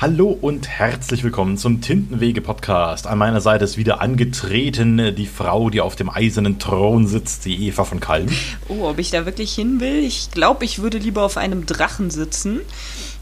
Hallo 0.00 0.28
und 0.28 0.68
herzlich 0.68 1.24
willkommen 1.24 1.56
zum 1.56 1.80
Tintenwege-Podcast. 1.80 3.08
An 3.08 3.18
meiner 3.18 3.40
Seite 3.40 3.64
ist 3.64 3.76
wieder 3.78 4.00
angetreten 4.00 5.12
die 5.16 5.26
Frau, 5.26 5.70
die 5.70 5.80
auf 5.80 5.96
dem 5.96 6.08
eisernen 6.08 6.60
Thron 6.60 7.08
sitzt, 7.08 7.44
die 7.46 7.66
Eva 7.66 7.82
von 7.82 7.98
Kalm. 7.98 8.28
Oh, 8.68 8.84
ob 8.84 9.00
ich 9.00 9.10
da 9.10 9.26
wirklich 9.26 9.52
hin 9.54 9.80
will? 9.80 10.04
Ich 10.04 10.30
glaube, 10.30 10.64
ich 10.64 10.80
würde 10.80 10.98
lieber 10.98 11.24
auf 11.24 11.36
einem 11.36 11.66
Drachen 11.66 12.10
sitzen. 12.10 12.60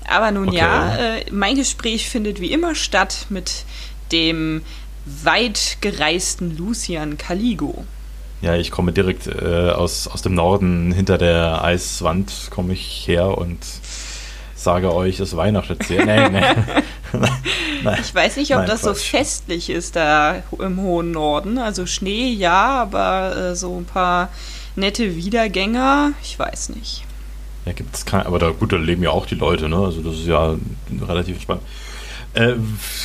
Aber 0.06 0.30
nun 0.30 0.48
okay. 0.48 0.58
ja, 0.58 0.96
äh, 0.96 1.24
mein 1.30 1.56
Gespräch 1.56 2.10
findet 2.10 2.42
wie 2.42 2.52
immer 2.52 2.75
statt 2.75 3.24
mit 3.30 3.64
dem 4.12 4.61
weit 5.06 5.79
gereisten 5.80 6.58
Lucian 6.58 7.16
Caligo. 7.16 7.86
Ja, 8.43 8.54
ich 8.54 8.70
komme 8.70 8.93
direkt 8.93 9.29
äh, 9.29 9.70
aus, 9.70 10.08
aus 10.08 10.20
dem 10.20 10.34
Norden, 10.34 10.93
hinter 10.93 11.16
der 11.16 11.64
Eiswand 11.64 12.48
komme 12.50 12.74
ich 12.74 13.08
her 13.08 13.38
und 13.38 13.61
sage 14.67 14.93
euch, 14.93 15.21
es 15.21 15.37
weihnachtet 15.37 15.85
sehr. 15.85 16.05
Nee, 16.05 16.29
nee. 16.29 16.41
Nein, 17.85 17.98
ich 18.03 18.12
weiß 18.12 18.37
nicht, 18.37 18.51
ob 18.51 18.59
Nein, 18.59 18.66
das 18.66 18.83
Quatsch. 18.83 18.97
so 18.97 19.16
festlich 19.16 19.70
ist 19.70 19.95
da 19.95 20.43
im 20.59 20.80
hohen 20.80 21.12
Norden. 21.12 21.57
Also 21.59 21.87
Schnee 21.87 22.33
ja, 22.33 22.83
aber 22.83 23.37
äh, 23.37 23.55
so 23.55 23.79
ein 23.79 23.84
paar 23.84 24.29
nette 24.74 25.15
Wiedergänger, 25.15 26.12
ich 26.21 26.37
weiß 26.37 26.71
nicht. 26.71 27.05
Ja, 27.65 27.73
gibt 27.73 27.95
es 27.95 28.05
kein, 28.05 28.27
aber 28.27 28.41
da, 28.41 28.51
gut, 28.51 28.73
da 28.73 28.77
leben 28.77 29.05
ja 29.05 29.10
auch 29.10 29.27
die 29.27 29.37
Leute, 29.37 29.69
ne? 29.69 29.77
Also 29.77 30.02
das 30.02 30.16
ist 30.16 30.27
ja 30.27 30.57
relativ 31.09 31.41
spannend. 31.41 31.62
Äh, 32.35 32.55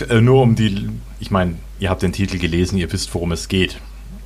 äh, 0.09 0.19
nur 0.19 0.41
um 0.41 0.55
die, 0.55 0.89
ich 1.19 1.29
meine, 1.29 1.57
ihr 1.79 1.91
habt 1.91 2.01
den 2.01 2.11
Titel 2.11 2.39
gelesen, 2.39 2.79
ihr 2.79 2.91
wisst, 2.91 3.13
worum 3.13 3.31
es 3.31 3.47
geht. 3.47 3.77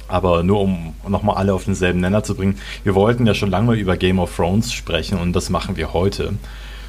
Aber 0.07 0.41
nur 0.43 0.61
um 0.61 0.93
nochmal 1.05 1.35
alle 1.35 1.53
auf 1.53 1.65
denselben 1.65 1.99
Nenner 1.99 2.23
zu 2.23 2.35
bringen, 2.35 2.59
wir 2.85 2.95
wollten 2.95 3.27
ja 3.27 3.33
schon 3.33 3.49
lange 3.49 3.73
über 3.75 3.97
Game 3.97 4.19
of 4.19 4.33
Thrones 4.33 4.71
sprechen 4.71 5.17
und 5.19 5.33
das 5.33 5.49
machen 5.49 5.75
wir 5.75 5.91
heute. 5.91 6.35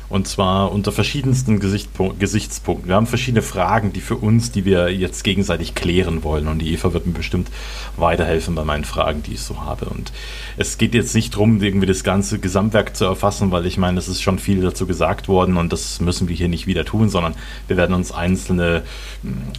Und 0.08 0.28
zwar 0.28 0.72
unter 0.72 0.92
verschiedensten 0.92 1.58
Gesichtspunkten. 1.58 2.88
Wir 2.88 2.94
haben 2.94 3.06
verschiedene 3.06 3.42
Fragen, 3.42 3.92
die 3.92 4.00
für 4.00 4.16
uns, 4.16 4.52
die 4.52 4.64
wir 4.64 4.92
jetzt 4.92 5.24
gegenseitig 5.24 5.74
klären 5.74 6.22
wollen. 6.22 6.46
Und 6.48 6.60
die 6.60 6.72
Eva 6.72 6.92
wird 6.92 7.06
mir 7.06 7.12
bestimmt 7.12 7.48
weiterhelfen 7.96 8.54
bei 8.54 8.64
meinen 8.64 8.84
Fragen, 8.84 9.22
die 9.22 9.34
ich 9.34 9.40
so 9.40 9.62
habe. 9.62 9.86
Und 9.86 10.12
es 10.56 10.78
geht 10.78 10.94
jetzt 10.94 11.14
nicht 11.14 11.34
darum, 11.34 11.60
irgendwie 11.60 11.86
das 11.86 12.04
ganze 12.04 12.38
Gesamtwerk 12.38 12.96
zu 12.96 13.04
erfassen, 13.04 13.50
weil 13.50 13.66
ich 13.66 13.78
meine, 13.78 13.98
es 13.98 14.08
ist 14.08 14.22
schon 14.22 14.38
viel 14.38 14.60
dazu 14.60 14.86
gesagt 14.86 15.28
worden 15.28 15.56
und 15.56 15.72
das 15.72 16.00
müssen 16.00 16.28
wir 16.28 16.36
hier 16.36 16.48
nicht 16.48 16.66
wieder 16.66 16.84
tun, 16.84 17.08
sondern 17.08 17.34
wir 17.66 17.76
werden 17.76 17.94
uns 17.94 18.12
einzelne, 18.12 18.84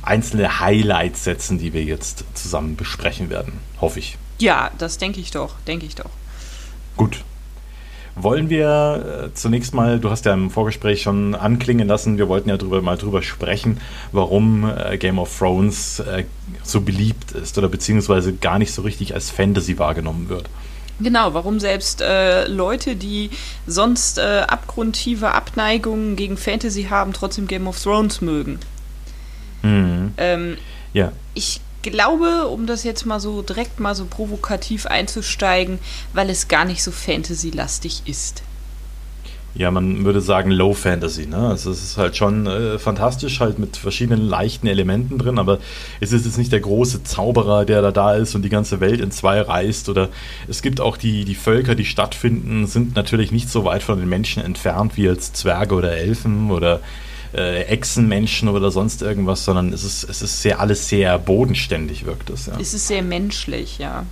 einzelne 0.02 0.59
Highlights 0.59 1.23
setzen, 1.23 1.59
die 1.59 1.73
wir 1.73 1.84
jetzt 1.84 2.23
zusammen 2.34 2.76
besprechen 2.76 3.30
werden. 3.30 3.54
Hoffe 3.82 4.00
ich. 4.00 4.17
Ja, 4.39 4.72
das 4.78 4.98
denke 4.98 5.20
ich 5.20 5.32
doch, 5.32 5.56
denke 5.67 5.86
ich 5.86 5.95
doch. 5.95 6.09
Gut, 6.95 7.23
wollen 8.20 8.50
wir 8.50 9.30
äh, 9.30 9.34
zunächst 9.34 9.73
mal, 9.73 10.00
du 10.00 10.10
hast 10.10 10.26
ja 10.26 10.34
im 10.34 10.50
Vorgespräch 10.50 11.02
schon 11.02 11.36
anklingen 11.36 11.88
lassen, 11.88 12.18
wir 12.18 12.28
wollten 12.28 12.50
ja 12.50 12.58
drüber, 12.58 12.82
mal 12.82 12.98
drüber 12.98 13.22
sprechen, 13.22 13.80
warum 14.12 14.70
äh, 14.70 14.98
Game 14.98 15.20
of 15.20 15.36
Thrones 15.38 16.00
äh, 16.00 16.26
so 16.64 16.82
beliebt 16.82 17.32
ist 17.32 17.58
oder 17.58 17.70
beziehungsweise 17.70 18.34
gar 18.34 18.60
nicht 18.60 18.73
so 18.73 18.82
richtig 18.82 19.14
als 19.14 19.30
Fantasy 19.30 19.78
wahrgenommen 19.78 20.30
wird. 20.30 20.50
Genau, 21.00 21.34
warum 21.36 21.60
selbst 21.60 22.02
äh, 22.02 22.48
Leute, 22.48 22.95
die 22.95 23.30
sonst 23.68 24.18
äh, 24.18 24.44
abgrundtiefe 24.48 25.32
Abneigungen 25.32 26.16
gegen 26.16 26.38
Fantasy 26.38 26.86
haben, 26.86 27.14
trotzdem 27.14 27.48
Game 27.48 27.68
of 27.68 27.82
Thrones 27.82 28.22
mögen. 28.22 28.60
Mhm. 29.62 30.14
Ähm, 30.18 30.58
ja. 30.94 31.12
Ich 31.36 31.62
glaube, 31.91 32.47
um 32.47 32.66
das 32.67 32.83
jetzt 32.83 33.05
mal 33.05 33.19
so 33.19 33.41
direkt 33.41 33.80
mal 33.80 33.95
so 33.95 34.05
provokativ 34.05 34.85
einzusteigen, 34.85 35.80
weil 36.13 36.30
es 36.30 36.47
gar 36.47 36.66
nicht 36.66 36.83
so 36.83 36.91
Fantasy-lastig 36.91 38.03
ist. 38.05 38.43
Ja, 39.57 39.71
man 39.71 40.05
würde 40.05 40.21
sagen 40.21 40.52
Low 40.52 40.73
Fantasy. 40.73 41.25
Ne? 41.25 41.38
Also 41.38 41.71
es 41.71 41.83
ist 41.83 41.97
halt 41.97 42.15
schon 42.15 42.45
äh, 42.45 42.77
fantastisch, 42.77 43.39
halt 43.39 43.58
mit 43.58 43.75
verschiedenen 43.75 44.21
leichten 44.21 44.67
Elementen 44.67 45.17
drin, 45.17 45.39
aber 45.39 45.58
es 45.99 46.13
ist 46.13 46.25
jetzt 46.25 46.38
nicht 46.38 46.52
der 46.52 46.59
große 46.59 47.03
Zauberer, 47.03 47.65
der 47.65 47.81
da 47.81 47.91
da 47.91 48.13
ist 48.13 48.35
und 48.35 48.43
die 48.43 48.49
ganze 48.49 48.81
Welt 48.81 49.02
in 49.02 49.09
zwei 49.09 49.41
reißt. 49.41 49.89
Oder 49.89 50.09
es 50.47 50.61
gibt 50.61 50.80
auch 50.80 50.95
die, 50.95 51.26
die 51.26 51.33
Völker, 51.33 51.73
die 51.73 51.86
stattfinden, 51.86 52.67
sind 52.67 52.95
natürlich 52.95 53.31
nicht 53.31 53.49
so 53.49 53.65
weit 53.65 53.81
von 53.81 53.97
den 53.97 54.08
Menschen 54.08 54.43
entfernt 54.43 54.95
wie 54.95 55.05
jetzt 55.05 55.37
Zwerge 55.37 55.73
oder 55.73 55.92
Elfen 55.92 56.52
oder 56.52 56.80
äh, 57.33 57.64
Echsenmenschen 57.64 58.49
oder 58.49 58.71
sonst 58.71 59.02
irgendwas, 59.02 59.45
sondern 59.45 59.73
es 59.73 59.83
ist, 59.83 60.04
es 60.04 60.21
ist 60.21 60.42
sehr, 60.42 60.60
alles 60.60 60.88
sehr 60.89 61.17
bodenständig, 61.20 62.05
wirkt 62.05 62.30
es. 62.30 62.48
Ja. 62.48 62.60
Es 62.60 62.73
ist 62.73 62.88
sehr 62.88 63.02
menschlich, 63.02 63.77
ja. 63.77 64.05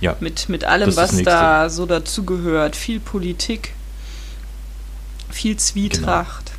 Ja. 0.00 0.16
Mit, 0.20 0.48
mit 0.48 0.64
allem, 0.64 0.94
was 0.96 1.22
da 1.22 1.70
so 1.70 1.86
dazugehört. 1.86 2.76
Viel 2.76 3.00
Politik, 3.00 3.74
viel 5.30 5.56
Zwietracht. 5.56 6.46
Genau. 6.46 6.54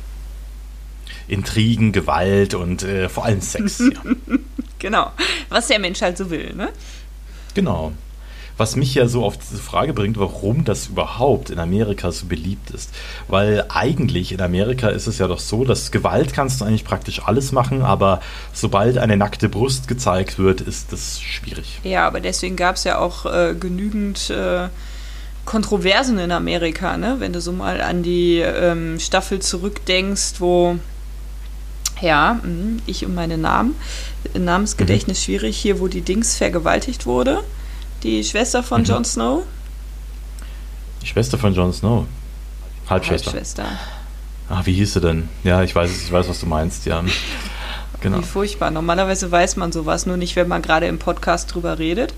Intrigen, 1.28 1.92
Gewalt 1.92 2.54
und 2.54 2.82
äh, 2.82 3.08
vor 3.08 3.24
allem 3.24 3.40
Sex. 3.40 3.78
ja. 3.78 4.36
genau, 4.78 5.12
was 5.48 5.68
der 5.68 5.78
Mensch 5.78 6.00
halt 6.00 6.16
so 6.16 6.30
will, 6.30 6.54
ne? 6.54 6.70
Genau. 7.54 7.92
Was 8.56 8.76
mich 8.76 8.94
ja 8.94 9.06
so 9.06 9.24
auf 9.24 9.36
diese 9.36 9.58
Frage 9.60 9.92
bringt, 9.92 10.18
warum 10.18 10.64
das 10.64 10.86
überhaupt 10.86 11.50
in 11.50 11.58
Amerika 11.58 12.10
so 12.10 12.26
beliebt 12.26 12.70
ist. 12.70 12.90
Weil 13.28 13.66
eigentlich 13.68 14.32
in 14.32 14.40
Amerika 14.40 14.88
ist 14.88 15.06
es 15.06 15.18
ja 15.18 15.28
doch 15.28 15.40
so, 15.40 15.64
dass 15.64 15.90
Gewalt 15.90 16.32
kannst 16.32 16.60
du 16.60 16.64
eigentlich 16.64 16.84
praktisch 16.84 17.22
alles 17.24 17.52
machen, 17.52 17.82
aber 17.82 18.20
sobald 18.52 18.98
eine 18.98 19.16
nackte 19.16 19.48
Brust 19.48 19.88
gezeigt 19.88 20.38
wird, 20.38 20.60
ist 20.62 20.92
das 20.92 21.20
schwierig. 21.20 21.80
Ja, 21.84 22.06
aber 22.06 22.20
deswegen 22.20 22.56
gab 22.56 22.76
es 22.76 22.84
ja 22.84 22.98
auch 22.98 23.26
äh, 23.26 23.54
genügend 23.58 24.30
äh, 24.30 24.68
Kontroversen 25.44 26.18
in 26.18 26.32
Amerika, 26.32 26.96
ne? 26.96 27.16
Wenn 27.18 27.32
du 27.32 27.40
so 27.40 27.52
mal 27.52 27.80
an 27.80 28.02
die 28.02 28.38
ähm, 28.38 28.98
Staffel 28.98 29.40
zurückdenkst, 29.40 30.34
wo 30.40 30.78
ja, 32.02 32.40
mhm, 32.42 32.80
ich 32.86 33.04
und 33.06 33.14
meine 33.14 33.38
Namen, 33.38 33.74
Namensgedächtnis 34.34 35.20
mhm. 35.20 35.22
schwierig, 35.22 35.56
hier, 35.56 35.80
wo 35.80 35.88
die 35.88 36.02
Dings 36.02 36.36
vergewaltigt 36.36 37.06
wurde. 37.06 37.42
Die 38.06 38.22
Schwester 38.22 38.62
von 38.62 38.82
mhm. 38.82 38.86
Jon 38.86 39.04
Snow? 39.04 39.42
Die 41.02 41.08
Schwester 41.08 41.38
von 41.38 41.52
Jon 41.52 41.72
Snow. 41.72 42.06
Halbschwester. 42.88 43.32
Halbschwester. 43.32 43.64
Ah, 44.48 44.60
wie 44.64 44.74
hieß 44.74 44.92
sie 44.92 45.00
denn? 45.00 45.28
Ja, 45.42 45.64
ich 45.64 45.74
weiß, 45.74 45.90
ich 46.04 46.12
weiß, 46.12 46.28
was 46.28 46.38
du 46.38 46.46
meinst, 46.46 46.86
ja. 46.86 47.02
Genau. 48.00 48.18
Wie 48.18 48.22
furchtbar. 48.22 48.70
Normalerweise 48.70 49.32
weiß 49.32 49.56
man 49.56 49.72
sowas, 49.72 50.06
nur 50.06 50.16
nicht, 50.16 50.36
wenn 50.36 50.46
man 50.46 50.62
gerade 50.62 50.86
im 50.86 51.00
Podcast 51.00 51.52
drüber 51.52 51.80
redet. 51.80 52.14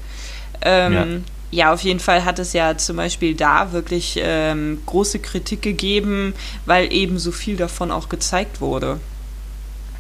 Ähm, 0.60 1.24
ja. 1.50 1.64
ja. 1.68 1.72
auf 1.72 1.80
jeden 1.80 2.00
Fall 2.00 2.26
hat 2.26 2.38
es 2.38 2.52
ja 2.52 2.76
zum 2.76 2.96
Beispiel 2.96 3.34
da 3.34 3.72
wirklich 3.72 4.18
ähm, 4.20 4.82
große 4.84 5.20
Kritik 5.20 5.62
gegeben, 5.62 6.34
weil 6.66 6.92
eben 6.92 7.18
so 7.18 7.32
viel 7.32 7.56
davon 7.56 7.90
auch 7.90 8.10
gezeigt 8.10 8.60
wurde. 8.60 9.00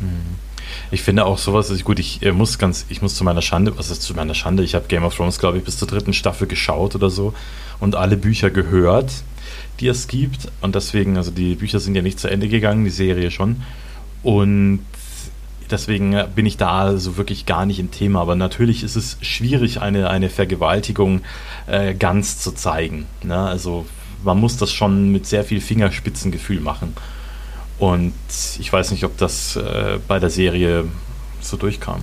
Mhm. 0.00 0.36
Ich 0.90 1.02
finde 1.02 1.26
auch 1.26 1.38
sowas, 1.38 1.70
also 1.70 1.84
gut, 1.84 1.98
ich 1.98 2.22
äh, 2.22 2.32
muss 2.32 2.58
ganz, 2.58 2.86
ich 2.88 3.02
muss 3.02 3.14
zu 3.14 3.24
meiner 3.24 3.42
Schande, 3.42 3.76
was 3.76 3.90
ist 3.90 4.02
zu 4.02 4.14
meiner 4.14 4.34
Schande? 4.34 4.62
Ich 4.62 4.74
habe 4.74 4.86
Game 4.88 5.04
of 5.04 5.14
Thrones, 5.14 5.38
glaube 5.38 5.58
ich, 5.58 5.64
bis 5.64 5.78
zur 5.78 5.88
dritten 5.88 6.12
Staffel 6.12 6.46
geschaut 6.46 6.94
oder 6.94 7.10
so 7.10 7.34
und 7.80 7.94
alle 7.94 8.16
Bücher 8.16 8.50
gehört, 8.50 9.12
die 9.80 9.88
es 9.88 10.08
gibt. 10.08 10.48
Und 10.60 10.74
deswegen, 10.74 11.16
also 11.16 11.30
die 11.30 11.54
Bücher 11.54 11.80
sind 11.80 11.94
ja 11.94 12.02
nicht 12.02 12.18
zu 12.18 12.28
Ende 12.28 12.48
gegangen, 12.48 12.84
die 12.84 12.90
Serie 12.90 13.30
schon. 13.30 13.62
Und 14.22 14.80
deswegen 15.70 16.16
bin 16.34 16.46
ich 16.46 16.56
da 16.56 16.96
so 16.96 17.16
wirklich 17.16 17.46
gar 17.46 17.66
nicht 17.66 17.78
im 17.78 17.90
Thema. 17.90 18.20
Aber 18.20 18.34
natürlich 18.34 18.82
ist 18.82 18.96
es 18.96 19.18
schwierig, 19.20 19.80
eine, 19.80 20.10
eine 20.10 20.30
Vergewaltigung 20.30 21.22
äh, 21.66 21.94
ganz 21.94 22.38
zu 22.38 22.52
zeigen. 22.52 23.06
Ne? 23.22 23.38
Also 23.38 23.86
man 24.24 24.38
muss 24.38 24.56
das 24.56 24.72
schon 24.72 25.12
mit 25.12 25.26
sehr 25.26 25.44
viel 25.44 25.60
Fingerspitzengefühl 25.60 26.60
machen. 26.60 26.94
Und 27.78 28.14
ich 28.58 28.72
weiß 28.72 28.90
nicht, 28.90 29.04
ob 29.04 29.16
das 29.18 29.56
äh, 29.56 29.98
bei 30.08 30.18
der 30.18 30.30
Serie 30.30 30.84
so 31.40 31.56
durchkam. 31.56 32.02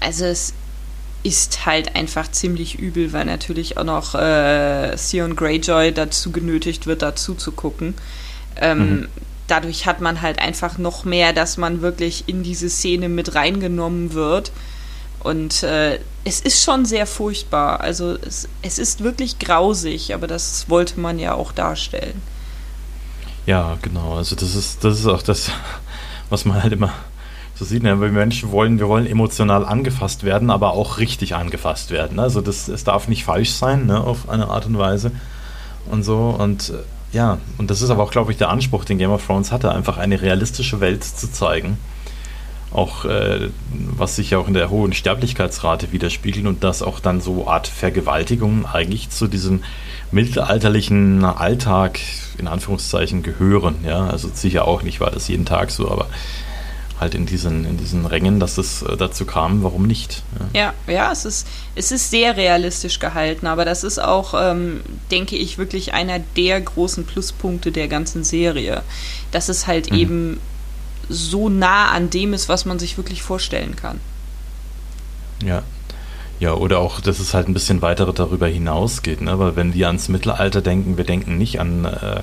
Also 0.00 0.24
es 0.24 0.54
ist 1.22 1.66
halt 1.66 1.94
einfach 1.94 2.30
ziemlich 2.30 2.78
übel, 2.78 3.12
weil 3.12 3.24
natürlich 3.24 3.78
auch 3.78 3.84
noch 3.84 4.14
äh, 4.14 4.96
Theon 4.96 5.36
Greyjoy 5.36 5.92
dazu 5.92 6.32
genötigt 6.32 6.86
wird, 6.86 7.02
dazu 7.02 7.34
zu 7.34 7.52
gucken. 7.52 7.94
Ähm, 8.56 8.78
mhm. 8.78 9.08
Dadurch 9.46 9.86
hat 9.86 10.00
man 10.00 10.20
halt 10.20 10.40
einfach 10.40 10.78
noch 10.78 11.04
mehr, 11.04 11.32
dass 11.32 11.56
man 11.56 11.80
wirklich 11.80 12.24
in 12.26 12.42
diese 12.42 12.68
Szene 12.68 13.08
mit 13.08 13.34
reingenommen 13.34 14.14
wird. 14.14 14.50
Und 15.20 15.62
äh, 15.62 16.00
es 16.24 16.40
ist 16.40 16.64
schon 16.64 16.84
sehr 16.84 17.06
furchtbar. 17.06 17.80
Also 17.80 18.16
es, 18.26 18.48
es 18.62 18.78
ist 18.80 19.04
wirklich 19.04 19.38
grausig, 19.38 20.14
aber 20.14 20.26
das 20.26 20.68
wollte 20.68 20.98
man 20.98 21.20
ja 21.20 21.34
auch 21.34 21.52
darstellen. 21.52 22.20
Ja, 23.46 23.76
genau. 23.82 24.14
Also 24.16 24.36
das 24.36 24.54
ist, 24.54 24.84
das 24.84 25.00
ist 25.00 25.06
auch 25.06 25.22
das, 25.22 25.50
was 26.30 26.44
man 26.44 26.62
halt 26.62 26.72
immer 26.72 26.92
so 27.54 27.64
sieht. 27.64 27.82
Ne? 27.82 28.00
Wir 28.00 28.08
Menschen 28.08 28.52
wollen, 28.52 28.78
wir 28.78 28.88
wollen 28.88 29.06
emotional 29.06 29.64
angefasst 29.64 30.24
werden, 30.24 30.50
aber 30.50 30.72
auch 30.72 30.98
richtig 30.98 31.34
angefasst 31.34 31.90
werden. 31.90 32.18
Also 32.18 32.40
das, 32.40 32.68
es 32.68 32.84
darf 32.84 33.08
nicht 33.08 33.24
falsch 33.24 33.50
sein, 33.50 33.86
ne, 33.86 34.00
auf 34.00 34.28
eine 34.28 34.48
Art 34.48 34.66
und 34.66 34.78
Weise. 34.78 35.12
Und 35.90 36.02
so. 36.02 36.36
Und 36.38 36.70
äh, 36.70 37.16
ja, 37.16 37.38
und 37.58 37.70
das 37.70 37.82
ist 37.82 37.90
aber 37.90 38.02
auch, 38.02 38.10
glaube 38.10 38.32
ich, 38.32 38.38
der 38.38 38.48
Anspruch, 38.48 38.84
den 38.84 38.98
Game 38.98 39.10
of 39.10 39.26
Thrones 39.26 39.52
hatte, 39.52 39.72
einfach 39.72 39.98
eine 39.98 40.22
realistische 40.22 40.80
Welt 40.80 41.04
zu 41.04 41.30
zeigen. 41.30 41.76
Auch 42.72 43.04
äh, 43.04 43.50
was 43.70 44.16
sich 44.16 44.30
ja 44.30 44.38
auch 44.38 44.48
in 44.48 44.54
der 44.54 44.70
hohen 44.70 44.94
Sterblichkeitsrate 44.94 45.92
widerspiegelt 45.92 46.46
und 46.46 46.64
dass 46.64 46.82
auch 46.82 47.00
dann 47.00 47.20
so 47.20 47.46
Art 47.46 47.66
Vergewaltigungen 47.66 48.64
eigentlich 48.64 49.10
zu 49.10 49.26
diesem 49.26 49.62
mittelalterlichen 50.12 51.24
Alltag 51.24 51.98
in 52.38 52.46
Anführungszeichen 52.46 53.22
gehören. 53.22 53.76
Ja, 53.84 54.06
also 54.06 54.30
sicher 54.32 54.66
auch 54.66 54.82
nicht 54.82 55.00
war 55.00 55.10
das 55.10 55.28
jeden 55.28 55.46
Tag 55.46 55.70
so, 55.70 55.90
aber 55.90 56.06
halt 57.00 57.14
in 57.14 57.26
diesen, 57.26 57.64
in 57.64 57.76
diesen 57.76 58.06
Rängen, 58.06 58.38
dass 58.38 58.58
es 58.58 58.82
äh, 58.82 58.96
dazu 58.96 59.26
kam, 59.26 59.62
warum 59.62 59.86
nicht? 59.86 60.22
Ja, 60.54 60.72
ja, 60.86 60.92
ja 60.92 61.12
es, 61.12 61.24
ist, 61.24 61.46
es 61.74 61.90
ist 61.90 62.10
sehr 62.10 62.36
realistisch 62.36 62.98
gehalten, 63.00 63.46
aber 63.46 63.64
das 63.64 63.84
ist 63.84 63.98
auch, 63.98 64.34
ähm, 64.40 64.80
denke 65.10 65.36
ich, 65.36 65.58
wirklich 65.58 65.94
einer 65.94 66.20
der 66.20 66.60
großen 66.60 67.04
Pluspunkte 67.04 67.72
der 67.72 67.88
ganzen 67.88 68.22
Serie. 68.22 68.82
Dass 69.32 69.48
es 69.48 69.66
halt 69.66 69.90
mhm. 69.90 69.98
eben 69.98 70.40
so 71.08 71.48
nah 71.48 71.90
an 71.90 72.08
dem 72.08 72.32
ist, 72.32 72.48
was 72.48 72.64
man 72.64 72.78
sich 72.78 72.96
wirklich 72.96 73.22
vorstellen 73.22 73.74
kann. 73.74 74.00
Ja, 75.44 75.64
ja, 76.42 76.54
oder 76.54 76.80
auch, 76.80 77.00
dass 77.00 77.20
es 77.20 77.34
halt 77.34 77.46
ein 77.46 77.54
bisschen 77.54 77.82
weiter 77.82 78.12
darüber 78.12 78.48
hinausgeht, 78.48 79.20
ne? 79.20 79.38
Weil 79.38 79.54
wenn 79.54 79.74
wir 79.74 79.86
ans 79.86 80.08
Mittelalter 80.08 80.60
denken, 80.60 80.96
wir 80.96 81.04
denken 81.04 81.38
nicht 81.38 81.60
an, 81.60 81.84
äh, 81.84 82.22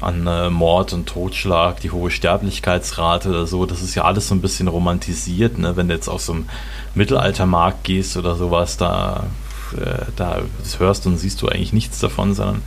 an 0.00 0.26
äh, 0.26 0.50
Mord 0.50 0.92
und 0.92 1.06
Totschlag, 1.06 1.78
die 1.78 1.92
hohe 1.92 2.10
Sterblichkeitsrate 2.10 3.28
oder 3.28 3.46
so. 3.46 3.64
Das 3.64 3.80
ist 3.80 3.94
ja 3.94 4.02
alles 4.02 4.26
so 4.26 4.34
ein 4.34 4.40
bisschen 4.40 4.66
romantisiert, 4.66 5.56
ne? 5.56 5.76
Wenn 5.76 5.86
du 5.86 5.94
jetzt 5.94 6.08
auf 6.08 6.20
so 6.20 6.32
einem 6.32 6.48
Mittelaltermarkt 6.96 7.84
gehst 7.84 8.16
oder 8.16 8.34
sowas, 8.34 8.76
da, 8.76 9.28
äh, 9.76 10.06
da 10.16 10.40
hörst 10.78 11.06
und 11.06 11.18
siehst 11.18 11.40
du 11.40 11.48
eigentlich 11.48 11.72
nichts 11.72 12.00
davon, 12.00 12.34
sondern 12.34 12.60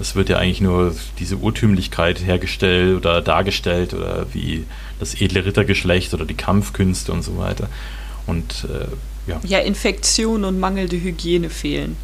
es 0.00 0.16
wird 0.16 0.30
ja 0.30 0.38
eigentlich 0.38 0.62
nur 0.62 0.94
diese 1.18 1.36
Urtümlichkeit 1.36 2.24
hergestellt 2.24 2.96
oder 2.96 3.20
dargestellt 3.20 3.92
oder 3.92 4.24
wie 4.32 4.64
das 4.98 5.12
edle 5.12 5.44
Rittergeschlecht 5.44 6.14
oder 6.14 6.24
die 6.24 6.32
Kampfkünste 6.32 7.12
und 7.12 7.22
so 7.22 7.36
weiter. 7.36 7.68
Und 8.26 8.66
äh, 8.72 8.86
ja. 9.26 9.40
ja, 9.44 9.58
Infektion 9.58 10.44
und 10.44 10.58
mangelnde 10.58 10.96
Hygiene 10.96 11.50
fehlen. 11.50 11.96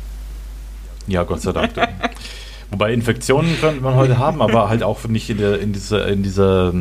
Ja, 1.06 1.24
Gott 1.24 1.42
sei 1.42 1.52
Dank. 1.52 1.72
Wobei 2.70 2.92
Infektionen 2.92 3.58
könnte 3.60 3.80
man 3.80 3.94
heute 3.94 4.18
haben, 4.18 4.42
aber 4.42 4.68
halt 4.68 4.82
auch 4.82 5.04
nicht 5.04 5.30
in, 5.30 5.38
der, 5.38 5.58
in, 5.58 5.72
dieser, 5.72 6.06
in, 6.06 6.22
dieser, 6.22 6.74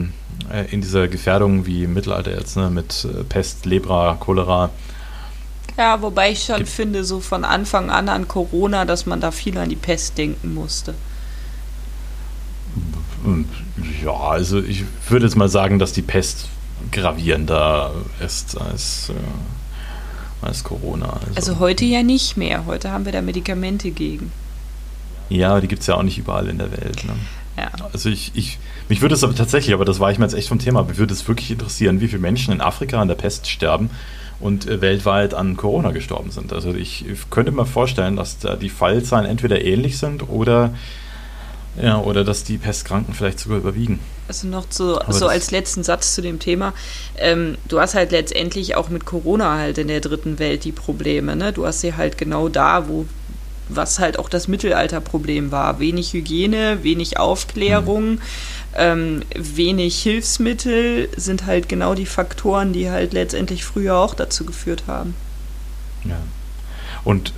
äh, 0.52 0.66
in 0.70 0.82
dieser 0.82 1.08
Gefährdung 1.08 1.66
wie 1.66 1.86
im 1.86 1.94
Mittelalter 1.94 2.32
jetzt, 2.32 2.58
ne? 2.58 2.70
mit 2.70 3.06
äh, 3.06 3.24
Pest, 3.24 3.66
Lepra, 3.66 4.18
Cholera. 4.20 4.70
Ja, 5.78 6.02
wobei 6.02 6.32
ich 6.32 6.44
schon 6.44 6.58
Gibt 6.58 6.70
finde, 6.70 7.04
so 7.06 7.20
von 7.20 7.46
Anfang 7.46 7.90
an 7.90 8.10
an 8.10 8.28
Corona, 8.28 8.84
dass 8.84 9.06
man 9.06 9.22
da 9.22 9.32
viel 9.32 9.58
an 9.58 9.70
die 9.70 9.76
Pest 9.76 10.18
denken 10.18 10.54
musste. 10.54 10.94
Ja, 14.04 14.12
also 14.12 14.60
ich 14.60 14.84
würde 15.08 15.26
jetzt 15.26 15.36
mal 15.36 15.50
sagen, 15.50 15.80
dass 15.80 15.94
die 15.94 16.02
Pest 16.02 16.50
gravierender 16.92 17.94
ist 18.20 18.60
als. 18.60 19.10
Äh, 19.10 19.14
als 20.42 20.64
Corona. 20.64 21.14
Also. 21.14 21.36
also 21.36 21.60
heute 21.60 21.86
ja 21.86 22.04
nicht 22.04 22.38
mehr. 22.38 22.66
Heute 22.66 22.92
haben 22.92 23.06
wir 23.06 23.12
da 23.12 23.22
Medikamente 23.22 23.92
gegen. 23.92 24.32
Ja, 25.30 25.60
die 25.60 25.68
gibt 25.68 25.82
es 25.82 25.88
ja 25.88 25.96
auch 25.96 26.04
nicht 26.04 26.18
überall 26.18 26.48
in 26.48 26.58
der 26.58 26.72
Welt. 26.72 27.04
Ne? 27.06 27.14
Ja. 27.58 27.72
Also 27.92 28.10
ich, 28.10 28.32
ich, 28.36 28.60
mich 28.88 29.02
würde 29.02 29.16
es 29.16 29.24
aber 29.24 29.36
tatsächlich, 29.36 29.74
aber 29.74 29.86
das 29.86 30.00
war 30.00 30.12
ich 30.12 30.20
mir 30.20 30.26
jetzt 30.26 30.36
echt 30.36 30.48
vom 30.48 30.60
Thema, 30.60 30.84
mich 30.84 30.98
würde 30.98 31.14
es 31.14 31.28
wirklich 31.28 31.52
interessieren, 31.52 32.00
wie 32.02 32.08
viele 32.08 32.22
Menschen 32.22 32.54
in 32.54 32.62
Afrika 32.62 33.02
an 33.02 33.08
der 33.08 33.16
Pest 33.16 33.48
sterben 33.48 33.90
und 34.40 34.68
äh, 34.68 34.80
weltweit 34.82 35.34
an 35.34 35.58
Corona 35.58 35.92
gestorben 35.92 36.32
sind. 36.32 36.54
Also 36.54 36.74
ich, 36.74 37.08
ich 37.08 37.30
könnte 37.30 37.52
mir 37.52 37.66
vorstellen, 37.66 38.16
dass 38.16 38.38
da 38.38 38.56
die 38.56 38.70
Fallzahlen 38.70 39.26
entweder 39.26 39.64
ähnlich 39.64 39.98
sind 39.98 40.30
oder 40.30 40.74
ja, 41.82 42.00
oder 42.00 42.24
dass 42.24 42.44
die 42.44 42.58
Pestkranken 42.58 43.14
vielleicht 43.14 43.40
sogar 43.40 43.60
überwiegen. 43.60 44.00
Also 44.28 44.48
noch 44.48 44.66
so, 44.70 45.00
so 45.10 45.28
als 45.28 45.52
letzten 45.52 45.84
Satz 45.84 46.14
zu 46.14 46.22
dem 46.22 46.40
Thema. 46.40 46.74
Ähm, 47.18 47.58
du 47.68 47.80
hast 47.80 47.96
halt 47.96 48.12
letztendlich 48.12 48.76
auch 48.76 48.90
mit 48.90 49.06
Corona 49.06 49.58
halt 49.58 49.78
in 49.78 49.88
der 49.88 50.02
dritten 50.02 50.38
Welt 50.40 50.66
die 50.66 50.72
Probleme. 50.72 51.36
Ne? 51.36 51.54
Du 51.54 51.66
hast 51.66 51.82
sie 51.82 51.96
halt 51.96 52.18
genau 52.18 52.50
da, 52.50 52.90
wo 52.90 53.06
was 53.70 54.00
halt 54.00 54.18
auch 54.20 54.30
das 54.30 54.48
Mittelalterproblem 54.48 55.52
war. 55.52 55.80
Wenig 55.80 56.14
Hygiene, 56.14 56.84
wenig 56.84 57.20
Aufklärung, 57.20 58.12
mhm. 58.12 58.22
ähm, 58.76 59.22
wenig 59.36 60.02
Hilfsmittel 60.02 61.10
sind 61.18 61.46
halt 61.46 61.70
genau 61.70 61.94
die 61.94 62.06
Faktoren, 62.06 62.74
die 62.74 62.90
halt 62.90 63.14
letztendlich 63.14 63.66
früher 63.66 63.98
auch 63.98 64.14
dazu 64.14 64.46
geführt 64.46 64.84
haben. 64.88 65.16
Ja. 66.06 66.20
Und 67.04 67.34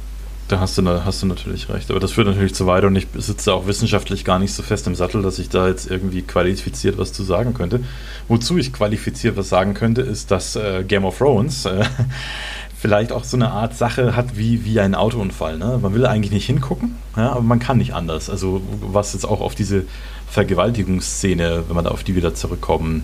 da 0.49 0.59
hast 0.59 0.77
du, 0.77 1.05
hast 1.05 1.21
du 1.21 1.27
natürlich 1.27 1.69
recht. 1.69 1.91
Aber 1.91 1.99
das 1.99 2.13
führt 2.13 2.27
natürlich 2.27 2.55
zu 2.55 2.65
weit 2.65 2.83
und 2.83 2.95
ich 2.95 3.07
sitze 3.15 3.53
auch 3.53 3.67
wissenschaftlich 3.67 4.25
gar 4.25 4.39
nicht 4.39 4.53
so 4.53 4.63
fest 4.63 4.87
im 4.87 4.95
Sattel, 4.95 5.21
dass 5.21 5.39
ich 5.39 5.49
da 5.49 5.67
jetzt 5.67 5.89
irgendwie 5.89 6.23
qualifiziert 6.23 6.97
was 6.97 7.13
zu 7.13 7.23
sagen 7.23 7.53
könnte. 7.53 7.81
Wozu 8.27 8.57
ich 8.57 8.73
qualifiziert 8.73 9.37
was 9.37 9.49
sagen 9.49 9.75
könnte, 9.75 10.01
ist, 10.01 10.31
dass 10.31 10.55
äh, 10.55 10.83
Game 10.83 11.05
of 11.05 11.19
Thrones 11.19 11.65
äh, 11.65 11.85
vielleicht 12.79 13.11
auch 13.11 13.23
so 13.23 13.37
eine 13.37 13.51
Art 13.51 13.75
Sache 13.75 14.15
hat 14.15 14.37
wie, 14.37 14.65
wie 14.65 14.79
ein 14.79 14.95
Autounfall. 14.95 15.57
Ne? 15.57 15.79
Man 15.81 15.93
will 15.93 16.05
eigentlich 16.05 16.31
nicht 16.31 16.47
hingucken, 16.47 16.95
ja, 17.15 17.31
aber 17.31 17.41
man 17.41 17.59
kann 17.59 17.77
nicht 17.77 17.93
anders. 17.93 18.29
Also 18.29 18.61
was 18.81 19.13
jetzt 19.13 19.25
auch 19.25 19.41
auf 19.41 19.53
diese 19.53 19.83
Vergewaltigungsszene, 20.29 21.65
wenn 21.67 21.75
man 21.75 21.85
da 21.85 21.91
auf 21.91 22.03
die 22.03 22.15
wieder 22.15 22.33
zurückkommen, 22.33 23.03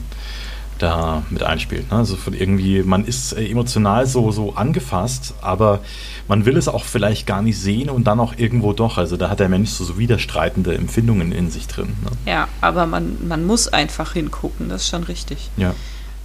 da 0.86 1.24
mit 1.30 1.44
einspielt. 1.44 1.92
Ne? 1.92 1.98
Also 1.98 2.16
von 2.16 2.34
irgendwie, 2.34 2.84
man 2.84 3.06
ist 3.06 3.34
äh, 3.34 3.50
emotional 3.50 4.06
so, 4.06 4.32
so 4.32 4.54
angefasst, 4.54 5.34
aber 5.42 5.80
man 6.28 6.46
will 6.46 6.58
es 6.58 6.68
auch 6.68 6.84
vielleicht 6.84 7.26
gar 7.26 7.42
nicht 7.42 7.60
sehen 7.60 7.90
und 7.90 8.06
dann 8.06 8.20
auch 8.20 8.34
irgendwo 8.38 8.74
doch. 8.74 8.98
Also 8.98 9.18
da 9.18 9.30
hat 9.30 9.40
der 9.40 9.50
Mensch 9.50 9.72
so, 9.72 9.84
so 9.84 9.98
widerstreitende 9.98 10.76
Empfindungen 10.76 11.32
in 11.32 11.50
sich 11.50 11.68
drin. 11.68 11.96
Ne? 12.04 12.32
Ja, 12.32 12.48
aber 12.62 12.86
man, 12.86 13.28
man 13.28 13.46
muss 13.46 13.68
einfach 13.68 14.14
hingucken, 14.14 14.70
das 14.70 14.84
ist 14.84 14.90
schon 14.90 15.04
richtig. 15.04 15.50
Ja. 15.58 15.74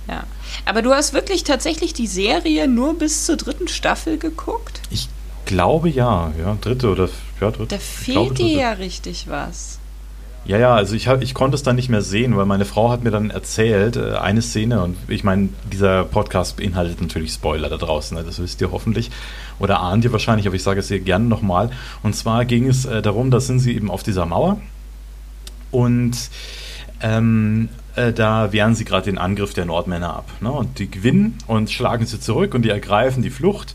Ja. 0.08 0.24
Aber 0.64 0.82
du 0.82 0.92
hast 0.92 1.14
wirklich 1.14 1.44
tatsächlich 1.44 1.92
die 1.92 2.06
Serie 2.06 2.68
nur 2.68 2.98
bis 2.98 3.26
zur 3.26 3.36
dritten 3.36 3.68
Staffel 3.68 4.18
geguckt? 4.18 4.80
Ich 4.90 5.08
glaube 5.46 5.88
ja, 5.88 6.32
ja, 6.38 6.56
dritte 6.60 6.90
oder 6.90 7.08
ja, 7.40 7.50
dritte. 7.50 7.76
Da 7.76 7.78
fehlt 7.78 8.38
dir 8.38 8.48
ja 8.48 8.72
richtig 8.72 9.26
was. 9.28 9.79
Ja, 10.46 10.58
ja, 10.58 10.74
also 10.74 10.96
ich, 10.96 11.06
ich 11.06 11.34
konnte 11.34 11.54
es 11.54 11.62
dann 11.62 11.76
nicht 11.76 11.90
mehr 11.90 12.00
sehen, 12.00 12.36
weil 12.36 12.46
meine 12.46 12.64
Frau 12.64 12.90
hat 12.90 13.04
mir 13.04 13.10
dann 13.10 13.30
erzählt, 13.30 13.96
äh, 13.96 14.14
eine 14.14 14.40
Szene, 14.40 14.82
und 14.82 14.96
ich 15.06 15.22
meine, 15.22 15.50
dieser 15.70 16.04
Podcast 16.04 16.56
beinhaltet 16.56 17.00
natürlich 17.00 17.32
Spoiler 17.32 17.68
da 17.68 17.76
draußen, 17.76 18.16
ne, 18.16 18.24
das 18.24 18.40
wisst 18.40 18.60
ihr 18.60 18.72
hoffentlich, 18.72 19.10
oder 19.58 19.80
ahnt 19.80 20.04
ihr 20.04 20.12
wahrscheinlich, 20.12 20.46
aber 20.46 20.56
ich 20.56 20.62
sage 20.62 20.80
es 20.80 20.90
ihr 20.90 21.00
gerne 21.00 21.26
nochmal. 21.26 21.70
Und 22.02 22.16
zwar 22.16 22.46
ging 22.46 22.66
es 22.68 22.86
äh, 22.86 23.02
darum, 23.02 23.30
da 23.30 23.38
sind 23.38 23.60
sie 23.60 23.76
eben 23.76 23.90
auf 23.90 24.02
dieser 24.02 24.24
Mauer 24.24 24.60
und 25.70 26.16
ähm, 27.02 27.68
äh, 27.96 28.12
da 28.12 28.52
wehren 28.52 28.74
sie 28.74 28.84
gerade 28.84 29.04
den 29.04 29.18
Angriff 29.18 29.54
der 29.54 29.66
Nordmänner 29.66 30.14
ab. 30.14 30.30
Ne? 30.40 30.50
Und 30.50 30.78
die 30.78 30.90
gewinnen 30.90 31.38
und 31.46 31.70
schlagen 31.70 32.06
sie 32.06 32.20
zurück 32.20 32.54
und 32.54 32.62
die 32.62 32.70
ergreifen 32.70 33.22
die 33.22 33.30
Flucht 33.30 33.74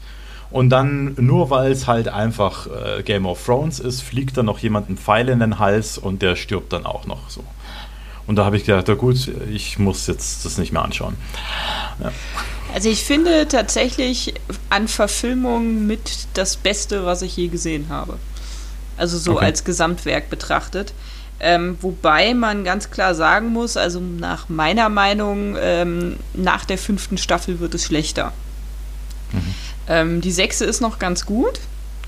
und 0.52 0.70
dann, 0.70 1.16
nur 1.18 1.50
weil 1.50 1.72
es 1.72 1.88
halt 1.88 2.08
einfach 2.08 2.68
äh, 2.68 3.04
Game 3.04 3.26
of 3.26 3.44
Thrones 3.44 3.80
ist, 3.80 4.02
fliegt 4.02 4.38
dann 4.38 4.46
noch 4.46 4.60
jemand 4.60 4.88
einen 4.88 4.98
Pfeil 4.98 5.30
in 5.30 5.40
den 5.40 5.60
Hals 5.60 5.98
und 5.98 6.22
der 6.22 6.36
stirbt 6.36 6.74
dann 6.74 6.86
auch 6.86 7.06
noch 7.06 7.30
so. 7.30 7.44
Und 8.28 8.38
da 8.38 8.46
habe 8.46 8.58
ich 8.58 8.66
gedacht, 8.66 8.88
ja 8.88 8.96
gut, 8.96 9.30
ich 9.52 9.78
muss 9.78 10.08
jetzt 10.08 10.46
das 10.46 10.58
nicht 10.58 10.72
mehr 10.72 10.84
anschauen. 10.84 11.16
Ja. 12.02 12.12
Also 12.74 12.90
ich 12.90 13.04
finde 13.04 13.48
tatsächlich 13.48 14.34
an 14.70 14.88
Verfilmungen 14.88 15.88
mit 15.88 16.28
das 16.34 16.58
Beste, 16.58 17.06
was 17.06 17.22
ich 17.22 17.38
je 17.38 17.48
gesehen 17.48 17.88
habe. 17.90 18.18
Also 18.98 19.18
so 19.18 19.34
okay. 19.34 19.46
als 19.46 19.64
Gesamtwerk 19.64 20.30
betrachtet. 20.30 20.94
Ähm, 21.40 21.78
wobei 21.82 22.34
man 22.34 22.64
ganz 22.64 22.92
klar 22.92 23.14
sagen 23.14 23.50
muss, 23.50 23.78
also 23.78 24.00
nach 24.00 24.50
meiner 24.50 24.90
Meinung, 24.90 25.56
ähm, 25.60 26.18
nach 26.34 26.66
der 26.66 26.78
fünften 26.78 27.18
Staffel 27.18 27.60
wird 27.60 27.76
es 27.76 27.86
schlechter. 27.86 28.32
Mhm. 29.32 29.54
Ähm, 29.88 30.22
die 30.22 30.32
sechste 30.32 30.66
ist 30.66 30.82
noch 30.82 31.00
ganz 31.00 31.26
gut, 31.26 31.60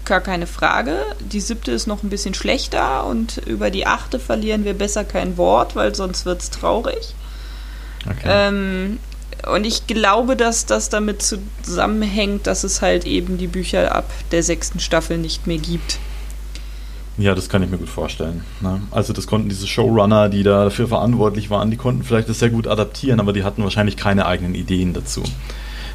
gar 0.05 0.21
keine 0.21 0.47
Frage. 0.47 0.97
Die 1.19 1.39
siebte 1.39 1.71
ist 1.71 1.87
noch 1.87 2.03
ein 2.03 2.09
bisschen 2.09 2.33
schlechter 2.33 3.05
und 3.05 3.37
über 3.45 3.69
die 3.69 3.85
achte 3.85 4.19
verlieren 4.19 4.65
wir 4.65 4.73
besser 4.73 5.03
kein 5.03 5.37
Wort, 5.37 5.75
weil 5.75 5.93
sonst 5.93 6.25
wird 6.25 6.41
es 6.41 6.49
traurig. 6.49 7.13
Okay. 8.09 8.27
Ähm, 8.27 8.99
und 9.51 9.65
ich 9.65 9.85
glaube, 9.85 10.35
dass 10.35 10.65
das 10.65 10.89
damit 10.89 11.21
zusammenhängt, 11.21 12.47
dass 12.47 12.63
es 12.63 12.81
halt 12.81 13.05
eben 13.05 13.37
die 13.37 13.47
Bücher 13.47 13.93
ab 13.93 14.09
der 14.31 14.43
sechsten 14.43 14.79
Staffel 14.79 15.17
nicht 15.17 15.45
mehr 15.45 15.57
gibt. 15.57 15.99
Ja, 17.17 17.33
das 17.33 17.49
kann 17.49 17.63
ich 17.63 17.69
mir 17.69 17.77
gut 17.77 17.89
vorstellen. 17.89 18.43
Ne? 18.61 18.81
Also 18.91 19.11
das 19.11 19.25
konnten 19.25 19.49
diese 19.49 19.67
Showrunner, 19.67 20.29
die 20.29 20.43
da 20.43 20.65
dafür 20.65 20.87
verantwortlich 20.87 21.49
waren, 21.49 21.71
die 21.71 21.77
konnten 21.77 22.03
vielleicht 22.03 22.29
das 22.29 22.39
sehr 22.39 22.49
gut 22.49 22.67
adaptieren, 22.67 23.19
aber 23.19 23.33
die 23.33 23.43
hatten 23.43 23.63
wahrscheinlich 23.63 23.97
keine 23.97 24.27
eigenen 24.27 24.53
Ideen 24.53 24.93
dazu. 24.93 25.23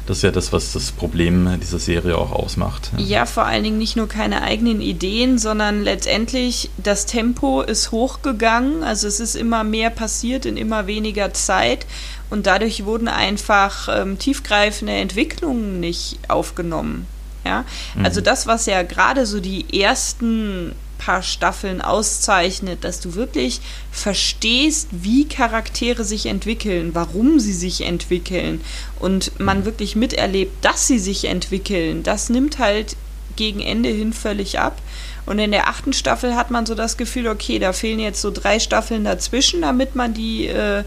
Das 0.05 0.17
ist 0.17 0.23
ja 0.23 0.31
das, 0.31 0.51
was 0.51 0.73
das 0.73 0.91
Problem 0.91 1.59
dieser 1.61 1.79
Serie 1.79 2.17
auch 2.17 2.31
ausmacht. 2.31 2.91
Ja. 2.97 3.03
ja, 3.03 3.25
vor 3.25 3.45
allen 3.45 3.63
Dingen 3.63 3.77
nicht 3.77 3.95
nur 3.95 4.07
keine 4.07 4.41
eigenen 4.41 4.81
Ideen, 4.81 5.37
sondern 5.37 5.81
letztendlich 5.81 6.69
das 6.77 7.05
Tempo 7.05 7.61
ist 7.61 7.91
hochgegangen. 7.91 8.83
Also 8.83 9.07
es 9.07 9.19
ist 9.19 9.35
immer 9.35 9.63
mehr 9.63 9.89
passiert 9.89 10.45
in 10.45 10.57
immer 10.57 10.87
weniger 10.87 11.33
Zeit 11.33 11.85
und 12.29 12.47
dadurch 12.47 12.83
wurden 12.83 13.07
einfach 13.07 13.87
ähm, 13.89 14.19
tiefgreifende 14.19 14.93
Entwicklungen 14.93 15.79
nicht 15.79 16.19
aufgenommen. 16.27 17.07
Ja, 17.45 17.65
also 18.01 18.21
mhm. 18.21 18.25
das, 18.25 18.47
was 18.47 18.65
ja 18.67 18.83
gerade 18.83 19.25
so 19.25 19.41
die 19.41 19.81
ersten 19.81 20.73
paar 21.03 21.21
Staffeln 21.21 21.81
auszeichnet, 21.81 22.83
dass 22.83 23.01
du 23.01 23.15
wirklich 23.15 23.59
verstehst, 23.91 24.87
wie 24.91 25.27
Charaktere 25.27 26.03
sich 26.05 26.27
entwickeln, 26.27 26.91
warum 26.93 27.39
sie 27.39 27.53
sich 27.53 27.81
entwickeln 27.81 28.61
und 28.99 29.37
man 29.39 29.65
wirklich 29.65 29.95
miterlebt, 29.95 30.63
dass 30.63 30.87
sie 30.87 30.99
sich 30.99 31.25
entwickeln. 31.25 32.03
Das 32.03 32.29
nimmt 32.29 32.59
halt 32.59 32.95
gegen 33.35 33.59
Ende 33.59 33.89
hin 33.89 34.13
völlig 34.13 34.59
ab. 34.59 34.81
Und 35.25 35.39
in 35.39 35.51
der 35.51 35.67
achten 35.67 35.93
Staffel 35.93 36.35
hat 36.35 36.51
man 36.51 36.65
so 36.65 36.75
das 36.75 36.97
Gefühl, 36.97 37.27
okay, 37.27 37.59
da 37.59 37.73
fehlen 37.73 37.99
jetzt 37.99 38.21
so 38.21 38.31
drei 38.31 38.59
Staffeln 38.59 39.03
dazwischen, 39.03 39.61
damit 39.61 39.95
man 39.95 40.13
die 40.13 40.47
äh, 40.47 40.83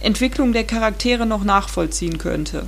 Entwicklung 0.00 0.52
der 0.52 0.64
Charaktere 0.64 1.26
noch 1.26 1.44
nachvollziehen 1.44 2.18
könnte. 2.18 2.66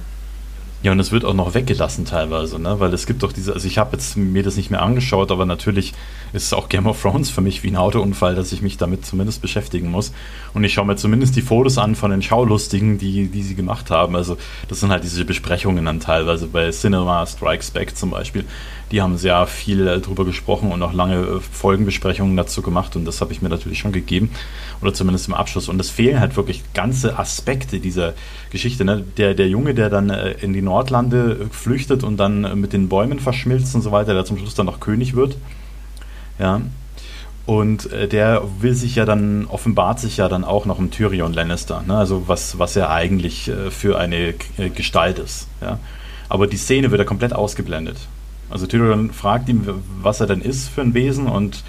Ja, 0.84 0.92
und 0.92 1.00
es 1.00 1.12
wird 1.12 1.24
auch 1.24 1.32
noch 1.32 1.54
weggelassen 1.54 2.04
teilweise, 2.04 2.58
ne? 2.60 2.78
Weil 2.78 2.92
es 2.92 3.06
gibt 3.06 3.22
doch 3.22 3.32
diese, 3.32 3.54
also 3.54 3.66
ich 3.66 3.78
habe 3.78 3.96
jetzt 3.96 4.18
mir 4.18 4.42
das 4.42 4.58
nicht 4.58 4.70
mehr 4.70 4.82
angeschaut, 4.82 5.32
aber 5.32 5.46
natürlich 5.46 5.94
ist 6.34 6.52
auch 6.52 6.68
Game 6.68 6.86
of 6.86 7.00
Thrones 7.00 7.30
für 7.30 7.40
mich 7.40 7.62
wie 7.62 7.68
ein 7.68 7.76
Autounfall, 7.76 8.34
dass 8.34 8.52
ich 8.52 8.60
mich 8.60 8.76
damit 8.76 9.06
zumindest 9.06 9.40
beschäftigen 9.40 9.90
muss. 9.90 10.12
Und 10.52 10.62
ich 10.62 10.74
schaue 10.74 10.84
mir 10.84 10.96
zumindest 10.96 11.36
die 11.36 11.40
Fotos 11.40 11.78
an 11.78 11.94
von 11.94 12.10
den 12.10 12.20
Schaulustigen, 12.20 12.98
die, 12.98 13.28
die 13.28 13.42
sie 13.42 13.54
gemacht 13.54 13.90
haben. 13.90 14.14
Also 14.14 14.36
das 14.68 14.80
sind 14.80 14.90
halt 14.90 15.04
diese 15.04 15.24
Besprechungen 15.24 15.86
dann 15.86 16.00
teilweise 16.00 16.48
bei 16.48 16.70
Cinema 16.70 17.24
Strikes 17.24 17.70
Back 17.70 17.96
zum 17.96 18.10
Beispiel. 18.10 18.44
Die 18.94 19.02
haben 19.02 19.16
sehr 19.16 19.48
viel 19.48 19.88
äh, 19.88 19.98
drüber 19.98 20.24
gesprochen 20.24 20.70
und 20.70 20.80
auch 20.80 20.92
lange 20.92 21.16
äh, 21.16 21.40
Folgenbesprechungen 21.40 22.36
dazu 22.36 22.62
gemacht 22.62 22.94
und 22.94 23.04
das 23.06 23.20
habe 23.20 23.32
ich 23.32 23.42
mir 23.42 23.48
natürlich 23.48 23.80
schon 23.80 23.90
gegeben 23.90 24.30
oder 24.80 24.94
zumindest 24.94 25.26
im 25.26 25.34
Abschluss. 25.34 25.68
Und 25.68 25.80
es 25.80 25.90
fehlen 25.90 26.20
halt 26.20 26.36
wirklich 26.36 26.62
ganze 26.74 27.18
Aspekte 27.18 27.80
dieser 27.80 28.14
Geschichte. 28.50 28.84
Ne? 28.84 29.04
Der, 29.16 29.34
der 29.34 29.48
Junge, 29.48 29.74
der 29.74 29.90
dann 29.90 30.10
äh, 30.10 30.34
in 30.34 30.52
die 30.52 30.62
Nordlande 30.62 31.48
flüchtet 31.50 32.04
und 32.04 32.18
dann 32.18 32.60
mit 32.60 32.72
den 32.72 32.88
Bäumen 32.88 33.18
verschmilzt 33.18 33.74
und 33.74 33.82
so 33.82 33.90
weiter, 33.90 34.14
der 34.14 34.24
zum 34.26 34.38
Schluss 34.38 34.54
dann 34.54 34.66
noch 34.66 34.78
König 34.78 35.16
wird. 35.16 35.38
Ja. 36.38 36.60
Und 37.46 37.90
der 38.12 38.42
will 38.60 38.74
sich 38.74 38.94
ja 38.94 39.04
dann, 39.04 39.46
offenbart 39.46 39.98
sich 39.98 40.18
ja 40.18 40.28
dann 40.28 40.44
auch 40.44 40.66
noch 40.66 40.78
im 40.78 40.92
Tyrion 40.92 41.32
Lannister, 41.34 41.82
ne? 41.86 41.96
also 41.96 42.26
was, 42.26 42.58
was 42.58 42.74
er 42.74 42.90
eigentlich 42.90 43.50
für 43.68 43.98
eine 43.98 44.34
Gestalt 44.74 45.18
ist. 45.18 45.48
Ja? 45.60 45.78
Aber 46.30 46.46
die 46.46 46.56
Szene 46.56 46.90
wird 46.90 47.00
ja 47.00 47.04
komplett 47.04 47.34
ausgeblendet. 47.34 47.98
Also 48.54 48.68
Tyrion 48.68 49.12
fragt 49.12 49.48
ihn, 49.48 49.68
was 50.00 50.20
er 50.20 50.28
denn 50.28 50.40
ist 50.40 50.68
für 50.68 50.80
ein 50.80 50.94
Wesen 50.94 51.26
und 51.26 51.64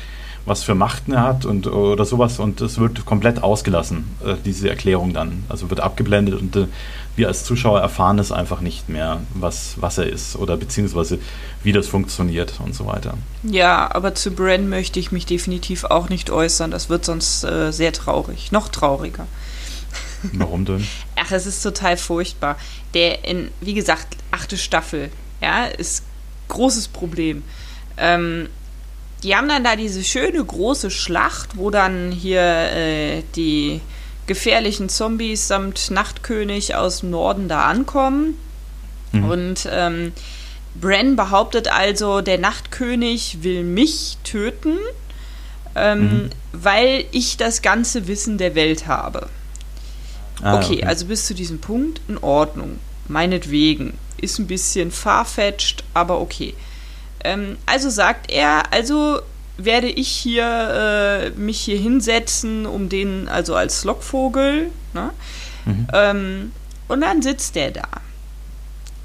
was 0.46 0.62
für 0.62 0.76
Machten 0.76 1.14
er 1.14 1.24
hat 1.24 1.44
und 1.44 1.66
oder 1.66 2.06
sowas 2.06 2.38
und 2.38 2.62
es 2.62 2.78
wird 2.78 3.08
komplett 3.08 3.42
ausgelassen, 3.42 4.06
äh, 4.24 4.36
diese 4.46 4.70
Erklärung 4.70 5.12
dann. 5.12 5.46
Also 5.50 5.72
wird 5.72 5.80
abgeblendet 5.80 6.40
und 6.40 6.56
äh, 6.56 6.68
wir 7.16 7.28
als 7.28 7.44
Zuschauer 7.44 7.82
erfahren 7.82 8.20
es 8.20 8.32
einfach 8.32 8.62
nicht 8.62 8.88
mehr, 8.88 9.22
was, 9.34 9.78
was 9.78 9.98
er 9.98 10.06
ist 10.06 10.36
oder 10.36 10.58
beziehungsweise 10.58 11.18
wie 11.64 11.72
das 11.72 11.88
funktioniert 11.88 12.60
und 12.64 12.76
so 12.76 12.86
weiter. 12.86 13.16
Ja, 13.42 13.90
aber 13.92 14.14
zu 14.14 14.30
Bren 14.30 14.70
möchte 14.70 15.00
ich 15.00 15.12
mich 15.12 15.26
definitiv 15.26 15.86
auch 15.86 16.10
nicht 16.10 16.30
äußern. 16.30 16.70
Das 16.70 16.88
wird 16.88 17.04
sonst 17.04 17.46
äh, 17.46 17.72
sehr 17.72 17.94
traurig. 17.94 18.52
Noch 18.52 18.70
trauriger. 18.70 19.26
Warum 20.34 20.66
denn? 20.66 20.88
Ach, 21.16 21.32
es 21.32 21.48
ist 21.48 21.64
total 21.64 21.98
furchtbar. 21.98 22.58
Der 22.94 23.26
in, 23.26 23.50
wie 23.60 23.74
gesagt, 23.74 24.18
achte 24.30 24.60
Staffel, 24.60 25.10
ja, 25.42 25.66
ist 25.66 26.04
großes 26.48 26.88
Problem. 26.90 27.44
Ähm, 27.98 28.50
die 29.24 29.36
haben 29.36 29.48
dann 29.48 29.64
da 29.64 29.76
diese 29.76 30.04
schöne 30.04 30.44
große 30.44 30.92
Schlacht, 30.92 31.58
wo 31.58 31.72
dann 31.72 32.12
hier 32.12 32.42
äh, 32.42 33.24
die 33.36 33.82
gefährlichen 34.28 34.90
Zombies 34.90 35.48
samt 35.48 35.92
Nachtkönig 35.92 36.76
aus 36.76 37.00
dem 37.00 37.12
Norden 37.12 37.48
da 37.48 37.66
ankommen. 37.66 38.38
Mhm. 39.12 39.30
Und 39.30 39.70
ähm, 39.72 40.12
Bran 40.80 41.16
behauptet 41.16 41.72
also, 41.72 42.22
der 42.22 42.38
Nachtkönig 42.38 43.44
will 43.44 43.64
mich 43.64 44.18
töten, 44.24 44.78
ähm, 45.76 46.02
mhm. 46.02 46.30
weil 46.52 47.06
ich 47.12 47.38
das 47.38 47.62
ganze 47.62 48.08
Wissen 48.08 48.38
der 48.38 48.56
Welt 48.56 48.88
habe. 48.88 49.30
Ah, 50.42 50.58
okay, 50.58 50.76
okay, 50.76 50.84
also 50.84 51.06
bis 51.06 51.26
zu 51.26 51.34
diesem 51.34 51.60
Punkt 51.60 52.02
in 52.08 52.18
Ordnung. 52.18 52.80
Meinetwegen. 53.08 53.98
Ist 54.18 54.40
ein 54.40 54.48
bisschen 54.48 54.92
farfetched, 54.92 55.84
aber 55.94 56.22
okay. 56.22 56.56
Ähm, 57.24 57.58
also 57.66 57.90
sagt 57.90 58.32
er, 58.32 58.72
also 58.74 59.20
werde 59.58 59.88
ich 59.88 60.08
hier 60.08 60.46
äh, 60.46 61.30
mich 61.32 61.62
hier 61.62 61.78
hinsetzen, 61.78 62.66
um 62.66 62.90
den, 62.90 63.28
also 63.28 63.56
als 63.56 63.84
Lockvogel, 63.84 64.72
ne? 64.94 65.12
Mhm. 65.66 65.88
Ähm, 65.94 66.52
und 66.88 67.02
dann 67.02 67.22
sitzt 67.22 67.56
der 67.56 67.72
da. 67.72 67.88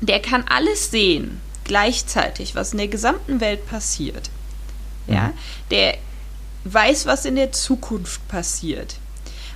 Der 0.01 0.21
kann 0.21 0.45
alles 0.49 0.91
sehen, 0.91 1.41
gleichzeitig, 1.65 2.55
was 2.55 2.73
in 2.73 2.79
der 2.79 2.89
gesamten 2.89 3.41
Welt 3.41 3.67
passiert. 3.67 4.31
Ja, 5.07 5.29
mhm. 5.29 5.33
der 5.71 5.99
weiß, 6.65 7.07
was 7.07 7.25
in 7.25 7.37
der 7.37 7.53
Zukunft 7.53 8.27
passiert. 8.29 8.97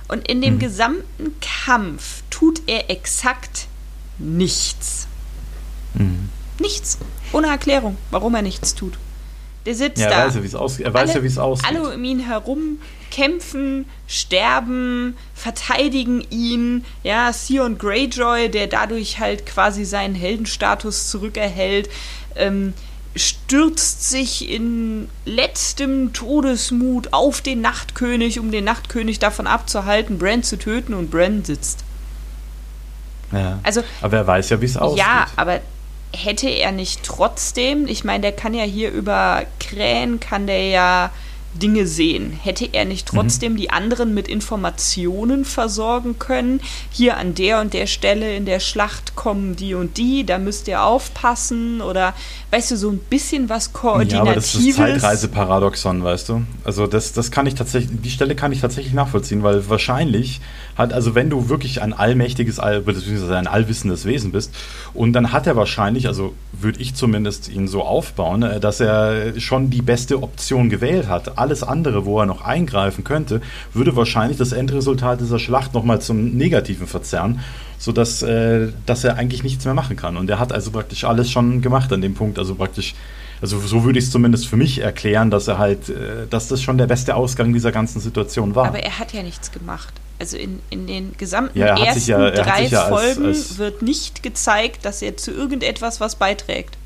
Und 0.07 0.27
in 0.27 0.41
dem 0.41 0.55
mhm. 0.55 0.59
gesamten 0.59 1.35
Kampf 1.39 2.23
tut 2.29 2.61
er 2.67 2.89
exakt 2.89 3.67
nichts. 4.17 5.07
Mhm. 5.93 6.29
Nichts. 6.59 6.97
Ohne 7.33 7.47
Erklärung, 7.47 7.97
warum 8.11 8.35
er 8.35 8.41
nichts 8.41 8.75
tut. 8.75 8.97
Der 9.65 9.75
sitzt 9.75 10.01
ja, 10.01 10.09
da. 10.09 10.27
Weiß 10.27 10.51
ja, 10.51 10.59
aus, 10.59 10.79
er 10.79 10.93
weiß 10.93 11.09
alle, 11.09 11.19
ja, 11.19 11.23
wie 11.23 11.27
es 11.27 11.37
aussieht. 11.37 11.67
Alle 11.67 11.95
um 11.95 12.03
ihn 12.03 12.19
herum 12.19 12.79
kämpfen, 13.09 13.85
sterben, 14.07 15.17
verteidigen 15.33 16.23
ihn. 16.29 16.85
Ja, 17.03 17.31
Theon 17.31 17.77
Greyjoy, 17.77 18.49
der 18.49 18.67
dadurch 18.67 19.19
halt 19.19 19.45
quasi 19.45 19.85
seinen 19.85 20.15
Heldenstatus 20.15 21.09
zurückerhält, 21.09 21.89
ähm, 22.35 22.73
stürzt 23.15 24.09
sich 24.09 24.49
in 24.49 25.09
letztem 25.23 26.11
Todesmut 26.11 27.13
auf 27.13 27.41
den 27.41 27.61
Nachtkönig, 27.61 28.39
um 28.39 28.51
den 28.51 28.65
Nachtkönig 28.65 29.19
davon 29.19 29.47
abzuhalten, 29.47 30.19
Bran 30.19 30.43
zu 30.43 30.57
töten 30.57 30.93
und 30.93 31.09
Bran 31.09 31.43
sitzt. 31.45 31.84
Ja. 33.35 33.59
Also, 33.63 33.81
aber 34.01 34.17
er 34.17 34.27
weiß 34.27 34.49
ja, 34.49 34.61
wie 34.61 34.65
es 34.65 34.77
aussieht. 34.77 34.99
Ja, 34.99 35.27
aber 35.35 35.59
hätte 36.13 36.47
er 36.47 36.71
nicht 36.71 37.03
trotzdem, 37.03 37.87
ich 37.87 38.03
meine, 38.03 38.21
der 38.21 38.31
kann 38.31 38.53
ja 38.53 38.63
hier 38.63 38.91
über 38.91 39.43
Krähen, 39.59 40.19
kann 40.19 40.47
der 40.47 40.67
ja 40.69 41.11
Dinge 41.55 41.87
sehen. 41.87 42.31
Hätte 42.31 42.67
er 42.71 42.85
nicht 42.85 43.07
trotzdem 43.07 43.53
mhm. 43.53 43.57
die 43.57 43.69
anderen 43.69 44.13
mit 44.13 44.27
Informationen 44.27 45.45
versorgen 45.45 46.19
können? 46.19 46.59
Hier 46.91 47.17
an 47.17 47.33
der 47.33 47.61
und 47.61 47.73
der 47.73 47.87
Stelle 47.87 48.35
in 48.35 48.45
der 48.45 48.59
Schlacht 48.59 49.15
kommen 49.15 49.55
die 49.55 49.73
und 49.73 49.97
die, 49.97 50.25
da 50.25 50.37
müsst 50.37 50.67
ihr 50.67 50.83
aufpassen 50.83 51.81
oder 51.81 52.13
weißt 52.55 52.71
du, 52.71 52.77
so 52.77 52.89
ein 52.89 52.99
bisschen 52.99 53.49
was 53.49 53.73
Koordinatives. 53.73 54.13
Ja, 54.13 54.21
aber 54.21 54.33
das 54.35 54.55
ist 54.55 54.67
das 54.67 54.75
Zeitreiseparadoxon, 54.75 56.03
weißt 56.03 56.29
du? 56.29 56.43
Also 56.63 56.87
das, 56.87 57.11
das 57.11 57.29
kann 57.29 57.47
ich 57.47 57.55
tatsächlich, 57.55 57.99
die 58.01 58.09
Stelle 58.09 58.33
kann 58.33 58.53
ich 58.53 58.61
tatsächlich 58.61 58.93
nachvollziehen, 58.93 59.43
weil 59.43 59.69
wahrscheinlich 59.69 60.39
hat, 60.77 60.93
also 60.93 61.15
wenn 61.15 61.29
du 61.29 61.49
wirklich 61.49 61.81
ein 61.81 61.91
allmächtiges, 61.91 62.61
beziehungsweise 62.85 63.37
ein 63.37 63.47
allwissendes 63.47 64.05
Wesen 64.05 64.31
bist 64.31 64.53
und 64.93 65.11
dann 65.13 65.33
hat 65.33 65.47
er 65.47 65.57
wahrscheinlich, 65.57 66.07
also 66.07 66.33
würde 66.53 66.79
ich 66.79 66.95
zumindest 66.95 67.49
ihn 67.49 67.67
so 67.67 67.83
aufbauen, 67.83 68.43
äh, 68.43 68.59
dass 68.61 68.79
er 68.79 69.37
schon 69.39 69.69
die 69.69 69.81
beste 69.81 70.23
Option 70.23 70.69
gewählt 70.69 71.09
hat 71.09 71.37
alles 71.37 71.61
andere, 71.61 72.05
wo 72.05 72.19
er 72.19 72.25
noch 72.25 72.41
eingreifen 72.41 73.03
könnte, 73.03 73.41
würde 73.73 73.97
wahrscheinlich 73.97 74.37
das 74.37 74.53
Endresultat 74.53 75.19
dieser 75.19 75.39
Schlacht 75.39 75.73
nochmal 75.73 75.99
zum 75.99 76.37
Negativen 76.37 76.87
verzerren, 76.87 77.41
sodass 77.77 78.21
äh, 78.21 78.69
dass 78.85 79.03
er 79.03 79.17
eigentlich 79.17 79.43
nichts 79.43 79.65
mehr 79.65 79.73
machen 79.73 79.95
kann. 79.95 80.17
Und 80.17 80.29
er 80.29 80.39
hat 80.39 80.51
also 80.51 80.71
praktisch 80.71 81.03
alles 81.03 81.31
schon 81.31 81.61
gemacht 81.61 81.91
an 81.93 82.01
dem 82.01 82.13
Punkt, 82.13 82.39
also 82.39 82.55
praktisch 82.55 82.95
also 83.41 83.59
so 83.59 83.83
würde 83.83 83.99
ich 83.99 84.05
es 84.05 84.11
zumindest 84.11 84.47
für 84.47 84.57
mich 84.57 84.79
erklären, 84.79 85.29
dass 85.29 85.47
er 85.47 85.57
halt, 85.57 85.89
äh, 85.89 86.25
dass 86.29 86.47
das 86.47 86.61
schon 86.61 86.77
der 86.77 86.87
beste 86.87 87.15
Ausgang 87.15 87.53
dieser 87.53 87.71
ganzen 87.71 87.99
Situation 87.99 88.55
war. 88.55 88.67
Aber 88.67 88.79
er 88.79 88.97
hat 88.97 89.13
ja 89.13 89.23
nichts 89.23 89.51
gemacht. 89.51 89.93
Also 90.17 90.37
in, 90.37 90.61
in 90.69 90.87
den 90.87 91.17
gesamten 91.17 91.59
ja, 91.59 91.77
ersten 91.77 92.09
ja, 92.09 92.31
drei 92.31 92.67
ja 92.67 92.87
Folgen 92.87 93.25
als, 93.25 93.49
als 93.49 93.57
wird 93.57 93.81
nicht 93.81 94.23
gezeigt, 94.23 94.85
dass 94.85 95.01
er 95.01 95.17
zu 95.17 95.31
irgendetwas 95.31 95.99
was 95.99 96.15
beiträgt. 96.15 96.77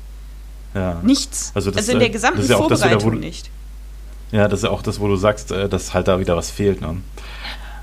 Ja. 0.74 1.00
Nichts. 1.02 1.52
Also, 1.54 1.70
das, 1.70 1.78
also 1.78 1.92
in 1.92 1.98
der 2.00 2.10
gesamten 2.10 2.42
Vorbereitung 2.42 2.98
das 2.98 3.04
wieder, 3.04 3.14
nicht. 3.14 3.50
Ja, 4.32 4.48
das 4.48 4.60
ist 4.60 4.68
auch 4.68 4.82
das, 4.82 5.00
wo 5.00 5.08
du 5.08 5.16
sagst, 5.16 5.52
äh, 5.52 5.68
dass 5.68 5.94
halt 5.94 6.08
da 6.08 6.18
wieder 6.18 6.36
was 6.36 6.50
fehlt. 6.50 6.80
Ne? 6.80 6.96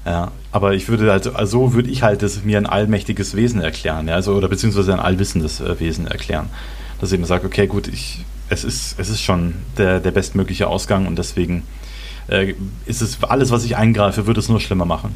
Ja, 0.08 0.32
aber 0.54 0.74
ich 0.74 0.88
würde 0.88 1.12
halt, 1.12 1.36
also 1.36 1.74
würde 1.74 1.90
ich 1.90 2.02
halt 2.02 2.22
das 2.22 2.46
mir 2.46 2.58
ein 2.58 2.66
allmächtiges 2.66 3.36
Wesen 3.36 3.60
erklären, 3.60 4.08
ja, 4.08 4.16
also, 4.16 4.36
oder 4.36 4.48
beziehungsweise 4.48 4.94
ein 4.94 5.02
allwissendes 5.02 5.60
äh, 5.60 5.78
Wesen 5.82 6.08
erklären. 6.08 6.48
Dass 7.02 7.12
ich 7.12 7.20
mir 7.20 7.26
sage, 7.26 7.46
okay, 7.46 7.68
gut, 7.68 7.90
ich, 7.90 8.24
es 8.48 8.64
ist, 8.64 8.98
es 8.98 9.10
ist 9.10 9.22
schon 9.22 9.56
der, 9.78 10.00
der 10.00 10.12
bestmögliche 10.12 10.68
Ausgang 10.68 11.08
und 11.08 11.20
deswegen 11.20 11.64
äh, 12.30 12.54
ist 12.86 13.02
es 13.02 13.22
alles, 13.22 13.52
was 13.52 13.66
ich 13.66 13.76
eingreife, 13.76 14.28
würde 14.28 14.40
es 14.40 14.48
nur 14.48 14.62
schlimmer 14.62 14.86
machen. 14.86 15.14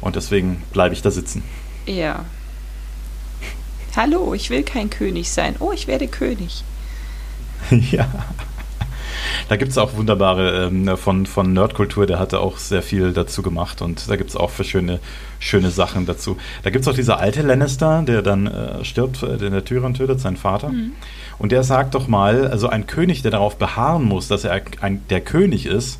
Und 0.00 0.14
deswegen 0.14 0.62
bleibe 0.72 0.94
ich 0.94 1.02
da 1.02 1.10
sitzen. 1.10 1.42
Ja. 1.86 2.24
Hallo, 3.96 4.34
ich 4.34 4.50
will 4.50 4.62
kein 4.62 4.88
König 4.88 5.30
sein. 5.30 5.56
Oh, 5.58 5.72
ich 5.72 5.88
werde 5.88 6.06
König. 6.06 6.62
ja. 7.90 8.06
Da 9.48 9.56
gibt 9.56 9.70
es 9.70 9.78
auch 9.78 9.94
wunderbare 9.94 10.66
ähm, 10.66 10.96
von, 10.96 11.26
von 11.26 11.52
Nerdkultur, 11.52 12.06
der 12.06 12.18
hatte 12.18 12.40
auch 12.40 12.58
sehr 12.58 12.82
viel 12.82 13.12
dazu 13.12 13.42
gemacht 13.42 13.82
und 13.82 14.08
da 14.08 14.16
gibt 14.16 14.30
es 14.30 14.36
auch 14.36 14.50
für 14.50 14.64
schöne, 14.64 15.00
schöne 15.38 15.70
Sachen 15.70 16.06
dazu. 16.06 16.36
Da 16.62 16.70
gibt 16.70 16.82
es 16.82 16.88
auch 16.88 16.94
dieser 16.94 17.18
alte 17.18 17.42
Lannister, 17.42 18.02
der 18.02 18.22
dann 18.22 18.46
äh, 18.46 18.84
stirbt, 18.84 19.22
äh, 19.22 19.36
der 19.36 19.50
der 19.50 19.64
Tyrion 19.64 19.94
tötet, 19.94 20.20
sein 20.20 20.36
Vater. 20.36 20.68
Mhm. 20.70 20.92
Und 21.38 21.52
der 21.52 21.62
sagt 21.62 21.94
doch 21.94 22.08
mal, 22.08 22.46
also 22.46 22.68
ein 22.68 22.86
König, 22.86 23.22
der 23.22 23.30
darauf 23.30 23.56
beharren 23.56 24.04
muss, 24.04 24.28
dass 24.28 24.44
er 24.44 24.60
ein, 24.80 25.02
der 25.08 25.20
König 25.20 25.66
ist, 25.66 25.98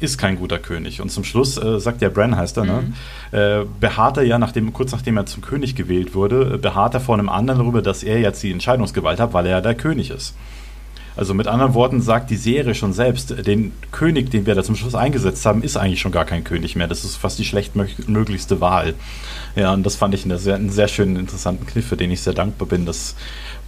ist 0.00 0.18
kein 0.18 0.36
guter 0.36 0.58
König. 0.58 1.00
Und 1.00 1.10
zum 1.10 1.24
Schluss, 1.24 1.56
äh, 1.56 1.80
sagt 1.80 2.02
ja 2.02 2.08
Bran 2.08 2.36
heißt 2.36 2.56
er, 2.56 2.64
ne? 2.64 2.72
mhm. 2.72 2.94
ne? 3.32 3.60
äh, 3.62 3.66
beharrt 3.80 4.16
er 4.16 4.22
ja, 4.22 4.38
nachdem, 4.38 4.72
kurz 4.72 4.92
nachdem 4.92 5.16
er 5.16 5.26
zum 5.26 5.42
König 5.42 5.74
gewählt 5.74 6.14
wurde, 6.14 6.58
beharrt 6.58 6.94
er 6.94 7.00
vor 7.00 7.16
einem 7.16 7.28
anderen 7.28 7.60
darüber, 7.60 7.82
dass 7.82 8.02
er 8.02 8.20
jetzt 8.20 8.42
die 8.42 8.52
Entscheidungsgewalt 8.52 9.20
hat, 9.20 9.32
weil 9.32 9.46
er 9.46 9.52
ja 9.52 9.60
der 9.60 9.74
König 9.74 10.10
ist. 10.10 10.34
Also 11.18 11.34
mit 11.34 11.48
anderen 11.48 11.74
Worten 11.74 12.00
sagt 12.00 12.30
die 12.30 12.36
Serie 12.36 12.76
schon 12.76 12.92
selbst, 12.92 13.44
den 13.44 13.72
König, 13.90 14.30
den 14.30 14.46
wir 14.46 14.54
da 14.54 14.62
zum 14.62 14.76
Schluss 14.76 14.94
eingesetzt 14.94 15.44
haben, 15.46 15.64
ist 15.64 15.76
eigentlich 15.76 16.00
schon 16.00 16.12
gar 16.12 16.24
kein 16.24 16.44
König 16.44 16.76
mehr. 16.76 16.86
Das 16.86 17.04
ist 17.04 17.16
fast 17.16 17.40
die 17.40 17.44
schlechtmöglichste 17.44 18.60
Wahl. 18.60 18.94
Ja, 19.56 19.72
und 19.72 19.82
das 19.82 19.96
fand 19.96 20.14
ich 20.14 20.24
einen 20.24 20.38
sehr, 20.38 20.54
einen 20.54 20.70
sehr 20.70 20.86
schönen, 20.86 21.16
interessanten 21.16 21.66
Kniff, 21.66 21.88
für 21.88 21.96
den 21.96 22.12
ich 22.12 22.20
sehr 22.20 22.34
dankbar 22.34 22.68
bin, 22.68 22.86
das 22.86 23.16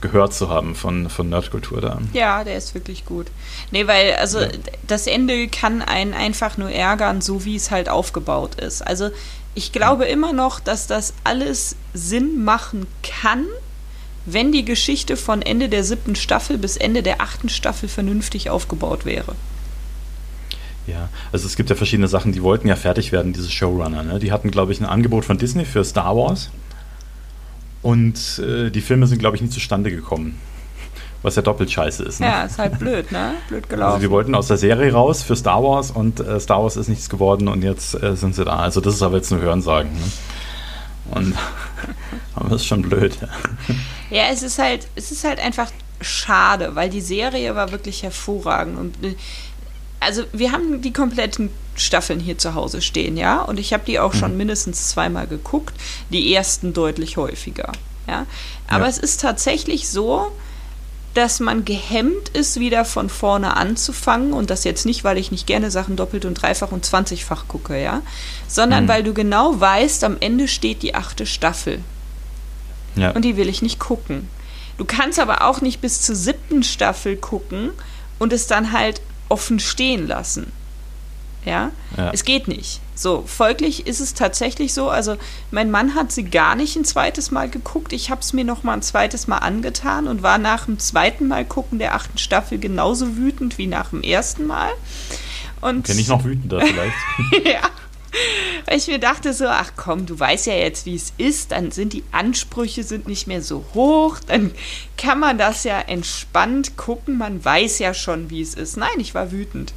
gehört 0.01 0.33
zu 0.33 0.49
haben 0.49 0.77
von, 0.77 1.11
von 1.11 1.29
Nerdkultur 1.29 1.81
da. 1.81 1.99
Ja, 2.13 2.45
der 2.45 2.57
ist 2.57 2.73
wirklich 2.75 3.05
gut. 3.05 3.27
Nee, 3.73 3.89
weil, 3.89 4.15
also 4.15 4.39
ja. 4.39 4.49
das 4.87 5.09
Ende 5.09 5.49
kann 5.49 5.83
einen 5.83 6.15
einfach 6.15 6.57
nur 6.57 6.71
ärgern, 6.71 7.21
so 7.21 7.45
wie 7.45 7.57
es 7.57 7.73
halt 7.73 7.89
aufgebaut 7.89 8.61
ist. 8.61 8.87
Also 8.87 9.11
ich 9.57 9.73
glaube 9.73 10.05
ja. 10.05 10.13
immer 10.13 10.33
noch, 10.33 10.61
dass 10.61 10.87
das 10.87 11.15
alles 11.25 11.75
Sinn 11.95 12.45
machen 12.45 12.87
kann, 13.03 13.47
wenn 14.27 14.53
die 14.53 14.65
Geschichte 14.65 15.17
von 15.17 15.43
Ende 15.43 15.69
der 15.69 15.85
siebten 15.85 16.15
Staffel 16.15 16.59
bis 16.59 16.77
Ende 16.77 17.03
der 17.03 17.21
achten 17.21 17.49
Staffel 17.49 17.89
vernünftig 17.89 18.51
aufgebaut 18.51 19.05
wäre. 19.05 19.35
Ja, 20.87 21.09
also 21.33 21.47
es 21.47 21.57
gibt 21.57 21.71
ja 21.71 21.77
verschiedene 21.77 22.09
Sachen, 22.09 22.33
die 22.33 22.43
wollten 22.43 22.69
ja 22.69 22.77
fertig 22.77 23.13
werden, 23.13 23.33
diese 23.33 23.51
Showrunner. 23.51 24.03
Ne? 24.03 24.19
Die 24.19 24.33
hatten, 24.33 24.51
glaube 24.51 24.73
ich, 24.73 24.81
ein 24.81 24.87
Angebot 24.87 25.25
von 25.25 25.39
Disney 25.39 25.65
für 25.65 25.85
Star 25.85 26.17
Wars. 26.17 26.51
Und 27.83 28.39
äh, 28.39 28.71
die 28.71 28.81
Filme 28.81 29.07
sind, 29.07 29.19
glaube 29.19 29.37
ich, 29.37 29.43
nie 29.43 29.49
zustande 29.49 29.91
gekommen. 29.91 30.39
Was 31.23 31.37
ja 31.37 31.43
doppelt 31.43 31.71
scheiße 31.71 32.03
ist. 32.03 32.21
Ne? 32.21 32.27
Ja, 32.27 32.43
ist 32.45 32.59
halt 32.59 32.79
blöd, 32.79 33.13
ne? 33.13 33.35
Blöd 33.49 33.69
gelaufen. 33.69 33.95
Also 33.95 34.07
die 34.07 34.11
wollten 34.11 34.35
aus 34.35 34.49
der 34.49 34.57
Serie 34.57 34.93
raus 34.93 35.23
für 35.23 35.37
Star 35.37 35.63
Wars 35.63 35.91
und 35.91 36.21
äh, 36.21 36.41
Star 36.41 36.63
Wars 36.63 36.77
ist 36.77 36.89
nichts 36.89 37.11
geworden 37.11 37.47
und 37.49 37.63
jetzt 37.63 37.95
äh, 38.03 38.17
sind 38.17 38.35
sie 38.35 38.45
da. 38.45 38.57
Also 38.57 38.81
das 38.81 38.95
ist 38.95 39.03
aber 39.03 39.17
jetzt 39.17 39.31
nur 39.31 39.41
Hörensagen. 39.41 39.93
Ne? 39.93 40.01
Und 41.11 41.35
aber 42.35 42.51
das 42.51 42.63
ist 42.63 42.67
schon 42.67 42.83
blöd. 42.83 43.17
Ja, 44.11 44.25
es 44.31 44.43
ist 44.43 44.59
halt, 44.59 44.89
es 44.97 45.13
ist 45.13 45.25
halt 45.25 45.41
einfach 45.41 45.71
schade, 46.01 46.75
weil 46.75 46.91
die 46.91 47.01
Serie 47.01 47.55
war 47.55 47.73
wirklich 47.73 48.03
hervorragend. 48.03 48.79
Und 48.79 49.05
äh, 49.05 49.15
also 50.01 50.25
wir 50.33 50.53
haben 50.53 50.81
die 50.83 50.93
kompletten 50.93 51.51
Staffeln 51.77 52.21
hier 52.21 52.39
zu 52.39 52.55
Hause 52.55 52.83
stehen, 52.83 53.17
ja, 53.17 53.43
und 53.43 53.59
ich 53.59 53.73
habe 53.73 53.85
die 53.87 53.99
auch 53.99 54.15
schon 54.15 54.33
mhm. 54.33 54.39
mindestens 54.39 54.91
zweimal 54.91 55.27
geguckt, 55.27 55.75
die 56.11 56.35
ersten 56.35 56.73
deutlich 56.73 57.17
häufiger, 57.17 57.73
ja. 58.07 58.27
Aber 58.67 58.85
ja. 58.85 58.91
es 58.91 58.99
ist 58.99 59.21
tatsächlich 59.21 59.89
so, 59.89 60.33
dass 61.15 61.41
man 61.41 61.65
gehemmt 61.65 62.29
ist, 62.31 62.61
wieder 62.61 62.85
von 62.85 63.09
vorne 63.09 63.57
anzufangen 63.57 64.33
und 64.33 64.51
das 64.51 64.65
jetzt 64.65 64.87
nicht, 64.87 65.03
weil 65.03 65.19
ich 65.19 65.33
nicht 65.33 65.47
gerne 65.47 65.71
Sachen 65.71 65.97
doppelt 65.97 66.25
und 66.25 66.35
dreifach 66.35 66.71
und 66.71 66.85
zwanzigfach 66.85 67.49
gucke, 67.49 67.81
ja, 67.81 68.03
sondern 68.47 68.85
mhm. 68.85 68.89
weil 68.89 69.03
du 69.03 69.13
genau 69.13 69.59
weißt, 69.59 70.05
am 70.05 70.17
Ende 70.21 70.47
steht 70.47 70.83
die 70.83 70.95
achte 70.95 71.27
Staffel. 71.27 71.81
Ja. 72.97 73.11
Und 73.11 73.25
die 73.25 73.37
will 73.37 73.49
ich 73.49 73.63
nicht 73.63 73.79
gucken. 73.79 74.29
Du 74.79 74.85
kannst 74.85 75.19
aber 75.19 75.45
auch 75.45 75.61
nicht 75.61 75.81
bis 75.81 76.03
zur 76.03 76.15
siebten 76.15 76.63
Staffel 76.63 77.17
gucken 77.17 77.71
und 78.19 78.33
es 78.33 78.47
dann 78.47 78.73
halt 78.73 79.01
offen 79.29 79.61
stehen 79.61 80.07
lassen. 80.07 80.53
Ja? 81.45 81.71
ja? 81.97 82.11
Es 82.13 82.25
geht 82.25 82.49
nicht. 82.49 82.81
So, 82.95 83.25
folglich 83.27 83.87
ist 83.87 84.01
es 84.01 84.13
tatsächlich 84.13 84.75
so, 84.75 84.91
also 84.91 85.17
mein 85.51 85.71
Mann 85.71 85.95
hat 85.95 86.13
sie 86.13 86.25
gar 86.25 86.55
nicht 86.55 86.77
ein 86.77 86.85
zweites 86.85 87.31
Mal 87.31 87.49
geguckt. 87.49 87.95
Ich 87.95 88.11
habe 88.11 88.21
es 88.21 88.33
mir 88.33 88.45
noch 88.45 88.63
mal 88.63 88.75
ein 88.75 88.83
zweites 88.83 89.27
Mal 89.27 89.39
angetan 89.39 90.07
und 90.07 90.23
war 90.23 90.37
nach 90.37 90.67
dem 90.67 90.79
zweiten 90.79 91.27
Mal 91.27 91.47
gucken 91.47 91.79
der 91.79 91.95
achten 91.95 92.19
Staffel 92.19 92.59
genauso 92.59 93.17
wütend 93.17 93.57
wie 93.57 93.67
nach 93.67 93.91
dem 93.91 94.03
ersten 94.03 94.47
Mal. 94.47 94.71
Und 95.63 95.87
Kenne 95.87 96.01
ich 96.01 96.09
noch 96.09 96.25
wütender 96.25 96.61
vielleicht. 96.61 96.97
ja. 97.47 97.71
Weil 98.67 98.77
ich 98.77 98.89
mir 98.89 98.99
dachte 98.99 99.33
so, 99.33 99.47
ach 99.47 99.73
komm, 99.77 100.07
du 100.07 100.19
weißt 100.19 100.47
ja 100.47 100.55
jetzt, 100.55 100.85
wie 100.85 100.97
es 100.97 101.13
ist, 101.17 101.53
dann 101.53 101.71
sind 101.71 101.93
die 101.93 102.05
Ansprüche 102.13 102.83
sind 102.83 103.09
nicht 103.09 103.27
mehr 103.27 103.43
so 103.43 103.65
hoch, 103.75 104.19
dann 104.27 104.51
kann 104.97 105.21
man 105.21 105.39
das 105.39 105.65
ja 105.65 105.81
entspannt 105.81 106.77
gucken, 106.77 107.19
man 107.19 107.45
weiß 107.45 107.79
ja 107.79 107.95
schon, 107.95 108.31
wie 108.31 108.43
es 108.43 108.55
ist. 108.55 108.77
Nein, 108.77 108.99
ich 108.99 109.15
war 109.15 109.33
wütend. 109.33 109.73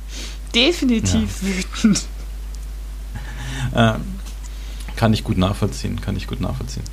Definitiv 0.53 1.41
ja. 1.41 1.47
wütend. 1.47 2.05
Ähm, 3.75 4.01
kann 4.95 5.13
ich 5.13 5.23
gut 5.23 5.37
nachvollziehen, 5.37 5.99
kann 5.99 6.15
ich 6.15 6.27
gut 6.27 6.41
nachvollziehen. 6.41 6.83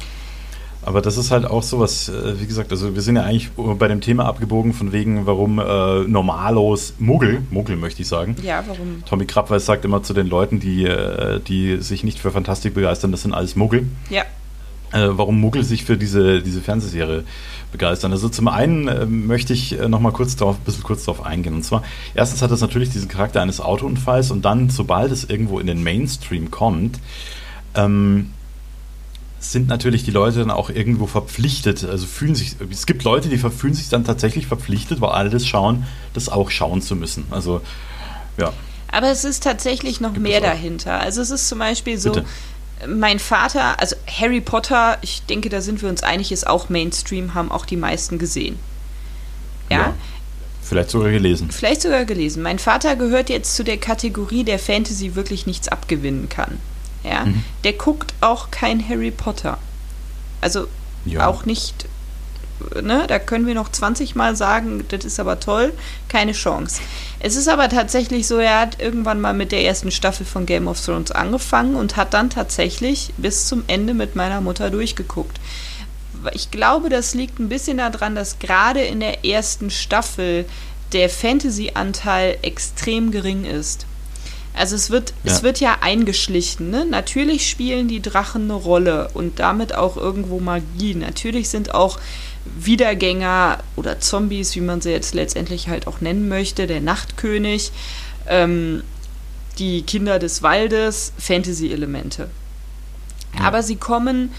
Aber 0.82 1.02
das 1.02 1.18
ist 1.18 1.30
halt 1.30 1.44
auch 1.44 1.62
sowas, 1.62 2.08
äh, 2.08 2.40
wie 2.40 2.46
gesagt, 2.46 2.70
also 2.70 2.94
wir 2.94 3.02
sind 3.02 3.16
ja 3.16 3.22
eigentlich 3.22 3.50
bei 3.54 3.86
dem 3.86 4.00
Thema 4.00 4.24
abgebogen, 4.24 4.72
von 4.72 4.92
wegen, 4.92 5.26
warum 5.26 5.58
äh, 5.58 6.04
Normalos, 6.04 6.94
Muggel, 6.98 7.42
Muggel 7.50 7.76
möchte 7.76 8.00
ich 8.00 8.08
sagen. 8.08 8.36
Ja, 8.42 8.64
warum? 8.66 9.04
Tommy 9.04 9.26
Krabweis 9.26 9.66
sagt 9.66 9.84
immer 9.84 10.02
zu 10.02 10.14
den 10.14 10.26
Leuten, 10.26 10.58
die, 10.58 10.84
äh, 10.84 11.40
die 11.40 11.76
sich 11.82 12.02
nicht 12.02 12.18
für 12.18 12.30
Fantastik 12.30 12.74
begeistern, 12.74 13.12
das 13.12 13.22
sind 13.22 13.34
alles 13.34 13.56
Muggel. 13.56 13.88
Ja. 14.08 14.22
Äh, 14.92 15.08
warum 15.10 15.38
Muggel 15.38 15.62
sich 15.64 15.84
für 15.84 15.98
diese, 15.98 16.42
diese 16.42 16.62
Fernsehserie 16.62 17.24
begeistern. 17.72 18.12
Also 18.12 18.28
zum 18.28 18.48
einen 18.48 18.88
äh, 18.88 19.06
möchte 19.06 19.52
ich 19.52 19.78
äh, 19.78 19.88
noch 19.88 20.00
mal 20.00 20.12
kurz 20.12 20.36
darauf, 20.36 20.56
ein 20.56 20.64
bisschen 20.64 20.82
kurz 20.82 21.04
darauf 21.04 21.24
eingehen. 21.24 21.54
Und 21.54 21.64
zwar, 21.64 21.82
erstens 22.14 22.42
hat 22.42 22.50
es 22.50 22.60
natürlich 22.60 22.90
diesen 22.90 23.08
Charakter 23.08 23.40
eines 23.40 23.60
Autounfalls 23.60 24.30
und 24.30 24.44
dann, 24.44 24.70
sobald 24.70 25.12
es 25.12 25.24
irgendwo 25.24 25.58
in 25.58 25.66
den 25.66 25.82
Mainstream 25.82 26.50
kommt, 26.50 26.98
ähm, 27.74 28.32
sind 29.38 29.68
natürlich 29.68 30.04
die 30.04 30.10
Leute 30.10 30.40
dann 30.40 30.50
auch 30.50 30.68
irgendwo 30.68 31.06
verpflichtet, 31.06 31.84
also 31.84 32.06
fühlen 32.06 32.34
sich, 32.34 32.56
es 32.70 32.84
gibt 32.84 33.04
Leute, 33.04 33.30
die 33.30 33.38
fühlen 33.38 33.72
sich 33.72 33.88
dann 33.88 34.04
tatsächlich 34.04 34.46
verpflichtet, 34.46 35.00
weil 35.00 35.10
alle 35.10 35.30
das 35.30 35.46
schauen, 35.46 35.86
das 36.12 36.28
auch 36.28 36.50
schauen 36.50 36.82
zu 36.82 36.94
müssen. 36.94 37.24
Also, 37.30 37.62
ja. 38.36 38.52
Aber 38.92 39.08
es 39.08 39.24
ist 39.24 39.42
tatsächlich 39.42 40.00
noch 40.00 40.12
gibt 40.12 40.24
mehr 40.24 40.42
dahinter. 40.42 41.00
Also 41.00 41.22
es 41.22 41.30
ist 41.30 41.48
zum 41.48 41.58
Beispiel 41.58 41.96
so, 41.96 42.12
Bitte 42.12 42.26
mein 42.86 43.18
Vater, 43.18 43.80
also 43.80 43.96
Harry 44.06 44.40
Potter, 44.40 44.98
ich 45.02 45.22
denke, 45.22 45.48
da 45.48 45.60
sind 45.60 45.82
wir 45.82 45.88
uns 45.88 46.02
einig, 46.02 46.32
ist 46.32 46.46
auch 46.46 46.68
Mainstream, 46.68 47.34
haben 47.34 47.50
auch 47.50 47.66
die 47.66 47.76
meisten 47.76 48.18
gesehen. 48.18 48.58
Ja? 49.68 49.78
ja. 49.78 49.94
Vielleicht 50.62 50.90
sogar 50.90 51.10
gelesen. 51.10 51.50
Vielleicht 51.50 51.82
sogar 51.82 52.04
gelesen. 52.04 52.42
Mein 52.42 52.58
Vater 52.58 52.96
gehört 52.96 53.28
jetzt 53.28 53.56
zu 53.56 53.64
der 53.64 53.76
Kategorie, 53.76 54.44
der 54.44 54.58
Fantasy 54.58 55.14
wirklich 55.14 55.46
nichts 55.46 55.68
abgewinnen 55.68 56.28
kann. 56.28 56.58
Ja? 57.02 57.26
Mhm. 57.26 57.44
Der 57.64 57.72
guckt 57.72 58.14
auch 58.20 58.50
kein 58.50 58.86
Harry 58.88 59.10
Potter. 59.10 59.58
Also 60.40 60.68
ja. 61.04 61.26
auch 61.26 61.44
nicht 61.44 61.86
ne, 62.82 63.04
da 63.06 63.18
können 63.18 63.46
wir 63.46 63.54
noch 63.54 63.70
20 63.70 64.14
Mal 64.14 64.36
sagen, 64.36 64.84
das 64.88 65.04
ist 65.04 65.20
aber 65.20 65.40
toll, 65.40 65.72
keine 66.08 66.32
Chance. 66.32 66.80
Es 67.18 67.36
ist 67.36 67.48
aber 67.48 67.68
tatsächlich 67.68 68.26
so, 68.26 68.38
er 68.38 68.60
hat 68.60 68.80
irgendwann 68.80 69.20
mal 69.20 69.34
mit 69.34 69.52
der 69.52 69.64
ersten 69.64 69.90
Staffel 69.90 70.26
von 70.26 70.46
Game 70.46 70.68
of 70.68 70.80
Thrones 70.80 71.10
angefangen 71.10 71.74
und 71.74 71.96
hat 71.96 72.14
dann 72.14 72.30
tatsächlich 72.30 73.12
bis 73.16 73.46
zum 73.46 73.64
Ende 73.66 73.94
mit 73.94 74.16
meiner 74.16 74.40
Mutter 74.40 74.70
durchgeguckt. 74.70 75.40
Ich 76.34 76.50
glaube, 76.50 76.88
das 76.88 77.14
liegt 77.14 77.38
ein 77.38 77.48
bisschen 77.48 77.78
daran, 77.78 78.14
dass 78.14 78.38
gerade 78.38 78.80
in 78.80 79.00
der 79.00 79.24
ersten 79.24 79.70
Staffel 79.70 80.44
der 80.92 81.08
Fantasy-Anteil 81.08 82.38
extrem 82.42 83.10
gering 83.10 83.44
ist. 83.44 83.86
Also 84.52 84.74
es 84.74 84.90
wird, 84.90 85.14
ja. 85.22 85.32
es 85.32 85.42
wird 85.42 85.60
ja 85.60 85.78
eingeschlichen. 85.80 86.70
Ne? 86.70 86.84
Natürlich 86.84 87.48
spielen 87.48 87.88
die 87.88 88.02
Drachen 88.02 88.44
eine 88.44 88.54
Rolle 88.54 89.08
und 89.14 89.38
damit 89.38 89.74
auch 89.74 89.96
irgendwo 89.96 90.40
Magie. 90.40 90.94
Natürlich 90.94 91.48
sind 91.48 91.74
auch 91.74 91.98
Wiedergänger 92.58 93.58
oder 93.76 94.00
Zombies, 94.00 94.54
wie 94.54 94.60
man 94.60 94.80
sie 94.80 94.90
jetzt 94.90 95.14
letztendlich 95.14 95.68
halt 95.68 95.86
auch 95.86 96.00
nennen 96.00 96.28
möchte, 96.28 96.66
der 96.66 96.80
Nachtkönig, 96.80 97.72
ähm, 98.26 98.82
die 99.58 99.82
Kinder 99.82 100.18
des 100.18 100.42
Waldes, 100.42 101.12
Fantasy-Elemente. 101.18 102.28
Ja. 103.38 103.44
Aber 103.44 103.62
sie 103.62 103.76
kommen 103.76 104.32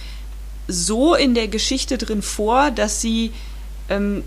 so 0.68 1.16
in 1.16 1.34
der 1.34 1.48
Geschichte 1.48 1.98
drin 1.98 2.22
vor, 2.22 2.72
dass 2.72 3.02
sie 3.02 3.32
ähm, 3.90 4.24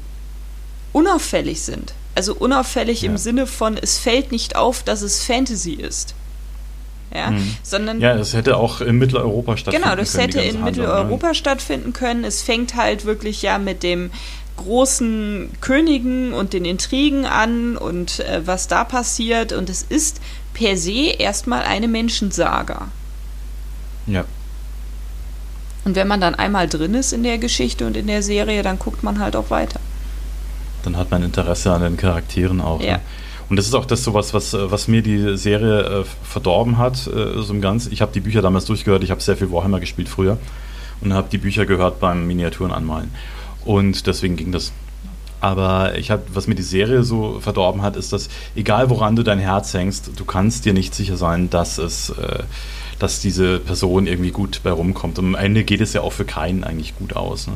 unauffällig 0.93 1.63
sind. 1.63 1.95
Also 2.15 2.35
unauffällig 2.35 3.03
ja. 3.03 3.11
im 3.11 3.17
Sinne 3.17 3.47
von, 3.47 3.77
es 3.77 3.99
fällt 3.99 4.31
nicht 4.31 4.57
auf, 4.57 4.83
dass 4.83 5.03
es 5.03 5.25
Fantasy 5.25 5.73
ist 5.73 6.15
ja, 7.13 7.31
mhm. 7.31 7.57
sondern 7.63 8.01
ja, 8.01 8.15
es 8.15 8.35
hätte 8.35 8.57
auch 8.57 8.81
in 8.81 8.99
Mitteleuropa 8.99 9.57
stattfinden 9.57 9.83
können. 9.83 9.97
Genau, 9.97 10.03
das 10.03 10.19
hätte 10.19 10.41
in 10.41 10.65
Mitteleuropa 10.65 11.29
ne? 11.29 11.35
stattfinden 11.35 11.93
können. 11.93 12.25
Es 12.25 12.43
fängt 12.43 12.77
halt 12.77 13.05
wirklich 13.05 13.43
ja 13.43 13.59
mit 13.59 13.83
dem 13.83 14.11
großen 14.57 15.51
Königen 15.61 16.33
und 16.33 16.53
den 16.53 16.65
Intrigen 16.65 17.27
an 17.27 17.77
und 17.77 18.21
äh, 18.21 18.47
was 18.47 18.69
da 18.69 18.85
passiert 18.85 19.53
und 19.53 19.69
es 19.69 19.83
ist 19.83 20.21
per 20.53 20.77
se 20.77 21.11
erstmal 21.19 21.63
eine 21.63 21.89
Menschensaga. 21.89 22.89
Ja. 24.07 24.25
Und 25.85 25.97
wenn 25.97 26.09
man 26.09 26.21
dann 26.21 26.35
einmal 26.35 26.69
drin 26.69 26.95
ist 26.95 27.13
in 27.13 27.25
der 27.25 27.39
Geschichte 27.39 27.87
und 27.87 27.97
in 27.97 28.07
der 28.07 28.23
Serie, 28.23 28.63
dann 28.63 28.79
guckt 28.79 29.03
man 29.03 29.19
halt 29.19 29.37
auch 29.37 29.51
weiter. 29.51 29.81
Dann 30.83 30.97
hat 30.97 31.11
man 31.11 31.23
Interesse 31.23 31.73
an 31.73 31.83
den 31.83 31.97
Charakteren 31.97 32.61
auch. 32.61 32.81
Ja. 32.81 32.95
Ne? 32.95 33.01
Und 33.49 33.57
das 33.57 33.67
ist 33.67 33.75
auch 33.75 33.85
das 33.85 34.03
sowas, 34.03 34.33
was, 34.33 34.55
was 34.55 34.89
mir 34.89 35.03
die 35.03 35.37
Serie 35.37 36.01
äh, 36.01 36.05
verdorben 36.25 36.79
hat, 36.79 37.07
äh, 37.07 37.43
so 37.43 37.53
im 37.53 37.61
Ganzen. 37.61 37.93
Ich 37.93 38.01
habe 38.01 38.13
die 38.13 38.21
Bücher 38.21 38.43
damals 38.43 38.65
durchgehört, 38.65 39.05
ich 39.05 39.11
habe 39.11 39.21
sehr 39.21 39.37
viel 39.37 39.51
Warhammer 39.51 39.81
gespielt 39.81 40.09
früher 40.09 40.39
und 41.01 41.13
habe 41.13 41.29
die 41.31 41.39
Bücher 41.39 41.67
gehört 41.67 42.01
beim 42.01 42.27
Miniaturen 42.27 42.73
anmalen. 42.73 43.11
Und 43.65 44.07
deswegen 44.07 44.37
ging 44.37 44.53
das. 44.53 44.73
Aber 45.41 45.99
ich 45.99 46.11
hab, 46.11 46.35
was 46.35 46.47
mir 46.47 46.55
die 46.55 46.63
Serie 46.63 47.03
so 47.03 47.39
verdorben 47.41 47.83
hat, 47.83 47.97
ist, 47.97 48.15
dass 48.15 48.31
egal 48.57 48.89
woran 48.89 49.15
du 49.15 49.23
dein 49.23 49.39
Herz 49.39 49.75
hängst, 49.75 50.13
du 50.17 50.25
kannst 50.25 50.65
dir 50.65 50.73
nicht 50.73 50.95
sicher 50.95 51.19
sein, 51.19 51.51
dass 51.51 51.77
es, 51.77 52.11
äh, 52.11 52.45
dass 52.99 53.21
diese 53.21 53.59
Person 53.59 54.07
irgendwie 54.07 54.31
gut 54.31 54.61
bei 54.63 54.71
rumkommt. 54.71 55.19
Und 55.19 55.27
am 55.27 55.35
Ende 55.35 55.65
geht 55.65 55.83
es 55.83 55.93
ja 55.93 56.01
auch 56.01 56.15
für 56.15 56.25
keinen 56.25 56.65
eigentlich 56.65 56.97
gut 56.97 57.15
aus. 57.15 57.47
Ne? 57.47 57.55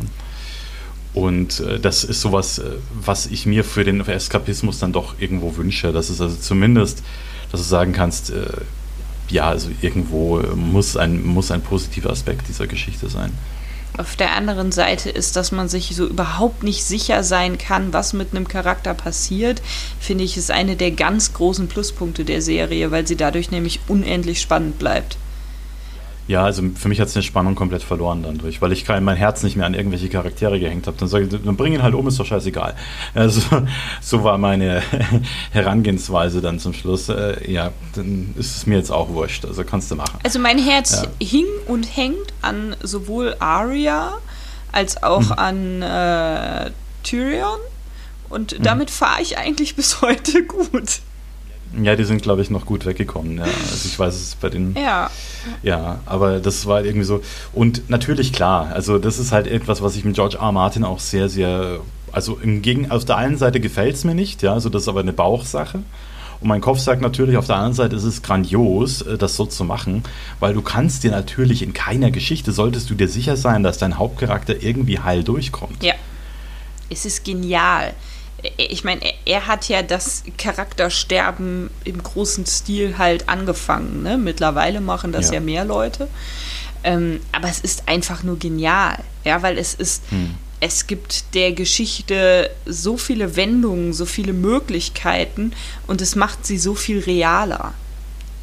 Und 1.18 1.59
äh, 1.59 1.81
das 1.81 2.04
ist 2.04 2.20
sowas, 2.20 2.61
äh, 2.61 2.70
was 2.94 3.26
ich 3.26 3.44
mir 3.44 3.64
für 3.64 3.83
den 3.83 4.00
Eskapismus 4.00 4.78
dann 4.78 4.92
doch 4.92 5.16
irgendwo 5.18 5.57
wünsche. 5.57 5.92
Das 5.92 6.11
ist 6.11 6.20
also 6.20 6.37
zumindest, 6.37 7.02
dass 7.50 7.61
du 7.61 7.66
sagen 7.66 7.92
kannst, 7.92 8.31
äh, 8.31 8.46
ja, 9.28 9.48
also 9.48 9.68
irgendwo 9.83 10.38
muss 10.54 10.96
ein, 10.96 11.26
muss 11.26 11.50
ein 11.50 11.61
positiver 11.61 12.11
Aspekt 12.11 12.46
dieser 12.46 12.68
Geschichte 12.68 13.09
sein. 13.09 13.33
Auf 13.96 14.14
der 14.14 14.37
anderen 14.37 14.70
Seite 14.70 15.11
ist, 15.11 15.35
dass 15.35 15.50
man 15.50 15.68
sich 15.68 15.96
so 15.96 16.07
überhaupt 16.07 16.62
nicht 16.62 16.85
sicher 16.85 17.24
sein 17.24 17.59
kann, 17.59 17.92
was 17.92 18.12
mit 18.12 18.28
einem 18.31 18.46
Charakter 18.46 18.94
passiert, 18.94 19.61
finde 19.98 20.22
ich, 20.22 20.37
ist 20.37 20.52
eine 20.52 20.76
der 20.76 20.92
ganz 20.92 21.33
großen 21.33 21.66
Pluspunkte 21.66 22.24
der 22.24 22.42
Serie, 22.42 22.92
weil 22.92 23.09
sie 23.09 23.16
dadurch 23.16 23.50
nämlich 23.50 23.81
unendlich 23.88 24.40
spannend 24.40 24.78
bleibt. 24.78 25.18
Ja, 26.29 26.45
also 26.45 26.62
für 26.75 26.88
mich 26.88 27.01
hat 27.01 27.09
es 27.09 27.17
eine 27.17 27.23
Spannung 27.23 27.55
komplett 27.55 27.83
verloren 27.83 28.23
dann 28.23 28.37
durch, 28.37 28.61
weil 28.61 28.71
ich 28.73 28.85
kein, 28.85 29.03
mein 29.03 29.17
Herz 29.17 29.43
nicht 29.43 29.57
mehr 29.57 29.64
an 29.64 29.73
irgendwelche 29.73 30.11
Charaktere 30.11 30.61
gehängt 30.61 30.87
habe. 30.87 30.97
Dann 30.99 31.09
sage 31.09 31.25
ich, 31.25 31.31
dann 31.31 31.57
bring 31.57 31.73
ihn 31.73 31.83
halt 31.83 31.95
um, 31.95 32.07
ist 32.07 32.21
doch 32.21 32.27
scheißegal. 32.27 32.75
Also, 33.14 33.41
so 34.03 34.23
war 34.25 34.37
meine 34.37 34.83
Herangehensweise 35.53 36.43
dann 36.43 36.59
zum 36.59 36.75
Schluss. 36.75 37.09
Äh, 37.09 37.51
ja, 37.51 37.73
dann 37.95 38.35
ist 38.37 38.59
es 38.59 38.67
mir 38.67 38.77
jetzt 38.77 38.91
auch 38.91 39.09
wurscht. 39.09 39.47
Also 39.47 39.64
kannst 39.64 39.91
du 39.91 39.97
machen. 39.97 40.19
Also 40.23 40.38
mein 40.38 40.59
Herz 40.59 41.03
ja. 41.03 41.27
hing 41.27 41.47
und 41.67 41.85
hängt 41.85 42.35
an 42.43 42.77
sowohl 42.83 43.35
Arya 43.38 44.12
als 44.71 45.03
auch 45.03 45.23
mhm. 45.23 45.33
an 45.33 45.83
äh, 45.83 46.71
Tyrion. 47.05 47.59
Und 48.29 48.59
mhm. 48.59 48.62
damit 48.62 48.91
fahre 48.91 49.23
ich 49.23 49.38
eigentlich 49.38 49.77
bis 49.77 50.03
heute 50.03 50.45
gut. 50.45 51.01
Ja, 51.83 51.96
die 51.96 52.04
sind, 52.04 52.22
glaube 52.22 52.42
ich, 52.42 52.50
noch 52.50 52.66
gut 52.66 52.87
weggekommen. 52.87 53.38
Ja. 53.38 53.44
Also 53.44 53.88
ich 53.88 53.98
weiß 53.98 54.14
es 54.14 54.35
bei 54.37 54.48
den. 54.48 54.74
Ja. 54.74 55.11
Ja, 55.62 56.00
aber 56.07 56.40
das 56.40 56.66
war 56.66 56.85
irgendwie 56.85 57.04
so. 57.04 57.20
Und 57.52 57.88
natürlich 57.90 58.33
klar, 58.33 58.70
also 58.72 58.98
das 58.98 59.18
ist 59.18 59.33
halt 59.33 59.46
etwas, 59.46 59.83
was 59.83 59.96
ich 59.96 60.04
mit 60.04 60.14
George 60.14 60.38
R. 60.40 60.52
Martin 60.52 60.85
auch 60.85 61.00
sehr, 61.00 61.28
sehr. 61.28 61.81
Also 62.11 62.38
im 62.42 62.62
Gegen, 62.62 62.90
auf 62.90 63.04
der 63.04 63.18
einen 63.18 63.37
Seite 63.37 63.61
gefällt 63.61 63.96
es 63.96 64.04
mir 64.04 64.14
nicht, 64.14 64.42
ja, 64.42 64.54
also 64.54 64.70
das 64.70 64.83
ist 64.83 64.88
aber 64.88 65.00
eine 65.00 65.12
Bauchsache. 65.12 65.81
Und 66.40 66.48
mein 66.48 66.61
Kopf 66.61 66.78
sagt 66.78 67.02
natürlich, 67.02 67.37
auf 67.37 67.46
der 67.46 67.57
anderen 67.57 67.74
Seite 67.74 67.96
ist 67.96 68.04
es 68.04 68.22
grandios, 68.22 69.02
äh, 69.02 69.18
das 69.18 69.37
so 69.37 69.44
zu 69.44 69.64
machen, 69.64 70.04
weil 70.40 70.54
du 70.54 70.62
kannst 70.62 71.04
dir 71.04 71.11
natürlich 71.11 71.62
in 71.62 71.74
keiner 71.74 72.11
Geschichte, 72.11 72.52
solltest 72.52 72.88
du 72.88 72.94
dir 72.94 73.09
sicher 73.09 73.37
sein, 73.37 73.62
dass 73.62 73.76
dein 73.78 73.98
Hauptcharakter 73.98 74.62
irgendwie 74.62 75.00
heil 75.00 75.22
durchkommt. 75.22 75.83
Ja. 75.83 75.94
Es 76.88 77.04
ist 77.04 77.24
genial 77.24 77.92
ich 78.57 78.85
meine, 78.85 79.01
er 79.24 79.46
hat 79.46 79.68
ja 79.68 79.83
das 79.83 80.22
Charaktersterben 80.37 81.70
im 81.85 82.03
großen 82.03 82.46
Stil 82.46 82.96
halt 82.96 83.29
angefangen. 83.29 84.03
Ne? 84.03 84.16
Mittlerweile 84.16 84.81
machen 84.81 85.11
das 85.11 85.29
ja, 85.29 85.35
ja 85.35 85.40
mehr 85.40 85.64
Leute. 85.64 86.09
Ähm, 86.85 87.20
aber 87.33 87.48
es 87.48 87.59
ist 87.59 87.88
einfach 87.88 88.22
nur 88.22 88.38
genial, 88.38 88.98
ja, 89.24 89.42
weil 89.42 89.59
es 89.59 89.74
ist, 89.74 90.05
hm. 90.11 90.37
es 90.61 90.87
gibt 90.87 91.35
der 91.35 91.53
Geschichte 91.53 92.51
so 92.66 92.96
viele 92.96 93.35
Wendungen, 93.35 93.92
so 93.92 94.07
viele 94.07 94.33
Möglichkeiten 94.33 95.53
und 95.88 96.01
es 96.01 96.14
macht 96.14 96.46
sie 96.46 96.59
so 96.59 96.77
viel 96.77 97.01
realer. 97.01 97.74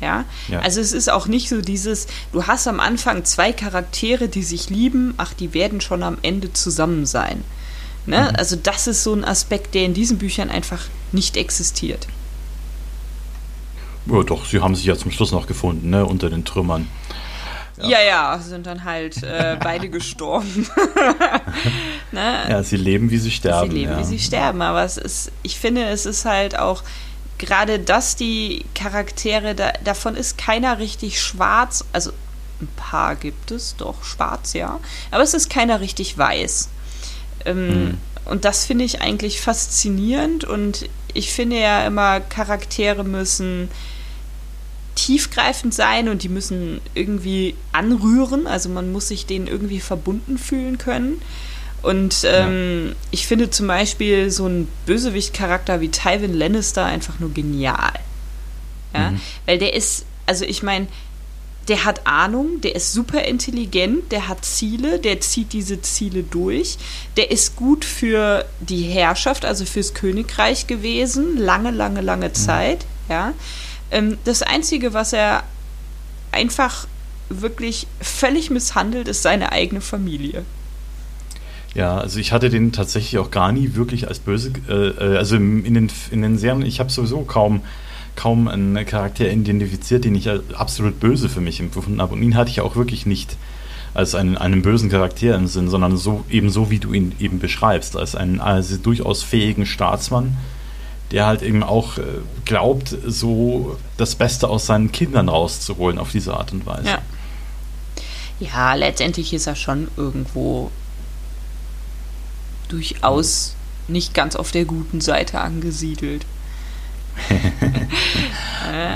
Ja? 0.01 0.25
ja? 0.49 0.59
Also 0.59 0.81
es 0.81 0.91
ist 0.91 1.09
auch 1.09 1.27
nicht 1.27 1.47
so 1.47 1.61
dieses, 1.61 2.07
du 2.33 2.45
hast 2.45 2.67
am 2.67 2.81
Anfang 2.81 3.23
zwei 3.23 3.53
Charaktere, 3.53 4.27
die 4.27 4.43
sich 4.43 4.69
lieben, 4.69 5.13
ach, 5.15 5.33
die 5.33 5.53
werden 5.53 5.79
schon 5.79 6.03
am 6.03 6.17
Ende 6.21 6.51
zusammen 6.51 7.05
sein. 7.05 7.45
Ne? 8.05 8.29
Mhm. 8.29 8.35
Also 8.35 8.55
das 8.55 8.87
ist 8.87 9.03
so 9.03 9.13
ein 9.13 9.25
Aspekt, 9.25 9.73
der 9.73 9.85
in 9.85 9.93
diesen 9.93 10.17
Büchern 10.17 10.49
einfach 10.49 10.81
nicht 11.11 11.37
existiert. 11.37 12.07
Ja, 14.05 14.21
doch, 14.23 14.45
sie 14.45 14.61
haben 14.61 14.75
sich 14.75 14.85
ja 14.85 14.95
zum 14.95 15.11
Schluss 15.11 15.31
noch 15.31 15.47
gefunden, 15.47 15.89
ne, 15.89 16.05
unter 16.05 16.29
den 16.29 16.45
Trümmern. 16.45 16.87
Ja, 17.77 17.89
ja, 17.89 18.01
ja 18.01 18.39
sind 18.39 18.67
dann 18.67 18.83
halt 18.83 19.23
äh, 19.23 19.57
beide 19.63 19.89
gestorben. 19.89 20.67
ne? 22.11 22.45
Ja, 22.49 22.63
sie 22.63 22.77
leben, 22.77 23.09
wie 23.09 23.17
sie 23.17 23.31
sterben. 23.31 23.71
Sie 23.71 23.77
leben, 23.77 23.91
ja. 23.93 23.99
wie 23.99 24.03
sie 24.03 24.19
sterben, 24.19 24.61
aber 24.61 24.83
es 24.83 24.97
ist, 24.97 25.31
ich 25.41 25.59
finde, 25.59 25.85
es 25.85 26.05
ist 26.05 26.25
halt 26.25 26.57
auch 26.57 26.83
gerade 27.37 27.79
das, 27.79 28.15
die 28.15 28.65
Charaktere, 28.75 29.55
da, 29.55 29.73
davon 29.83 30.15
ist 30.15 30.37
keiner 30.37 30.79
richtig 30.79 31.21
schwarz, 31.21 31.83
also 31.91 32.11
ein 32.61 32.69
paar 32.77 33.15
gibt 33.15 33.51
es, 33.51 33.75
doch 33.75 34.03
schwarz, 34.03 34.53
ja, 34.53 34.79
aber 35.11 35.23
es 35.23 35.33
ist 35.33 35.49
keiner 35.49 35.81
richtig 35.81 36.17
weiß. 36.17 36.69
Ähm, 37.45 37.67
mhm. 37.67 37.97
Und 38.25 38.43
das 38.43 38.65
finde 38.65 38.85
ich 38.85 39.01
eigentlich 39.01 39.39
faszinierend 39.39 40.45
und 40.45 40.89
ich 41.13 41.31
finde 41.31 41.59
ja 41.59 41.85
immer, 41.85 42.19
Charaktere 42.19 43.03
müssen 43.03 43.69
tiefgreifend 44.95 45.73
sein 45.73 46.09
und 46.09 46.23
die 46.23 46.29
müssen 46.29 46.81
irgendwie 46.93 47.55
anrühren, 47.71 48.47
also 48.47 48.69
man 48.69 48.91
muss 48.91 49.09
sich 49.09 49.25
denen 49.25 49.47
irgendwie 49.47 49.79
verbunden 49.79 50.37
fühlen 50.37 50.77
können. 50.77 51.21
Und 51.81 52.25
ähm, 52.25 52.87
ja. 52.87 52.95
ich 53.11 53.27
finde 53.27 53.51
zum 53.51 53.67
Beispiel 53.67 54.31
so 54.31 54.47
ein 54.47 54.67
Bösewicht-Charakter 54.87 55.81
wie 55.81 55.89
Tywin 55.89 56.33
Lannister 56.33 56.83
einfach 56.83 57.19
nur 57.19 57.31
genial. 57.31 57.93
Ja? 58.93 59.11
Mhm. 59.11 59.21
Weil 59.45 59.59
der 59.59 59.75
ist, 59.75 60.05
also 60.25 60.45
ich 60.45 60.63
meine, 60.63 60.87
der 61.67 61.83
hat 61.83 62.05
Ahnung, 62.05 62.61
der 62.61 62.75
ist 62.75 62.93
super 62.93 63.23
intelligent, 63.23 64.11
der 64.11 64.27
hat 64.27 64.45
Ziele, 64.45 64.99
der 64.99 65.19
zieht 65.21 65.53
diese 65.53 65.81
Ziele 65.81 66.23
durch, 66.23 66.77
der 67.17 67.31
ist 67.31 67.55
gut 67.55 67.83
für 67.85 68.45
die 68.59 68.83
Herrschaft, 68.83 69.45
also 69.45 69.65
fürs 69.65 69.93
Königreich 69.93 70.67
gewesen, 70.67 71.37
lange, 71.37 71.71
lange, 71.71 72.01
lange 72.01 72.29
mhm. 72.29 72.33
Zeit, 72.33 72.85
ja. 73.09 73.33
Ähm, 73.91 74.17
das 74.25 74.41
Einzige, 74.43 74.93
was 74.93 75.13
er 75.13 75.43
einfach 76.31 76.87
wirklich 77.29 77.87
völlig 77.99 78.51
misshandelt, 78.51 79.07
ist 79.07 79.23
seine 79.23 79.51
eigene 79.51 79.81
Familie. 79.81 80.43
Ja, 81.73 81.97
also 81.97 82.19
ich 82.19 82.31
hatte 82.31 82.49
den 82.49 82.71
tatsächlich 82.71 83.17
auch 83.17 83.31
gar 83.31 83.51
nie 83.51 83.75
wirklich 83.75 84.07
als 84.07 84.19
böse, 84.19 84.53
äh, 84.69 84.73
äh 84.73 85.17
also 85.17 85.35
in 85.35 85.73
den, 85.73 85.91
in 86.11 86.21
den 86.21 86.37
Serien, 86.37 86.65
ich 86.65 86.79
habe 86.79 86.89
sowieso 86.89 87.21
kaum 87.21 87.61
kaum 88.15 88.47
einen 88.47 88.85
Charakter 88.85 89.29
identifiziert, 89.29 90.05
den 90.05 90.15
ich 90.15 90.29
absolut 90.55 90.99
böse 90.99 91.29
für 91.29 91.41
mich 91.41 91.59
empfunden 91.59 92.01
habe. 92.01 92.13
Und 92.13 92.23
ihn 92.23 92.35
hatte 92.35 92.49
ich 92.49 92.61
auch 92.61 92.75
wirklich 92.75 93.05
nicht 93.05 93.37
als 93.93 94.13
einen, 94.15 94.37
einen 94.37 94.61
bösen 94.61 94.89
Charakter 94.89 95.35
im 95.35 95.47
Sinn, 95.47 95.69
sondern 95.69 95.95
so 95.97 96.25
eben 96.29 96.49
so, 96.49 96.69
wie 96.69 96.79
du 96.79 96.93
ihn 96.93 97.13
eben 97.19 97.39
beschreibst, 97.39 97.95
als 97.95 98.15
einen 98.15 98.41
also 98.41 98.77
durchaus 98.77 99.23
fähigen 99.23 99.65
Staatsmann, 99.65 100.37
der 101.11 101.25
halt 101.25 101.41
eben 101.41 101.63
auch 101.63 101.97
äh, 101.97 102.03
glaubt, 102.43 102.95
so 103.05 103.77
das 103.97 104.15
Beste 104.15 104.49
aus 104.49 104.65
seinen 104.65 104.91
Kindern 104.91 105.29
rauszuholen 105.29 105.97
auf 105.97 106.11
diese 106.11 106.35
Art 106.35 106.51
und 106.51 106.65
Weise. 106.65 106.87
Ja. 106.87 107.01
Ja, 108.39 108.73
letztendlich 108.73 109.33
ist 109.33 109.47
er 109.47 109.55
schon 109.55 109.87
irgendwo 109.95 110.71
durchaus 112.67 113.55
nicht 113.87 114.13
ganz 114.13 114.35
auf 114.35 114.51
der 114.51 114.65
guten 114.65 114.99
Seite 114.99 115.39
angesiedelt. 115.39 116.25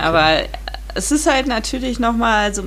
Aber 0.01 0.43
es 0.95 1.12
ist 1.12 1.27
halt 1.27 1.47
natürlich 1.47 1.99
nochmal, 1.99 2.45
also 2.45 2.63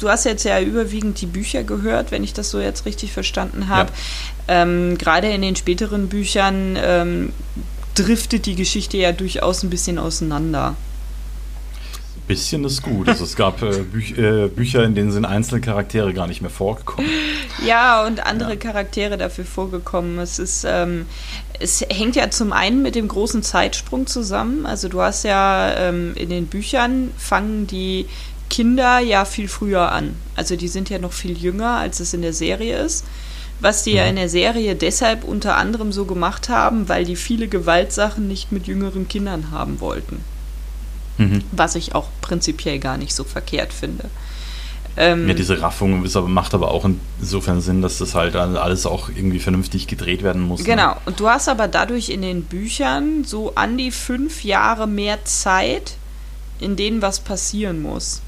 du 0.00 0.08
hast 0.08 0.24
jetzt 0.24 0.44
ja 0.44 0.60
überwiegend 0.60 1.20
die 1.20 1.26
Bücher 1.26 1.64
gehört, 1.64 2.10
wenn 2.10 2.24
ich 2.24 2.32
das 2.32 2.50
so 2.50 2.60
jetzt 2.60 2.86
richtig 2.86 3.12
verstanden 3.12 3.68
habe. 3.68 3.90
Ja. 4.48 4.62
Ähm, 4.62 4.96
Gerade 4.98 5.28
in 5.28 5.42
den 5.42 5.56
späteren 5.56 6.08
Büchern 6.08 6.78
ähm, 6.80 7.32
driftet 7.94 8.46
die 8.46 8.54
Geschichte 8.54 8.96
ja 8.96 9.12
durchaus 9.12 9.62
ein 9.62 9.70
bisschen 9.70 9.98
auseinander 9.98 10.76
bisschen 12.26 12.64
ist 12.64 12.82
gut. 12.82 13.08
Also 13.08 13.24
es 13.24 13.36
gab 13.36 13.62
äh, 13.62 13.82
Büch 13.82 14.16
äh, 14.18 14.48
Bücher, 14.48 14.84
in 14.84 14.94
denen 14.94 15.12
sind 15.12 15.24
einzelne 15.24 15.60
Charaktere 15.60 16.12
gar 16.12 16.26
nicht 16.26 16.40
mehr 16.40 16.50
vorgekommen. 16.50 17.10
Ja, 17.64 18.06
und 18.06 18.24
andere 18.26 18.50
ja. 18.50 18.56
Charaktere 18.56 19.16
dafür 19.16 19.44
vorgekommen. 19.44 20.18
Es 20.18 20.38
ist, 20.38 20.64
ähm, 20.68 21.06
es 21.58 21.84
hängt 21.88 22.16
ja 22.16 22.30
zum 22.30 22.52
einen 22.52 22.82
mit 22.82 22.94
dem 22.94 23.08
großen 23.08 23.42
Zeitsprung 23.42 24.06
zusammen. 24.06 24.66
Also 24.66 24.88
du 24.88 25.00
hast 25.00 25.24
ja 25.24 25.72
ähm, 25.76 26.12
in 26.16 26.28
den 26.28 26.46
Büchern 26.46 27.12
fangen 27.16 27.66
die 27.66 28.06
Kinder 28.50 28.98
ja 28.98 29.24
viel 29.24 29.48
früher 29.48 29.90
an. 29.92 30.14
Also 30.36 30.56
die 30.56 30.68
sind 30.68 30.90
ja 30.90 30.98
noch 30.98 31.12
viel 31.12 31.36
jünger, 31.36 31.76
als 31.76 32.00
es 32.00 32.14
in 32.14 32.22
der 32.22 32.32
Serie 32.32 32.78
ist. 32.78 33.04
Was 33.60 33.84
die 33.84 33.92
ja, 33.92 33.96
ja 33.96 34.02
mhm. 34.04 34.10
in 34.10 34.16
der 34.16 34.28
Serie 34.28 34.74
deshalb 34.74 35.24
unter 35.24 35.56
anderem 35.56 35.92
so 35.92 36.04
gemacht 36.04 36.48
haben, 36.48 36.88
weil 36.88 37.04
die 37.04 37.16
viele 37.16 37.48
Gewaltsachen 37.48 38.28
nicht 38.28 38.52
mit 38.52 38.66
jüngeren 38.66 39.08
Kindern 39.08 39.50
haben 39.50 39.80
wollten. 39.80 40.22
Mhm. 41.18 41.42
Was 41.52 41.74
ich 41.74 41.94
auch 41.94 42.08
prinzipiell 42.20 42.78
gar 42.78 42.98
nicht 42.98 43.14
so 43.14 43.24
verkehrt 43.24 43.72
finde. 43.72 44.10
Ähm, 44.98 45.28
ja, 45.28 45.34
diese 45.34 45.60
Raffung 45.60 46.04
ist 46.04 46.16
aber, 46.16 46.28
macht 46.28 46.54
aber 46.54 46.70
auch 46.70 46.88
insofern 47.20 47.60
Sinn, 47.60 47.82
dass 47.82 47.98
das 47.98 48.14
halt 48.14 48.34
alles 48.34 48.86
auch 48.86 49.10
irgendwie 49.10 49.40
vernünftig 49.40 49.86
gedreht 49.86 50.22
werden 50.22 50.42
muss. 50.42 50.60
Ne? 50.60 50.66
Genau. 50.66 50.90
Ne? 50.90 50.96
Und 51.04 51.20
du 51.20 51.28
hast 51.28 51.48
aber 51.48 51.68
dadurch 51.68 52.08
in 52.08 52.22
den 52.22 52.44
Büchern 52.44 53.24
so 53.24 53.52
an 53.54 53.76
die 53.76 53.90
fünf 53.90 54.42
Jahre 54.42 54.86
mehr 54.86 55.24
Zeit, 55.24 55.96
in 56.60 56.76
denen 56.76 57.02
was 57.02 57.20
passieren 57.20 57.82
muss. 57.82 58.22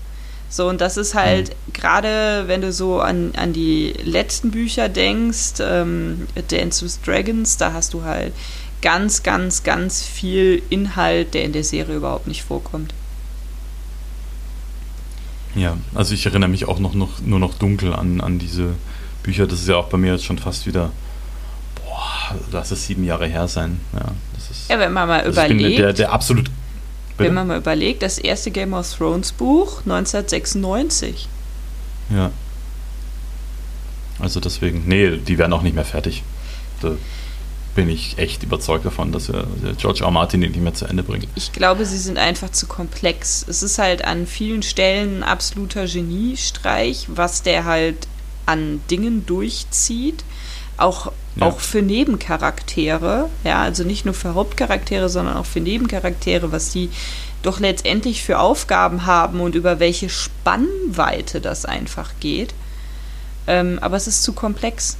So, 0.50 0.68
und 0.68 0.80
das 0.80 0.96
ist 0.96 1.14
halt 1.14 1.50
mhm. 1.50 1.72
gerade, 1.72 2.44
wenn 2.46 2.60
du 2.60 2.72
so 2.72 3.00
an, 3.00 3.32
an 3.36 3.52
die 3.52 3.94
letzten 4.02 4.50
Bücher 4.50 4.88
denkst, 4.88 5.60
ähm, 5.60 6.26
Dance 6.48 6.84
with 6.84 7.00
Dragons, 7.02 7.56
da 7.56 7.72
hast 7.72 7.94
du 7.94 8.04
halt 8.04 8.32
ganz, 8.82 9.22
ganz, 9.22 9.62
ganz 9.62 10.02
viel 10.02 10.62
Inhalt, 10.70 11.34
der 11.34 11.44
in 11.44 11.52
der 11.52 11.64
Serie 11.64 11.96
überhaupt 11.96 12.26
nicht 12.26 12.42
vorkommt. 12.42 12.94
Ja, 15.54 15.76
also 15.94 16.14
ich 16.14 16.24
erinnere 16.26 16.48
mich 16.48 16.66
auch 16.68 16.78
noch, 16.78 16.94
noch 16.94 17.20
nur 17.20 17.38
noch 17.38 17.54
dunkel 17.54 17.92
an, 17.92 18.20
an 18.20 18.38
diese 18.38 18.74
Bücher. 19.22 19.46
Das 19.46 19.60
ist 19.60 19.68
ja 19.68 19.76
auch 19.76 19.88
bei 19.88 19.98
mir 19.98 20.12
jetzt 20.12 20.24
schon 20.24 20.38
fast 20.38 20.66
wieder, 20.66 20.90
boah, 21.74 22.36
lass 22.52 22.70
es 22.70 22.86
sieben 22.86 23.04
Jahre 23.04 23.26
her 23.26 23.48
sein. 23.48 23.80
Ja, 23.92 24.12
das 24.34 24.50
ist, 24.50 24.70
ja 24.70 24.78
wenn 24.78 24.92
man 24.92 25.08
mal 25.08 25.20
also 25.20 25.32
überlegt. 25.32 25.78
Der, 25.78 25.92
der 25.92 26.12
absolut. 26.12 26.50
Wenn 27.16 27.34
man 27.34 27.48
mal 27.48 27.58
überlegt, 27.58 28.02
das 28.02 28.18
erste 28.18 28.52
Game 28.52 28.74
of 28.74 28.94
Thrones 28.94 29.32
Buch 29.32 29.80
1996. 29.80 31.28
Ja. 32.10 32.30
Also 34.20 34.38
deswegen, 34.38 34.84
nee, 34.86 35.16
die 35.16 35.36
werden 35.36 35.52
auch 35.52 35.62
nicht 35.62 35.74
mehr 35.74 35.84
fertig. 35.84 36.22
Da 36.80 36.92
bin 37.74 37.88
ich 37.88 38.18
echt 38.18 38.42
überzeugt 38.42 38.84
davon, 38.84 39.12
dass 39.12 39.28
er, 39.28 39.44
George 39.76 40.04
R. 40.04 40.10
Martin 40.10 40.40
den 40.40 40.52
nicht 40.52 40.62
mehr 40.62 40.74
zu 40.74 40.86
Ende 40.86 41.02
bringt. 41.02 41.28
Ich 41.34 41.52
glaube, 41.52 41.84
sie 41.86 41.98
sind 41.98 42.18
einfach 42.18 42.50
zu 42.50 42.66
komplex. 42.66 43.44
Es 43.48 43.62
ist 43.62 43.78
halt 43.78 44.04
an 44.04 44.26
vielen 44.26 44.62
Stellen 44.62 45.18
ein 45.18 45.22
absoluter 45.22 45.86
Geniestreich, 45.86 47.06
was 47.08 47.42
der 47.42 47.64
halt 47.64 48.08
an 48.46 48.80
Dingen 48.90 49.26
durchzieht. 49.26 50.24
Auch, 50.76 51.12
ja. 51.36 51.46
auch 51.46 51.58
für 51.58 51.82
Nebencharaktere, 51.82 53.28
ja, 53.42 53.62
also 53.62 53.82
nicht 53.82 54.04
nur 54.04 54.14
für 54.14 54.34
Hauptcharaktere, 54.34 55.08
sondern 55.08 55.36
auch 55.36 55.46
für 55.46 55.60
Nebencharaktere, 55.60 56.52
was 56.52 56.70
die 56.70 56.88
doch 57.42 57.60
letztendlich 57.60 58.22
für 58.22 58.38
Aufgaben 58.38 59.06
haben 59.06 59.40
und 59.40 59.54
über 59.54 59.80
welche 59.80 60.08
Spannweite 60.08 61.40
das 61.40 61.64
einfach 61.64 62.12
geht. 62.20 62.54
Ähm, 63.46 63.78
aber 63.80 63.96
es 63.96 64.06
ist 64.06 64.22
zu 64.22 64.32
komplex. 64.32 64.96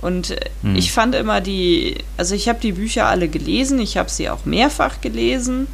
Und 0.00 0.36
hm. 0.62 0.76
ich 0.76 0.92
fand 0.92 1.14
immer 1.14 1.40
die, 1.40 1.96
also 2.16 2.34
ich 2.34 2.48
habe 2.48 2.60
die 2.60 2.72
Bücher 2.72 3.06
alle 3.06 3.28
gelesen, 3.28 3.80
ich 3.80 3.96
habe 3.96 4.10
sie 4.10 4.30
auch 4.30 4.44
mehrfach 4.44 5.00
gelesen. 5.00 5.66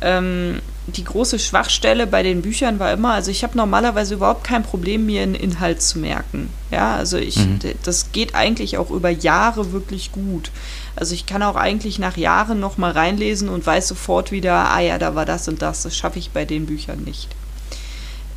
Ähm, 0.00 0.60
die 0.86 1.04
große 1.04 1.38
Schwachstelle 1.38 2.06
bei 2.06 2.22
den 2.22 2.40
Büchern 2.40 2.78
war 2.78 2.92
immer, 2.92 3.12
also 3.12 3.30
ich 3.30 3.42
habe 3.42 3.56
normalerweise 3.56 4.14
überhaupt 4.14 4.44
kein 4.44 4.62
Problem, 4.62 5.04
mir 5.04 5.22
einen 5.22 5.34
Inhalt 5.34 5.82
zu 5.82 5.98
merken. 5.98 6.48
Ja, 6.70 6.96
also 6.96 7.18
ich, 7.18 7.36
mhm. 7.36 7.58
das 7.82 8.12
geht 8.12 8.34
eigentlich 8.34 8.78
auch 8.78 8.90
über 8.90 9.10
Jahre 9.10 9.72
wirklich 9.72 10.12
gut. 10.12 10.50
Also 10.96 11.14
ich 11.14 11.26
kann 11.26 11.42
auch 11.42 11.56
eigentlich 11.56 11.98
nach 11.98 12.16
Jahren 12.16 12.58
nochmal 12.58 12.92
reinlesen 12.92 13.48
und 13.48 13.66
weiß 13.66 13.88
sofort 13.88 14.32
wieder, 14.32 14.70
ah 14.70 14.80
ja, 14.80 14.98
da 14.98 15.14
war 15.14 15.26
das 15.26 15.46
und 15.48 15.60
das. 15.60 15.82
Das 15.82 15.96
schaffe 15.96 16.18
ich 16.18 16.30
bei 16.30 16.44
den 16.44 16.66
Büchern 16.66 17.04
nicht. 17.04 17.28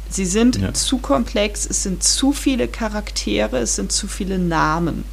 Sie 0.09 0.25
sind 0.25 0.57
ja. 0.57 0.73
zu 0.73 0.97
komplex, 0.97 1.65
es 1.65 1.83
sind 1.83 2.03
zu 2.03 2.33
viele 2.33 2.67
Charaktere, 2.67 3.59
es 3.59 3.77
sind 3.77 3.93
zu 3.93 4.09
viele 4.09 4.37
Namen. 4.37 5.05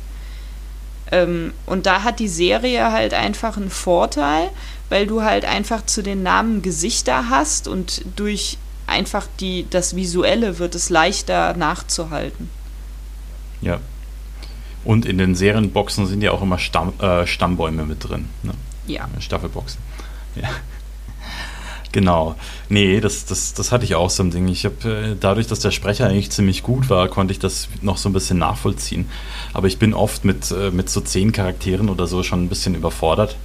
Ähm, 1.11 1.53
und 1.67 1.87
da 1.87 2.03
hat 2.03 2.19
die 2.19 2.29
Serie 2.29 2.93
halt 2.93 3.15
einfach 3.15 3.57
einen 3.57 3.71
Vorteil, 3.71 4.51
weil 4.89 5.07
du 5.07 5.23
halt 5.23 5.45
einfach 5.45 5.85
zu 5.87 6.03
den 6.03 6.23
Namen 6.23 6.63
Gesichter 6.63 7.29
hast 7.31 7.69
und 7.69 8.03
durch 8.17 8.59
einfach 8.87 9.27
die, 9.41 9.67
das 9.71 9.97
Visuelle 9.97 10.59
wird 10.59 10.75
es 10.75 10.91
leichter 10.91 11.55
nachzuhalten. 11.55 12.51
Ja. 13.61 13.81
Und 14.85 15.05
in 15.05 15.19
den 15.19 15.35
Serienboxen 15.35 16.07
sind 16.07 16.23
ja 16.23 16.33
auch 16.33 16.41
immer 16.41 16.59
Stamm, 16.59 16.99
äh, 17.01 17.27
Stammbäume 17.27 17.85
mit 17.85 18.09
drin. 18.09 18.29
Ne? 18.43 18.55
Ja. 18.87 19.09
Staffelboxen. 19.19 19.81
Ja. 20.37 20.49
Genau. 21.93 22.35
Nee, 22.69 23.01
das, 23.01 23.25
das, 23.25 23.55
das 23.55 23.73
hatte 23.73 23.85
ich 23.85 23.95
auch 23.95 24.11
so 24.11 24.23
ein 24.23 24.31
Ding. 24.31 24.49
Ich 24.49 24.65
habe 24.65 24.89
äh, 24.89 25.17
dadurch, 25.19 25.47
dass 25.47 25.61
der 25.61 25.71
Sprecher 25.71 26.07
eigentlich 26.07 26.31
ziemlich 26.31 26.63
gut 26.63 26.91
war, 26.91 27.09
konnte 27.09 27.33
ich 27.33 27.39
das 27.39 27.69
noch 27.81 27.97
so 27.97 28.09
ein 28.09 28.13
bisschen 28.13 28.39
nachvollziehen. 28.39 29.09
Aber 29.55 29.67
ich 29.67 29.79
bin 29.79 29.95
oft 29.95 30.25
mit, 30.25 30.51
äh, 30.51 30.71
mit 30.71 30.91
so 30.91 31.01
zehn 31.01 31.33
Charakteren 31.33 31.89
oder 31.89 32.07
so 32.07 32.23
schon 32.23 32.45
ein 32.45 32.49
bisschen 32.49 32.75
überfordert. 32.75 33.37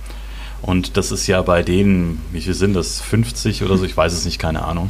Und 0.61 0.97
das 0.97 1.11
ist 1.11 1.27
ja 1.27 1.41
bei 1.41 1.61
denen, 1.61 2.21
wie 2.31 2.41
viel 2.41 2.53
sind 2.53 2.73
das? 2.73 3.01
50 3.01 3.63
oder 3.63 3.77
so? 3.77 3.85
Ich 3.85 3.95
weiß 3.95 4.13
es 4.13 4.25
nicht, 4.25 4.39
keine 4.39 4.63
Ahnung. 4.63 4.89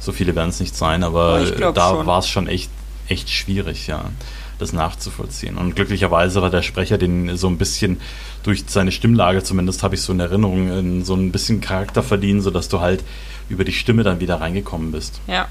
So 0.00 0.12
viele 0.12 0.34
werden 0.34 0.50
es 0.50 0.58
nicht 0.58 0.76
sein, 0.76 1.04
aber 1.04 1.44
da 1.72 2.06
war 2.06 2.18
es 2.18 2.28
schon 2.28 2.48
echt, 2.48 2.70
echt 3.08 3.30
schwierig, 3.30 3.86
ja 3.86 4.10
das 4.62 4.72
nachzuvollziehen. 4.72 5.58
Und 5.58 5.76
glücklicherweise 5.76 6.40
war 6.40 6.50
der 6.50 6.62
Sprecher 6.62 6.98
den 6.98 7.36
so 7.36 7.48
ein 7.48 7.58
bisschen 7.58 8.00
durch 8.42 8.64
seine 8.66 8.92
Stimmlage, 8.92 9.42
zumindest 9.42 9.82
habe 9.82 9.94
ich 9.94 10.02
so 10.02 10.12
in 10.12 10.20
Erinnerung, 10.20 10.68
in 10.78 11.04
so 11.04 11.14
ein 11.14 11.32
bisschen 11.32 11.60
Charakter 11.60 12.02
verliehen, 12.02 12.40
sodass 12.40 12.68
du 12.68 12.80
halt 12.80 13.04
über 13.48 13.64
die 13.64 13.72
Stimme 13.72 14.02
dann 14.02 14.20
wieder 14.20 14.40
reingekommen 14.40 14.92
bist. 14.92 15.20
Ja. 15.26 15.48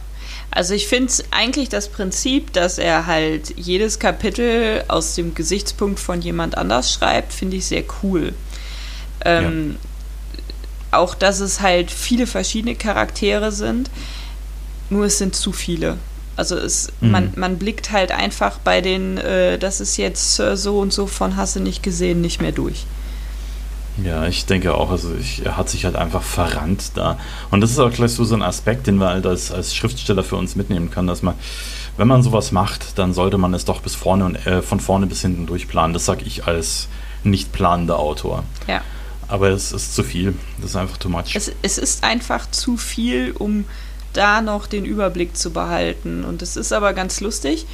Also 0.50 0.74
ich 0.74 0.88
finde 0.88 1.14
eigentlich 1.32 1.70
das 1.70 1.88
Prinzip, 1.88 2.52
dass 2.52 2.78
er 2.78 3.06
halt 3.06 3.58
jedes 3.58 4.00
Kapitel 4.00 4.84
aus 4.90 5.16
dem 5.16 5.34
Gesichtspunkt 5.34 6.00
von 6.00 6.22
jemand 6.22 6.58
anders 6.58 6.92
schreibt, 6.92 7.32
finde 7.32 7.58
ich 7.58 7.66
sehr 7.66 7.84
cool. 8.04 8.34
Ähm, 9.24 9.78
ja. 10.92 11.00
Auch 11.00 11.16
dass 11.16 11.40
es 11.40 11.62
halt 11.62 11.90
viele 11.90 12.28
verschiedene 12.28 12.76
Charaktere 12.76 13.52
sind, 13.54 13.90
nur 14.90 15.06
es 15.06 15.20
sind 15.20 15.36
zu 15.36 15.54
viele. 15.54 15.98
Also 16.36 16.56
es, 16.58 16.92
mhm. 17.02 17.12
man, 17.12 17.34
man 17.36 17.58
blickt 17.58 17.92
halt 17.92 18.12
einfach 18.12 18.58
bei 18.60 18.82
den, 18.82 19.18
äh, 19.18 19.58
das 19.58 19.82
ist 19.82 19.98
jetzt 19.98 20.40
äh, 20.40 20.56
so 20.56 20.80
und 20.80 20.94
so 20.94 21.08
von 21.08 21.36
Hasse 21.36 21.60
nicht 21.60 21.84
gesehen, 21.84 22.22
nicht 22.22 22.42
mehr 22.42 22.52
durch. 22.52 22.86
Ja, 24.04 24.26
ich 24.26 24.46
denke 24.46 24.74
auch, 24.74 24.90
also 24.90 25.14
ich, 25.20 25.46
er 25.46 25.58
hat 25.58 25.70
sich 25.70 25.86
halt 25.86 25.96
einfach 25.96 26.24
verrannt 26.24 26.92
da. 26.96 27.18
Und 27.52 27.62
das 27.62 27.72
ist 27.72 27.80
auch 27.80 27.92
gleich 27.92 28.12
so, 28.12 28.24
so 28.24 28.36
ein 28.36 28.42
Aspekt, 28.42 28.88
den 28.88 28.98
wir 28.98 29.10
halt 29.10 29.26
als, 29.26 29.52
als 29.52 29.76
Schriftsteller 29.76 30.24
für 30.24 30.38
uns 30.38 30.56
mitnehmen 30.56 30.90
können, 30.90 31.08
dass 31.08 31.22
man, 31.22 31.36
wenn 31.98 32.08
man 32.08 32.24
sowas 32.24 32.52
macht, 32.52 32.98
dann 32.98 33.14
sollte 33.14 33.38
man 33.38 33.54
es 33.54 33.66
doch 33.66 33.82
bis 33.82 33.96
vorne 33.96 34.26
und 34.26 34.48
äh, 34.48 34.62
von 34.62 34.80
vorne 34.80 35.08
bis 35.08 35.22
hinten 35.22 35.46
durchplanen. 35.46 35.94
Das 35.94 36.06
sage 36.06 36.24
ich 36.26 36.48
als 36.48 36.88
nicht 37.24 37.52
planender 37.52 38.00
Autor. 38.00 38.44
Ja. 38.68 38.82
Aber 39.28 39.50
es 39.50 39.72
ist 39.72 39.94
zu 39.94 40.04
viel. 40.04 40.36
Das 40.60 40.72
ist 40.72 40.76
einfach 40.76 40.98
too 40.98 41.10
much. 41.10 41.36
Es, 41.36 41.52
es 41.62 41.78
ist 41.78 42.04
einfach 42.04 42.50
zu 42.50 42.78
viel, 42.78 43.32
um 43.38 43.66
da 44.14 44.42
noch 44.42 44.68
den 44.68 44.86
Überblick 44.86 45.38
zu 45.38 45.52
behalten. 45.52 46.24
Und 46.24 46.42
es 46.42 46.58
ist 46.58 46.74
aber 46.74 46.94
ganz 46.94 47.22
lustig. 47.22 47.66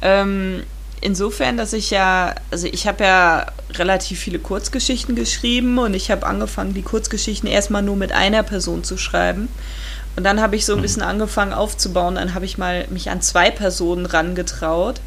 Ähm, 0.00 0.62
insofern, 1.00 1.56
dass 1.56 1.72
ich 1.72 1.90
ja, 1.90 2.34
also 2.50 2.66
ich 2.66 2.86
habe 2.86 3.04
ja 3.04 3.46
relativ 3.74 4.20
viele 4.20 4.38
Kurzgeschichten 4.38 5.14
geschrieben 5.16 5.78
und 5.78 5.94
ich 5.94 6.10
habe 6.10 6.26
angefangen, 6.26 6.74
die 6.74 6.82
Kurzgeschichten 6.82 7.48
erstmal 7.48 7.82
nur 7.82 7.96
mit 7.96 8.12
einer 8.12 8.42
Person 8.42 8.84
zu 8.84 8.96
schreiben. 8.96 9.48
Und 10.16 10.24
dann 10.24 10.40
habe 10.40 10.56
ich 10.56 10.66
so 10.66 10.72
ein 10.74 10.78
mhm. 10.78 10.82
bisschen 10.82 11.02
angefangen 11.02 11.52
aufzubauen. 11.52 12.16
Dann 12.16 12.34
habe 12.34 12.44
ich 12.44 12.58
mal 12.58 12.86
mich 12.90 13.10
an 13.10 13.22
zwei 13.22 13.50
Personen 13.50 14.06
rangetraut 14.06 15.00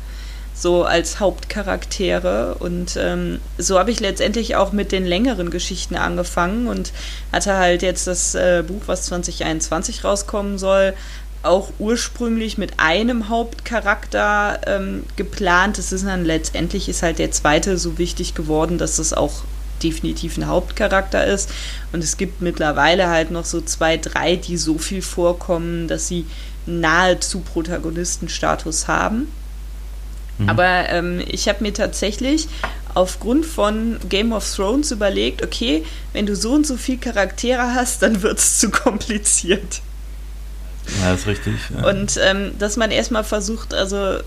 so 0.56 0.86
als 0.86 1.20
Hauptcharaktere. 1.20 2.56
Und 2.56 2.98
ähm, 2.98 3.39
so 3.58 3.78
habe 3.78 3.91
ich 3.91 4.00
letztendlich 4.00 4.56
auch 4.56 4.72
mit 4.72 4.91
den 4.91 5.06
längeren 5.06 5.50
Geschichten 5.52 5.96
angefangen 5.96 6.68
und 6.68 6.94
hatte 7.32 7.56
halt 7.56 7.82
jetzt 7.82 8.08
das 8.08 8.36
äh, 8.36 8.63
Buch, 8.65 8.84
was 8.86 9.06
2021 9.06 10.04
rauskommen 10.04 10.58
soll, 10.58 10.94
auch 11.44 11.70
ursprünglich 11.78 12.58
mit 12.58 12.80
einem 12.80 13.30
Hauptcharakter 13.30 14.62
ähm, 14.65 15.04
geplant. 15.15 15.78
Es 15.78 15.91
ist 15.91 16.06
dann 16.06 16.26
letztendlich 16.26 16.89
ist 16.89 17.04
halt 17.04 17.20
der 17.20 17.32
zweite 17.32 17.78
so 17.78 17.98
wichtig 17.98 18.34
geworden, 18.34 18.78
dass 18.78 18.98
es 18.98 19.13
auch 19.13 19.44
definitiv 19.84 20.38
ein 20.38 20.48
Hauptcharakter 20.48 21.26
ist. 21.26 21.52
Und 21.91 22.04
es 22.04 22.18
gibt 22.18 22.41
mittlerweile 22.41 23.10
halt 23.10 23.30
noch 23.30 23.46
so 23.46 23.62
zwei, 23.62 23.98
drei, 23.98 24.38
die 24.38 24.58
so 24.58 24.78
viel 24.78 25.02
vorkommen, 25.02 25.88
dass 25.88 26.08
sie 26.08 26.26
nahezu 26.65 27.41
Protagonistenstatus 27.41 28.88
haben. 28.88 29.28
Mhm. 30.38 30.50
Aber 30.50 30.89
ähm, 30.89 31.24
ich 31.28 31.48
habe 31.48 31.63
mir 31.63 31.74
tatsächlich 31.74 32.48
aufgrund 32.93 33.45
von 33.45 33.98
Game 34.10 34.32
of 34.32 34.50
Thrones 34.54 34.91
überlegt, 34.91 35.43
okay, 35.43 35.84
wenn 36.13 36.26
du 36.26 36.36
so 36.36 36.54
und 36.54 36.65
so 36.65 36.78
viele 36.78 36.98
Charaktere 36.98 37.74
hast, 37.74 38.02
dann 38.02 38.21
wird 38.21 38.39
es 38.39 38.60
zu 38.60 38.69
kompliziert. 38.69 39.82
Ja, 41.02 41.13
ist 41.13 41.28
richtig. 41.28 41.56
Ja. 41.76 41.89
Und 41.89 42.17
ähm, 42.24 42.52
dass 42.60 42.78
man 42.78 42.91
erstmal 42.91 43.24
versucht, 43.24 43.74
also 43.74 44.19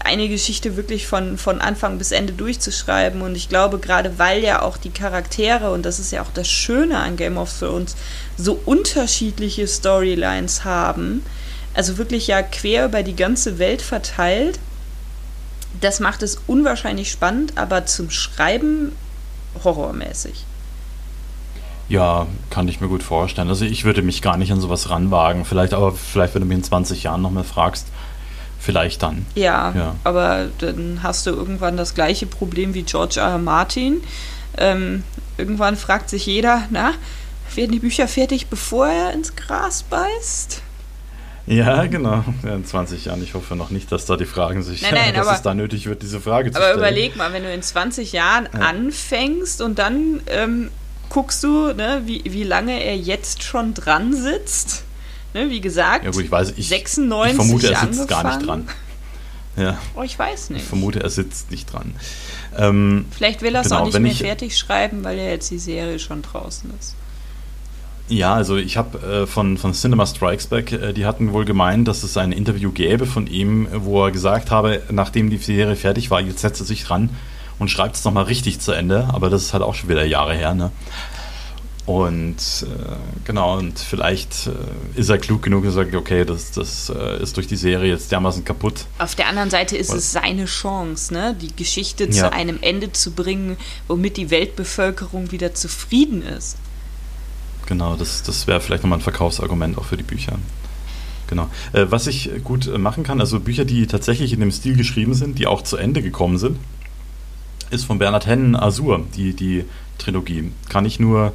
eine 0.00 0.28
Geschichte 0.28 0.76
wirklich 0.76 1.06
von, 1.06 1.36
von 1.36 1.60
Anfang 1.60 1.98
bis 1.98 2.12
Ende 2.12 2.32
durchzuschreiben. 2.32 3.20
Und 3.20 3.34
ich 3.34 3.48
glaube, 3.48 3.78
gerade 3.78 4.18
weil 4.18 4.42
ja 4.42 4.62
auch 4.62 4.76
die 4.76 4.90
Charaktere, 4.90 5.70
und 5.72 5.84
das 5.84 5.98
ist 5.98 6.12
ja 6.12 6.22
auch 6.22 6.32
das 6.32 6.48
Schöne 6.48 6.98
an 6.98 7.16
Game 7.16 7.36
of 7.36 7.52
Thrones, 7.58 7.96
so 8.36 8.58
unterschiedliche 8.64 9.66
Storylines 9.66 10.64
haben, 10.64 11.24
also 11.74 11.98
wirklich 11.98 12.28
ja 12.28 12.42
quer 12.42 12.86
über 12.86 13.02
die 13.02 13.16
ganze 13.16 13.58
Welt 13.58 13.82
verteilt, 13.82 14.58
das 15.80 16.00
macht 16.00 16.22
es 16.22 16.40
unwahrscheinlich 16.46 17.10
spannend, 17.10 17.56
aber 17.56 17.86
zum 17.86 18.10
Schreiben 18.10 18.92
horrormäßig. 19.64 20.44
Ja, 21.88 22.26
kann 22.50 22.68
ich 22.68 22.80
mir 22.80 22.88
gut 22.88 23.02
vorstellen. 23.02 23.48
Also 23.48 23.64
ich 23.64 23.84
würde 23.84 24.02
mich 24.02 24.20
gar 24.20 24.36
nicht 24.36 24.52
an 24.52 24.60
sowas 24.60 24.90
ranwagen. 24.90 25.44
Vielleicht, 25.44 25.72
aber 25.72 25.92
vielleicht, 25.92 26.34
wenn 26.34 26.42
du 26.42 26.48
mich 26.48 26.58
in 26.58 26.64
20 26.64 27.02
Jahren 27.04 27.22
nochmal 27.22 27.44
fragst, 27.44 27.86
vielleicht 28.60 29.02
dann. 29.02 29.24
Ja, 29.34 29.72
ja, 29.74 29.94
aber 30.04 30.48
dann 30.58 31.00
hast 31.02 31.26
du 31.26 31.30
irgendwann 31.30 31.76
das 31.76 31.94
gleiche 31.94 32.26
Problem 32.26 32.74
wie 32.74 32.82
George 32.82 33.20
R. 33.20 33.30
R. 33.30 33.38
Martin. 33.38 34.02
Ähm, 34.58 35.02
irgendwann 35.38 35.76
fragt 35.76 36.10
sich 36.10 36.26
jeder, 36.26 36.64
na, 36.70 36.92
werden 37.54 37.72
die 37.72 37.78
Bücher 37.78 38.06
fertig, 38.06 38.48
bevor 38.48 38.88
er 38.88 39.12
ins 39.12 39.34
Gras 39.34 39.82
beißt? 39.84 40.62
Ja, 41.48 41.86
genau. 41.86 42.24
in 42.42 42.64
20 42.64 43.06
Jahren. 43.06 43.22
Ich 43.22 43.34
hoffe 43.34 43.56
noch 43.56 43.70
nicht, 43.70 43.90
dass 43.90 44.04
da 44.04 44.16
die 44.16 44.26
Fragen 44.26 44.62
sich, 44.62 44.82
nein, 44.82 44.94
nein, 44.94 45.14
dass 45.14 45.26
aber, 45.26 45.36
es 45.36 45.42
da 45.42 45.54
nötig 45.54 45.86
wird, 45.86 46.02
diese 46.02 46.20
Frage 46.20 46.50
zu 46.50 46.58
stellen. 46.58 46.78
Aber 46.78 46.80
überleg 46.80 47.16
mal, 47.16 47.32
wenn 47.32 47.42
du 47.42 47.52
in 47.52 47.62
20 47.62 48.12
Jahren 48.12 48.48
ja. 48.52 48.60
anfängst 48.60 49.62
und 49.62 49.78
dann 49.78 50.20
ähm, 50.26 50.70
guckst 51.08 51.42
du, 51.42 51.72
ne, 51.72 52.02
wie, 52.04 52.22
wie 52.24 52.44
lange 52.44 52.82
er 52.82 52.96
jetzt 52.96 53.42
schon 53.42 53.74
dran 53.74 54.14
sitzt. 54.14 54.84
Ne, 55.34 55.50
wie 55.50 55.60
gesagt, 55.60 56.04
ja, 56.04 56.10
gut, 56.10 56.24
ich 56.24 56.30
weiß, 56.30 56.54
ich, 56.56 56.68
96 56.68 57.30
ich 57.30 57.36
vermute, 57.36 57.72
er 57.72 57.80
sitzt 57.80 58.00
angefangen. 58.00 58.08
gar 58.08 58.36
nicht 58.36 58.46
dran. 58.46 58.68
Ja. 59.56 59.78
Oh, 59.96 60.02
ich 60.02 60.18
weiß 60.18 60.50
nicht. 60.50 60.62
Ich 60.62 60.68
vermute, 60.68 61.00
er 61.00 61.10
sitzt 61.10 61.50
nicht 61.50 61.72
dran. 61.72 61.94
Ähm, 62.56 63.06
Vielleicht 63.10 63.42
will 63.42 63.54
er 63.54 63.62
es 63.62 63.68
genau, 63.68 63.80
auch 63.80 63.86
nicht 63.86 63.98
mehr 63.98 64.12
ich, 64.12 64.18
fertig 64.18 64.56
schreiben, 64.56 65.02
weil 65.04 65.18
ja 65.18 65.24
jetzt 65.24 65.50
die 65.50 65.58
Serie 65.58 65.98
schon 65.98 66.22
draußen 66.22 66.70
ist. 66.78 66.94
Ja, 68.08 68.34
also 68.34 68.56
ich 68.56 68.76
habe 68.76 68.98
äh, 68.98 69.26
von, 69.26 69.58
von 69.58 69.74
Cinema 69.74 70.06
Strikes 70.06 70.46
Back, 70.46 70.72
äh, 70.72 70.92
die 70.92 71.04
hatten 71.04 71.32
wohl 71.32 71.44
gemeint, 71.44 71.86
dass 71.88 72.02
es 72.02 72.16
ein 72.16 72.32
Interview 72.32 72.72
gäbe 72.72 73.06
von 73.06 73.26
ihm, 73.26 73.68
wo 73.72 74.04
er 74.04 74.10
gesagt 74.10 74.50
habe, 74.50 74.82
nachdem 74.90 75.28
die 75.28 75.36
Serie 75.36 75.76
fertig 75.76 76.10
war, 76.10 76.20
jetzt 76.20 76.40
setzt 76.40 76.60
er 76.60 76.66
sich 76.66 76.88
ran 76.88 77.10
und 77.58 77.70
schreibt 77.70 77.96
es 77.96 78.04
nochmal 78.04 78.24
richtig 78.24 78.60
zu 78.60 78.72
Ende. 78.72 79.08
Aber 79.12 79.28
das 79.28 79.42
ist 79.42 79.52
halt 79.52 79.62
auch 79.62 79.74
schon 79.74 79.90
wieder 79.90 80.04
Jahre 80.04 80.34
her, 80.34 80.54
ne? 80.54 80.70
Und 81.84 82.36
äh, 82.36 82.96
genau, 83.24 83.56
und 83.56 83.78
vielleicht 83.78 84.46
äh, 84.46 85.00
ist 85.00 85.08
er 85.08 85.16
klug 85.16 85.42
genug 85.42 85.64
und 85.64 85.70
sagt, 85.70 85.94
okay, 85.94 86.26
das, 86.26 86.50
das 86.50 86.92
äh, 86.94 87.22
ist 87.22 87.38
durch 87.38 87.46
die 87.46 87.56
Serie 87.56 87.90
jetzt 87.90 88.12
dermaßen 88.12 88.44
kaputt. 88.44 88.84
Auf 88.98 89.14
der 89.14 89.26
anderen 89.26 89.48
Seite 89.48 89.74
ist 89.74 89.94
es 89.94 90.12
seine 90.12 90.44
Chance, 90.44 91.14
ne? 91.14 91.34
die 91.40 91.56
Geschichte 91.56 92.04
ja. 92.04 92.10
zu 92.10 92.32
einem 92.34 92.58
Ende 92.60 92.92
zu 92.92 93.12
bringen, 93.12 93.56
womit 93.86 94.18
die 94.18 94.30
Weltbevölkerung 94.30 95.32
wieder 95.32 95.54
zufrieden 95.54 96.20
ist. 96.20 96.58
Genau, 97.68 97.96
das, 97.96 98.22
das 98.22 98.46
wäre 98.46 98.62
vielleicht 98.62 98.82
nochmal 98.82 98.98
ein 98.98 99.02
Verkaufsargument 99.02 99.76
auch 99.76 99.84
für 99.84 99.98
die 99.98 100.02
Bücher. 100.02 100.38
Genau. 101.26 101.50
Äh, 101.74 101.84
was 101.90 102.06
ich 102.06 102.30
gut 102.42 102.66
äh, 102.66 102.78
machen 102.78 103.02
kann, 103.02 103.20
also 103.20 103.40
Bücher, 103.40 103.66
die 103.66 103.86
tatsächlich 103.86 104.32
in 104.32 104.40
dem 104.40 104.50
Stil 104.50 104.74
geschrieben 104.74 105.12
sind, 105.12 105.38
die 105.38 105.46
auch 105.46 105.60
zu 105.60 105.76
Ende 105.76 106.00
gekommen 106.00 106.38
sind, 106.38 106.58
ist 107.70 107.84
von 107.84 107.98
Bernhard 107.98 108.26
Hennen 108.26 108.56
Azur, 108.56 109.04
die, 109.14 109.34
die 109.34 109.66
Trilogie. 109.98 110.50
Kann 110.70 110.86
ich 110.86 110.98
nur 110.98 111.34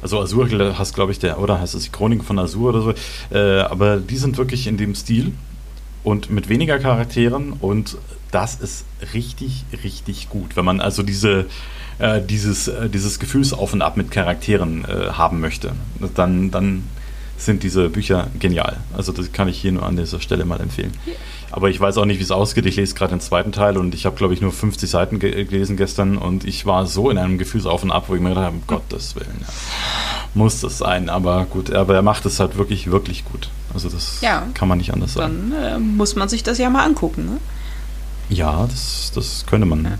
also 0.00 0.20
Azur 0.20 0.48
hast, 0.78 0.94
glaube 0.94 1.10
ich, 1.10 1.18
der, 1.18 1.40
oder 1.40 1.60
heißt 1.60 1.74
es 1.74 1.84
die 1.84 1.90
Chroniken 1.90 2.24
von 2.24 2.38
Azur 2.38 2.68
oder 2.68 2.82
so. 2.82 2.94
Äh, 3.36 3.62
aber 3.62 3.96
die 3.96 4.18
sind 4.18 4.38
wirklich 4.38 4.68
in 4.68 4.76
dem 4.76 4.94
Stil 4.94 5.32
und 6.04 6.30
mit 6.30 6.48
weniger 6.48 6.78
Charakteren 6.78 7.54
und 7.54 7.98
das 8.30 8.60
ist 8.60 8.84
richtig, 9.14 9.64
richtig 9.82 10.28
gut. 10.28 10.56
Wenn 10.56 10.64
man 10.64 10.80
also 10.80 11.02
diese, 11.02 11.46
äh, 11.98 12.20
dieses, 12.20 12.68
äh, 12.68 12.88
dieses 12.88 13.18
Gefühlsauf 13.18 13.72
und 13.72 13.82
Ab 13.82 13.96
mit 13.96 14.10
Charakteren 14.10 14.84
äh, 14.84 15.12
haben 15.12 15.40
möchte, 15.40 15.72
dann, 16.14 16.50
dann 16.50 16.84
sind 17.38 17.62
diese 17.62 17.88
Bücher 17.88 18.28
genial. 18.38 18.78
Also 18.96 19.12
das 19.12 19.32
kann 19.32 19.48
ich 19.48 19.58
hier 19.58 19.72
nur 19.72 19.84
an 19.84 19.96
dieser 19.96 20.20
Stelle 20.20 20.44
mal 20.44 20.60
empfehlen. 20.60 20.92
Aber 21.52 21.70
ich 21.70 21.80
weiß 21.80 21.98
auch 21.98 22.04
nicht, 22.04 22.18
wie 22.18 22.22
es 22.22 22.30
ausgeht. 22.30 22.66
Ich 22.66 22.76
lese 22.76 22.94
gerade 22.94 23.14
den 23.14 23.20
zweiten 23.20 23.52
Teil 23.52 23.76
und 23.76 23.94
ich 23.94 24.04
habe, 24.06 24.16
glaube 24.16 24.34
ich, 24.34 24.40
nur 24.40 24.52
50 24.52 24.90
Seiten 24.90 25.18
ge 25.18 25.44
gelesen 25.44 25.76
gestern 25.76 26.18
und 26.18 26.44
ich 26.44 26.66
war 26.66 26.86
so 26.86 27.10
in 27.10 27.18
einem 27.18 27.38
Gefühlsauf 27.38 27.82
und 27.82 27.90
Ab, 27.90 28.04
wo 28.08 28.14
ich 28.14 28.20
mir 28.20 28.30
gedacht 28.30 28.46
habe, 28.46 28.56
um 28.56 28.66
Gottes 28.66 29.14
Willen, 29.16 29.36
ja, 29.40 29.46
muss 30.34 30.60
das 30.60 30.78
sein. 30.78 31.08
Aber 31.08 31.44
gut, 31.44 31.72
aber 31.72 31.94
er 31.94 32.02
macht 32.02 32.26
es 32.26 32.40
halt 32.40 32.58
wirklich, 32.58 32.90
wirklich 32.90 33.24
gut. 33.24 33.48
Also 33.72 33.88
das 33.88 34.20
ja, 34.22 34.46
kann 34.54 34.68
man 34.68 34.78
nicht 34.78 34.92
anders 34.92 35.14
sagen. 35.14 35.52
Dann 35.52 35.62
äh, 35.62 35.78
muss 35.78 36.16
man 36.16 36.28
sich 36.28 36.42
das 36.42 36.58
ja 36.58 36.68
mal 36.68 36.84
angucken, 36.84 37.26
ne? 37.26 37.38
Ja, 38.28 38.66
das, 38.66 39.12
das 39.14 39.44
könnte 39.46 39.66
man. 39.66 39.84
Ja. 39.84 39.98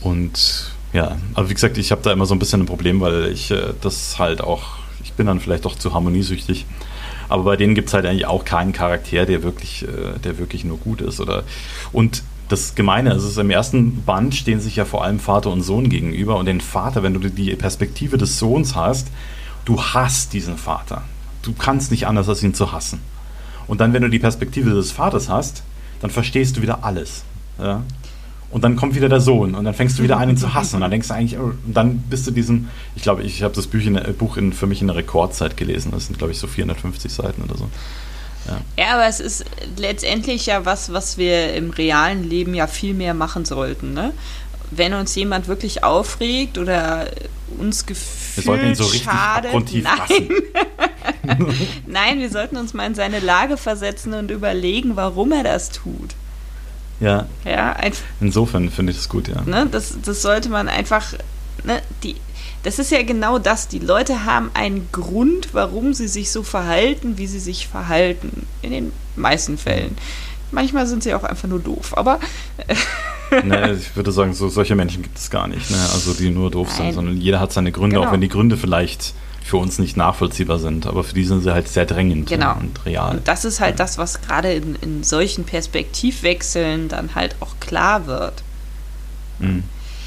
Und 0.00 0.73
ja, 0.94 1.18
aber 1.34 1.50
wie 1.50 1.54
gesagt, 1.54 1.76
ich 1.76 1.90
habe 1.90 2.00
da 2.00 2.12
immer 2.12 2.24
so 2.24 2.34
ein 2.34 2.38
bisschen 2.38 2.62
ein 2.62 2.66
Problem, 2.66 3.02
weil 3.02 3.26
ich 3.26 3.50
äh, 3.50 3.74
das 3.82 4.18
halt 4.18 4.40
auch 4.40 4.84
bin 5.16 5.26
dann 5.26 5.40
vielleicht 5.40 5.64
doch 5.64 5.76
zu 5.76 5.94
harmoniesüchtig. 5.94 6.66
Aber 7.28 7.44
bei 7.44 7.56
denen 7.56 7.74
gibt 7.74 7.88
es 7.88 7.94
halt 7.94 8.06
eigentlich 8.06 8.26
auch 8.26 8.44
keinen 8.44 8.72
Charakter, 8.72 9.26
der 9.26 9.42
wirklich, 9.42 9.82
äh, 9.82 10.18
der 10.22 10.38
wirklich 10.38 10.64
nur 10.64 10.78
gut 10.78 11.00
ist. 11.00 11.20
Oder 11.20 11.44
und 11.92 12.22
das 12.48 12.74
Gemeine 12.74 13.14
ist, 13.14 13.24
ist, 13.24 13.38
im 13.38 13.50
ersten 13.50 14.04
Band 14.04 14.34
stehen 14.34 14.60
sich 14.60 14.76
ja 14.76 14.84
vor 14.84 15.02
allem 15.02 15.18
Vater 15.18 15.50
und 15.50 15.62
Sohn 15.62 15.88
gegenüber. 15.88 16.36
Und 16.36 16.46
den 16.46 16.60
Vater, 16.60 17.02
wenn 17.02 17.14
du 17.14 17.20
die 17.30 17.54
Perspektive 17.56 18.18
des 18.18 18.38
Sohns 18.38 18.74
hast, 18.74 19.08
du 19.64 19.80
hasst 19.80 20.34
diesen 20.34 20.58
Vater. 20.58 21.02
Du 21.42 21.54
kannst 21.54 21.90
nicht 21.90 22.06
anders, 22.06 22.28
als 22.28 22.42
ihn 22.42 22.54
zu 22.54 22.72
hassen. 22.72 23.00
Und 23.66 23.80
dann, 23.80 23.94
wenn 23.94 24.02
du 24.02 24.10
die 24.10 24.18
Perspektive 24.18 24.70
des 24.70 24.92
Vaters 24.92 25.30
hast, 25.30 25.62
dann 26.00 26.10
verstehst 26.10 26.56
du 26.56 26.62
wieder 26.62 26.84
alles. 26.84 27.24
Ja? 27.58 27.82
Und 28.54 28.62
dann 28.62 28.76
kommt 28.76 28.94
wieder 28.94 29.08
der 29.08 29.20
Sohn 29.20 29.56
und 29.56 29.64
dann 29.64 29.74
fängst 29.74 29.98
du 29.98 30.04
wieder 30.04 30.16
an, 30.16 30.30
ihn 30.30 30.36
zu 30.36 30.54
hassen 30.54 30.76
und 30.76 30.82
dann 30.82 30.90
denkst 30.92 31.08
du 31.08 31.14
eigentlich, 31.14 31.38
oh, 31.40 31.52
und 31.66 31.74
dann 31.74 31.98
bist 32.08 32.24
du 32.28 32.30
diesen, 32.30 32.70
ich 32.94 33.02
glaube, 33.02 33.24
ich 33.24 33.42
habe 33.42 33.52
das 33.52 33.66
Buch, 33.66 33.80
in, 33.80 34.00
Buch 34.16 34.36
in, 34.36 34.52
für 34.52 34.68
mich 34.68 34.80
in 34.80 34.86
der 34.86 34.94
Rekordzeit 34.94 35.56
gelesen, 35.56 35.90
das 35.90 36.06
sind 36.06 36.18
glaube 36.18 36.32
ich 36.32 36.38
so 36.38 36.46
450 36.46 37.12
Seiten 37.12 37.42
oder 37.42 37.58
so. 37.58 37.68
Ja. 38.46 38.60
ja. 38.78 38.94
aber 38.94 39.06
es 39.06 39.18
ist 39.18 39.44
letztendlich 39.76 40.46
ja 40.46 40.64
was, 40.64 40.92
was 40.92 41.18
wir 41.18 41.54
im 41.54 41.70
realen 41.70 42.22
Leben 42.22 42.54
ja 42.54 42.68
viel 42.68 42.94
mehr 42.94 43.12
machen 43.12 43.44
sollten, 43.44 43.92
ne? 43.92 44.12
Wenn 44.70 44.94
uns 44.94 45.14
jemand 45.16 45.48
wirklich 45.48 45.82
aufregt 45.82 46.56
oder 46.56 47.08
uns 47.58 47.86
gefühlt 47.86 48.36
wir 48.36 48.44
sollten 48.44 48.66
ihn 48.68 48.74
so 48.76 48.84
richtig 48.84 49.02
schadet, 49.02 49.52
nein. 49.82 50.28
nein, 51.86 52.20
wir 52.20 52.30
sollten 52.30 52.56
uns 52.56 52.72
mal 52.72 52.86
in 52.86 52.94
seine 52.94 53.18
Lage 53.18 53.56
versetzen 53.56 54.14
und 54.14 54.30
überlegen, 54.30 54.94
warum 54.94 55.32
er 55.32 55.42
das 55.42 55.70
tut. 55.70 56.14
Ja. 57.04 57.26
ja 57.44 57.76
Insofern 58.20 58.70
finde 58.70 58.92
ich 58.92 58.98
das 58.98 59.08
gut, 59.08 59.28
ja. 59.28 59.42
Ne, 59.42 59.68
das, 59.70 59.94
das 60.02 60.22
sollte 60.22 60.48
man 60.48 60.68
einfach. 60.68 61.12
Ne, 61.64 61.82
die, 62.02 62.16
das 62.62 62.78
ist 62.78 62.90
ja 62.90 63.02
genau 63.02 63.38
das. 63.38 63.68
Die 63.68 63.78
Leute 63.78 64.24
haben 64.24 64.50
einen 64.54 64.88
Grund, 64.90 65.50
warum 65.52 65.92
sie 65.92 66.08
sich 66.08 66.30
so 66.30 66.42
verhalten, 66.42 67.18
wie 67.18 67.26
sie 67.26 67.40
sich 67.40 67.68
verhalten. 67.68 68.46
In 68.62 68.70
den 68.70 68.92
meisten 69.16 69.58
Fällen. 69.58 69.96
Manchmal 70.50 70.86
sind 70.86 71.02
sie 71.02 71.14
auch 71.14 71.24
einfach 71.24 71.48
nur 71.48 71.58
doof, 71.58 71.96
aber. 71.96 72.20
ne, 73.44 73.74
ich 73.74 73.94
würde 73.96 74.12
sagen, 74.12 74.32
so, 74.32 74.48
solche 74.48 74.74
Menschen 74.74 75.02
gibt 75.02 75.18
es 75.18 75.30
gar 75.30 75.48
nicht, 75.48 75.70
ne? 75.70 75.76
also 75.92 76.14
die 76.14 76.30
nur 76.30 76.50
doof 76.50 76.68
Nein. 76.68 76.76
sind, 76.76 76.94
sondern 76.94 77.16
jeder 77.16 77.40
hat 77.40 77.52
seine 77.52 77.72
Gründe, 77.72 77.96
genau. 77.96 78.08
auch 78.08 78.12
wenn 78.12 78.20
die 78.20 78.28
Gründe 78.28 78.56
vielleicht 78.56 79.14
für 79.44 79.58
uns 79.58 79.78
nicht 79.78 79.94
nachvollziehbar 79.98 80.58
sind, 80.58 80.86
aber 80.86 81.04
für 81.04 81.12
die 81.12 81.24
sind 81.24 81.42
sie 81.42 81.52
halt 81.52 81.68
sehr 81.68 81.84
drängend 81.84 82.30
genau. 82.30 82.56
und 82.58 82.86
real. 82.86 83.16
Und 83.16 83.28
das 83.28 83.44
ist 83.44 83.60
halt 83.60 83.78
das, 83.78 83.98
was 83.98 84.22
gerade 84.22 84.54
in, 84.54 84.74
in 84.76 85.04
solchen 85.04 85.44
Perspektivwechseln 85.44 86.88
dann 86.88 87.14
halt 87.14 87.36
auch 87.40 87.60
klar 87.60 88.06
wird. 88.06 88.42
Mhm. 89.38 89.64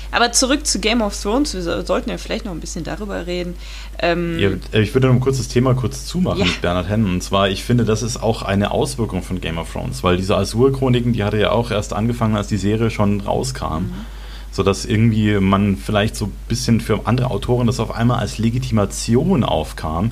Aber 0.09 0.31
zurück 0.31 0.65
zu 0.65 0.79
Game 0.79 1.03
of 1.03 1.21
Thrones, 1.21 1.53
wir 1.53 1.61
sollten 1.61 2.09
ja 2.09 2.17
vielleicht 2.17 2.45
noch 2.45 2.51
ein 2.51 2.59
bisschen 2.59 2.83
darüber 2.83 3.27
reden. 3.27 3.53
Ähm 3.99 4.39
ja, 4.39 4.49
äh, 4.71 4.81
ich 4.81 4.95
würde 4.95 5.05
noch 5.05 5.13
ein 5.13 5.19
kurzes 5.19 5.49
Thema 5.49 5.75
kurz 5.75 6.07
zumachen 6.07 6.39
ja. 6.39 6.45
mit 6.45 6.61
Bernhard 6.61 6.89
Hennen. 6.89 7.05
Und 7.05 7.21
zwar, 7.21 7.49
ich 7.49 7.63
finde, 7.63 7.85
das 7.85 8.01
ist 8.01 8.17
auch 8.17 8.41
eine 8.41 8.71
Auswirkung 8.71 9.21
von 9.21 9.39
Game 9.39 9.59
of 9.59 9.71
Thrones, 9.71 10.01
weil 10.01 10.17
diese 10.17 10.35
Azur-Chroniken, 10.35 11.13
die 11.13 11.23
hatte 11.23 11.37
ja 11.37 11.51
auch 11.51 11.69
erst 11.69 11.93
angefangen, 11.93 12.35
als 12.35 12.47
die 12.47 12.57
Serie 12.57 12.89
schon 12.89 13.21
rauskam. 13.21 13.83
Mhm 13.83 14.16
sodass 14.57 14.85
irgendwie 14.85 15.39
man 15.39 15.77
vielleicht 15.77 16.15
so 16.15 16.25
ein 16.25 16.33
bisschen 16.47 16.81
für 16.81 17.05
andere 17.05 17.29
Autoren 17.29 17.67
das 17.67 17.79
auf 17.79 17.93
einmal 17.93 18.17
als 18.17 18.39
Legitimation 18.39 19.43
aufkam, 19.43 20.09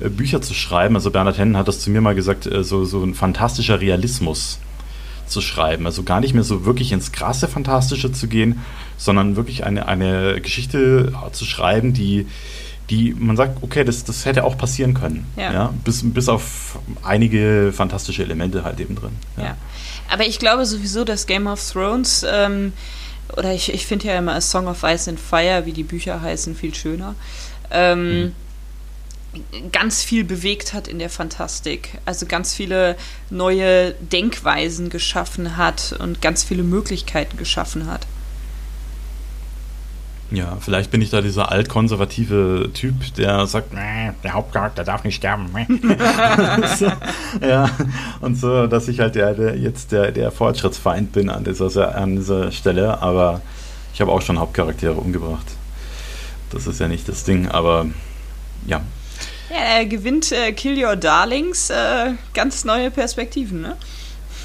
äh, 0.00 0.08
Bücher 0.08 0.40
zu 0.40 0.54
schreiben. 0.54 0.94
Also 0.94 1.10
Bernhard 1.10 1.36
Hennen 1.36 1.58
hat 1.58 1.68
das 1.68 1.80
zu 1.80 1.90
mir 1.90 2.00
mal 2.00 2.14
gesagt, 2.14 2.46
äh, 2.46 2.64
so, 2.64 2.86
so 2.86 3.04
ein 3.04 3.14
fantastischer 3.14 3.82
Realismus 3.82 4.60
zu 5.26 5.42
schreiben. 5.42 5.84
Also 5.84 6.04
gar 6.04 6.20
nicht 6.20 6.32
mehr 6.32 6.42
so 6.42 6.64
wirklich 6.64 6.90
ins 6.90 7.12
krasse 7.12 7.48
Fantastische 7.48 8.10
zu 8.10 8.28
gehen, 8.28 8.60
sondern 8.96 9.36
wirklich 9.36 9.64
eine, 9.64 9.86
eine 9.86 10.40
Geschichte 10.40 11.12
zu 11.32 11.44
schreiben, 11.44 11.92
die, 11.92 12.26
die 12.88 13.12
man 13.12 13.36
sagt, 13.36 13.62
okay, 13.62 13.84
das, 13.84 14.04
das 14.04 14.24
hätte 14.24 14.44
auch 14.44 14.56
passieren 14.56 14.94
können. 14.94 15.26
Ja. 15.36 15.52
ja. 15.52 15.74
bis, 15.84 16.00
bis 16.02 16.30
auf 16.30 16.78
einige 17.02 17.74
fantastische 17.74 18.22
Elemente 18.22 18.64
halt 18.64 18.80
eben 18.80 18.94
drin. 18.94 19.12
Ja. 19.36 19.44
ja. 19.44 19.56
Aber 20.10 20.26
ich 20.26 20.38
glaube 20.38 20.64
sowieso, 20.64 21.04
dass 21.04 21.26
Game 21.26 21.46
of 21.46 21.60
Thrones 21.70 22.24
ähm, 22.26 22.72
oder 23.36 23.52
ich, 23.52 23.72
ich 23.72 23.86
finde 23.86 24.08
ja 24.08 24.18
immer 24.18 24.34
A 24.34 24.40
Song 24.40 24.66
of 24.66 24.82
Ice 24.82 25.08
and 25.08 25.18
Fire, 25.18 25.64
wie 25.64 25.72
die 25.72 25.84
Bücher 25.84 26.20
heißen, 26.20 26.54
viel 26.54 26.74
schöner. 26.74 27.14
Ähm, 27.70 28.34
mhm. 29.32 29.72
ganz 29.72 30.02
viel 30.02 30.24
bewegt 30.24 30.74
hat 30.74 30.88
in 30.88 30.98
der 30.98 31.10
Fantastik. 31.10 31.98
Also 32.04 32.26
ganz 32.26 32.54
viele 32.54 32.96
neue 33.30 33.92
Denkweisen 33.92 34.90
geschaffen 34.90 35.56
hat 35.56 35.94
und 35.98 36.20
ganz 36.20 36.44
viele 36.44 36.62
Möglichkeiten 36.62 37.36
geschaffen 37.36 37.86
hat. 37.86 38.06
Ja, 40.32 40.56
vielleicht 40.60 40.90
bin 40.90 41.02
ich 41.02 41.10
da 41.10 41.20
dieser 41.20 41.52
altkonservative 41.52 42.70
Typ, 42.72 43.14
der 43.16 43.46
sagt, 43.46 43.74
der 43.74 44.32
Hauptcharakter 44.32 44.82
darf 44.82 45.04
nicht 45.04 45.16
sterben. 45.16 45.50
so, 46.78 46.90
ja, 47.46 47.68
und 48.22 48.36
so, 48.36 48.66
dass 48.66 48.88
ich 48.88 49.00
halt 49.00 49.14
der, 49.14 49.34
der 49.34 49.58
jetzt 49.58 49.92
der, 49.92 50.10
der 50.10 50.30
Fortschrittsfeind 50.30 51.12
bin 51.12 51.28
an 51.28 51.44
dieser, 51.44 51.94
an 51.94 52.16
dieser 52.16 52.50
Stelle, 52.50 53.02
aber 53.02 53.42
ich 53.92 54.00
habe 54.00 54.10
auch 54.10 54.22
schon 54.22 54.38
Hauptcharaktere 54.38 54.94
umgebracht. 54.94 55.46
Das 56.50 56.66
ist 56.66 56.80
ja 56.80 56.88
nicht 56.88 57.08
das 57.08 57.24
Ding, 57.24 57.48
aber 57.48 57.86
ja. 58.66 58.80
Ja, 59.50 59.80
er 59.80 59.86
gewinnt 59.86 60.32
äh, 60.32 60.52
Kill 60.52 60.82
Your 60.82 60.96
Darlings, 60.96 61.68
äh, 61.68 62.12
ganz 62.32 62.64
neue 62.64 62.90
Perspektiven, 62.90 63.60
ne? 63.60 63.76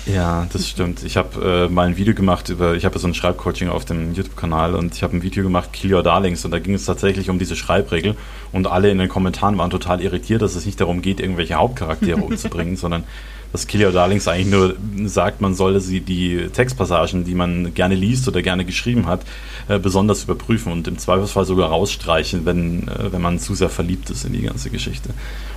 Ja, 0.07 0.47
das 0.53 0.69
stimmt. 0.69 1.03
Ich 1.03 1.17
habe 1.17 1.67
äh, 1.67 1.73
mal 1.73 1.87
ein 1.87 1.97
Video 1.97 2.13
gemacht 2.13 2.47
über, 2.47 2.75
ich 2.75 2.85
habe 2.85 2.95
ja 2.95 3.01
so 3.01 3.07
ein 3.07 3.13
Schreibcoaching 3.13 3.67
auf 3.67 3.83
dem 3.83 4.13
YouTube-Kanal 4.13 4.73
und 4.75 4.95
ich 4.95 5.03
habe 5.03 5.17
ein 5.17 5.21
Video 5.21 5.43
gemacht, 5.43 5.73
Kill 5.73 5.93
Your 5.93 6.03
Darlings, 6.03 6.45
und 6.45 6.51
da 6.51 6.59
ging 6.59 6.73
es 6.73 6.85
tatsächlich 6.85 7.29
um 7.29 7.39
diese 7.39 7.57
Schreibregel 7.57 8.15
und 8.53 8.67
alle 8.67 8.89
in 8.89 8.99
den 8.99 9.09
Kommentaren 9.09 9.57
waren 9.57 9.69
total 9.69 10.01
irritiert, 10.01 10.41
dass 10.41 10.55
es 10.55 10.65
nicht 10.65 10.79
darum 10.79 11.01
geht, 11.01 11.19
irgendwelche 11.19 11.55
Hauptcharaktere 11.55 12.21
umzubringen, 12.23 12.77
sondern 12.77 13.03
dass 13.51 13.67
Kill 13.67 13.85
Your 13.85 13.91
Darlings 13.91 14.27
eigentlich 14.27 14.47
nur 14.47 14.75
sagt, 15.07 15.41
man 15.41 15.55
solle 15.55 15.79
sie 15.79 16.01
die 16.01 16.49
Textpassagen, 16.53 17.23
die 17.23 17.35
man 17.35 17.73
gerne 17.73 17.95
liest 17.95 18.27
oder 18.27 18.41
gerne 18.41 18.65
geschrieben 18.65 19.07
hat, 19.07 19.21
äh, 19.67 19.79
besonders 19.79 20.23
überprüfen 20.23 20.71
und 20.71 20.87
im 20.87 20.97
Zweifelsfall 20.97 21.45
sogar 21.45 21.69
rausstreichen, 21.69 22.45
wenn, 22.45 22.87
äh, 22.87 23.11
wenn 23.11 23.21
man 23.21 23.39
zu 23.39 23.55
sehr 23.55 23.69
verliebt 23.69 24.09
ist 24.09 24.25
in 24.25 24.33
die 24.33 24.41
ganze 24.41 24.69
Geschichte. 24.69 25.09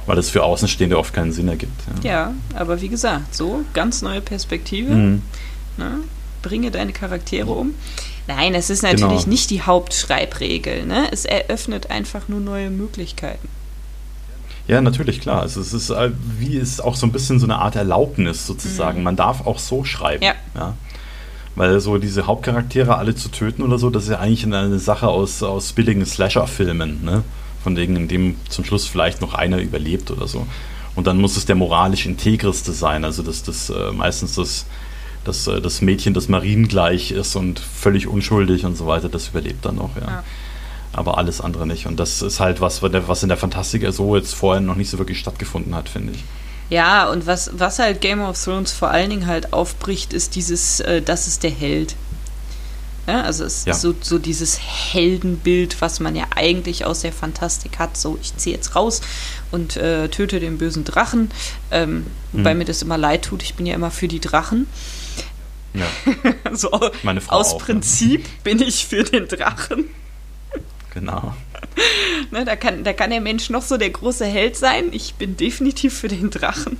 Weil 0.07 0.17
das 0.17 0.31
für 0.31 0.43
Außenstehende 0.43 0.99
oft 0.99 1.13
keinen 1.13 1.33
Sinn 1.33 1.49
ergibt. 1.49 1.81
Ja, 2.03 2.11
ja 2.11 2.35
aber 2.55 2.81
wie 2.81 2.89
gesagt, 2.89 3.35
so 3.35 3.65
ganz 3.75 4.03
neue 4.03 4.21
Perspektive. 4.21 4.95
Mhm. 4.95 5.23
Ne? 5.77 6.01
Bringe 6.43 6.71
deine 6.71 6.93
Charaktere 6.93 7.51
um. 7.51 7.75
Nein, 8.27 8.55
es 8.55 8.71
ist 8.71 8.83
natürlich 8.83 9.25
genau. 9.25 9.29
nicht 9.29 9.51
die 9.51 9.63
Hauptschreibregel. 9.63 10.87
Ne? 10.87 11.09
Es 11.13 11.25
eröffnet 11.25 11.91
einfach 11.91 12.29
nur 12.29 12.41
neue 12.41 12.71
Möglichkeiten. 12.71 13.49
Ja, 14.71 14.81
natürlich, 14.81 15.21
klar. 15.21 15.43
Also 15.43 15.61
es 15.61 15.73
ist 15.73 15.91
äh, 15.91 16.13
wie 16.39 16.57
ist 16.57 16.83
auch 16.83 16.95
so 16.95 17.05
ein 17.05 17.11
bisschen 17.11 17.41
so 17.41 17.47
eine 17.47 17.59
Art 17.59 17.75
Erlaubnis 17.75 18.47
sozusagen. 18.47 18.99
Mhm. 18.99 19.05
Man 19.05 19.17
darf 19.17 19.45
auch 19.45 19.59
so 19.59 19.83
schreiben. 19.83 20.23
Ja. 20.23 20.35
ja. 20.55 20.75
Weil 21.57 21.81
so 21.81 21.99
diese 21.99 22.29
Hauptcharaktere 22.29 22.97
alle 22.97 23.17
zu 23.17 23.31
töten 23.31 23.63
oder 23.63 23.79
so, 23.79 23.91
das 23.91 24.05
ist 24.05 24.11
ja 24.11 24.21
eigentlich 24.21 24.45
eine 24.45 24.79
Sache 24.79 25.09
aus, 25.09 25.43
aus 25.43 25.73
billigen 25.73 26.07
Slasher-Filmen, 26.07 27.05
ne? 27.05 27.25
Von 27.65 27.75
denen, 27.75 27.97
in 27.97 28.09
dem 28.09 28.37
zum 28.49 28.65
Schluss 28.65 28.87
vielleicht 28.87 29.21
noch 29.21 29.35
einer 29.35 29.59
überlebt 29.59 30.13
oder 30.13 30.29
so. 30.29 30.47
Und 30.95 31.09
dann 31.09 31.19
muss 31.21 31.37
es 31.37 31.47
der 31.47 31.57
moralisch 31.57 32.07
integreste 32.07 32.73
sein, 32.73 33.05
also 33.05 33.25
das, 33.25 33.43
das 33.43 33.71
äh, 33.71 33.91
meistens 33.91 34.37
das, 34.37 34.67
das, 35.25 35.49
äh, 35.49 35.61
das 35.61 35.83
Mädchen, 35.83 36.15
das 36.15 36.29
mariengleich 36.29 37.11
ist 37.11 37.35
und 37.35 37.59
völlig 37.59 38.07
unschuldig 38.07 38.65
und 38.65 38.77
so 38.77 38.87
weiter, 38.87 39.09
das 39.09 39.29
überlebt 39.29 39.65
dann 39.65 39.77
noch, 39.77 39.97
ja. 39.97 40.07
ja. 40.07 40.25
Aber 40.93 41.19
alles 41.19 41.41
andere 41.41 41.67
nicht. 41.67 41.87
Und 41.87 42.01
das 42.01 42.21
ist 42.21 42.41
halt 42.41 42.61
was, 42.61 42.83
was 42.83 43.23
in 43.23 43.29
der 43.29 43.39
Fantastik 43.39 43.87
so 43.93 44.17
jetzt 44.17 44.35
vorher 44.35 44.61
noch 44.61 44.75
nicht 44.75 44.91
so 44.91 44.99
wirklich 44.99 45.19
stattgefunden 45.19 45.75
hat, 45.75 45.89
finde 45.89 46.13
ich. 46.13 46.25
Ja, 46.69 47.09
und 47.09 47.27
was, 47.27 47.51
was 47.55 47.79
halt 47.79 48.01
Game 48.01 48.21
of 48.21 48.43
Thrones 48.43 48.73
vor 48.73 48.91
allen 48.91 49.11
Dingen 49.11 49.27
halt 49.27 49.53
aufbricht, 49.53 50.13
ist 50.13 50.37
dieses, 50.37 50.81
äh, 50.81 51.03
das 51.03 51.27
ist 51.27 51.43
der 51.43 51.51
Held. 51.51 51.97
Ja, 53.09 53.23
also 53.23 53.45
es 53.45 53.65
ja. 53.65 53.73
ist 53.73 53.81
so, 53.81 53.95
so 54.01 54.19
dieses 54.19 54.61
Heldenbild, 54.61 55.81
was 55.81 55.99
man 55.99 56.15
ja 56.15 56.27
eigentlich 56.37 56.85
aus 56.85 57.01
der 57.01 57.13
Fantastik 57.13 57.81
hat. 57.81 57.97
So, 57.97 58.19
ich 58.23 58.37
ziehe 58.37 58.55
jetzt 58.55 58.77
raus 58.77 59.01
und 59.51 59.77
äh, 59.77 60.09
töte 60.09 60.39
den 60.39 60.59
bösen 60.59 60.85
Drachen. 60.85 61.31
Ähm, 61.73 61.95
mhm. 61.97 62.05
Wobei 62.33 62.55
mir 62.55 62.65
das 62.65 62.83
immer 62.83 62.99
leid 62.99 63.25
tut, 63.25 63.43
ich 63.43 63.55
bin 63.55 63.67
ja 63.67 63.75
immer 63.75 63.91
für 63.91 64.07
die 64.07 64.21
Drachen. 64.21 64.69
Ja. 65.75 65.87
so, 66.53 66.71
Meine 67.03 67.21
Frau 67.21 67.37
aus 67.37 67.55
auch, 67.55 67.59
Prinzip 67.59 68.23
ne? 68.23 68.29
bin 68.45 68.63
ich 68.63 68.87
für 68.87 69.03
den 69.03 69.27
Drachen. 69.27 69.87
Genau. 70.93 71.35
ne, 72.31 72.45
da, 72.45 72.57
kann, 72.57 72.85
da 72.85 72.93
kann 72.93 73.11
der 73.11 73.21
Mensch 73.21 73.51
noch 73.51 73.63
so 73.63 73.77
der 73.77 73.91
große 73.91 74.27
Held 74.27 74.57
sein. 74.57 74.87
Ich 74.93 75.15
bin 75.15 75.37
definitiv 75.37 75.97
für 75.99 76.09
den 76.09 76.31
Drachen. 76.31 76.79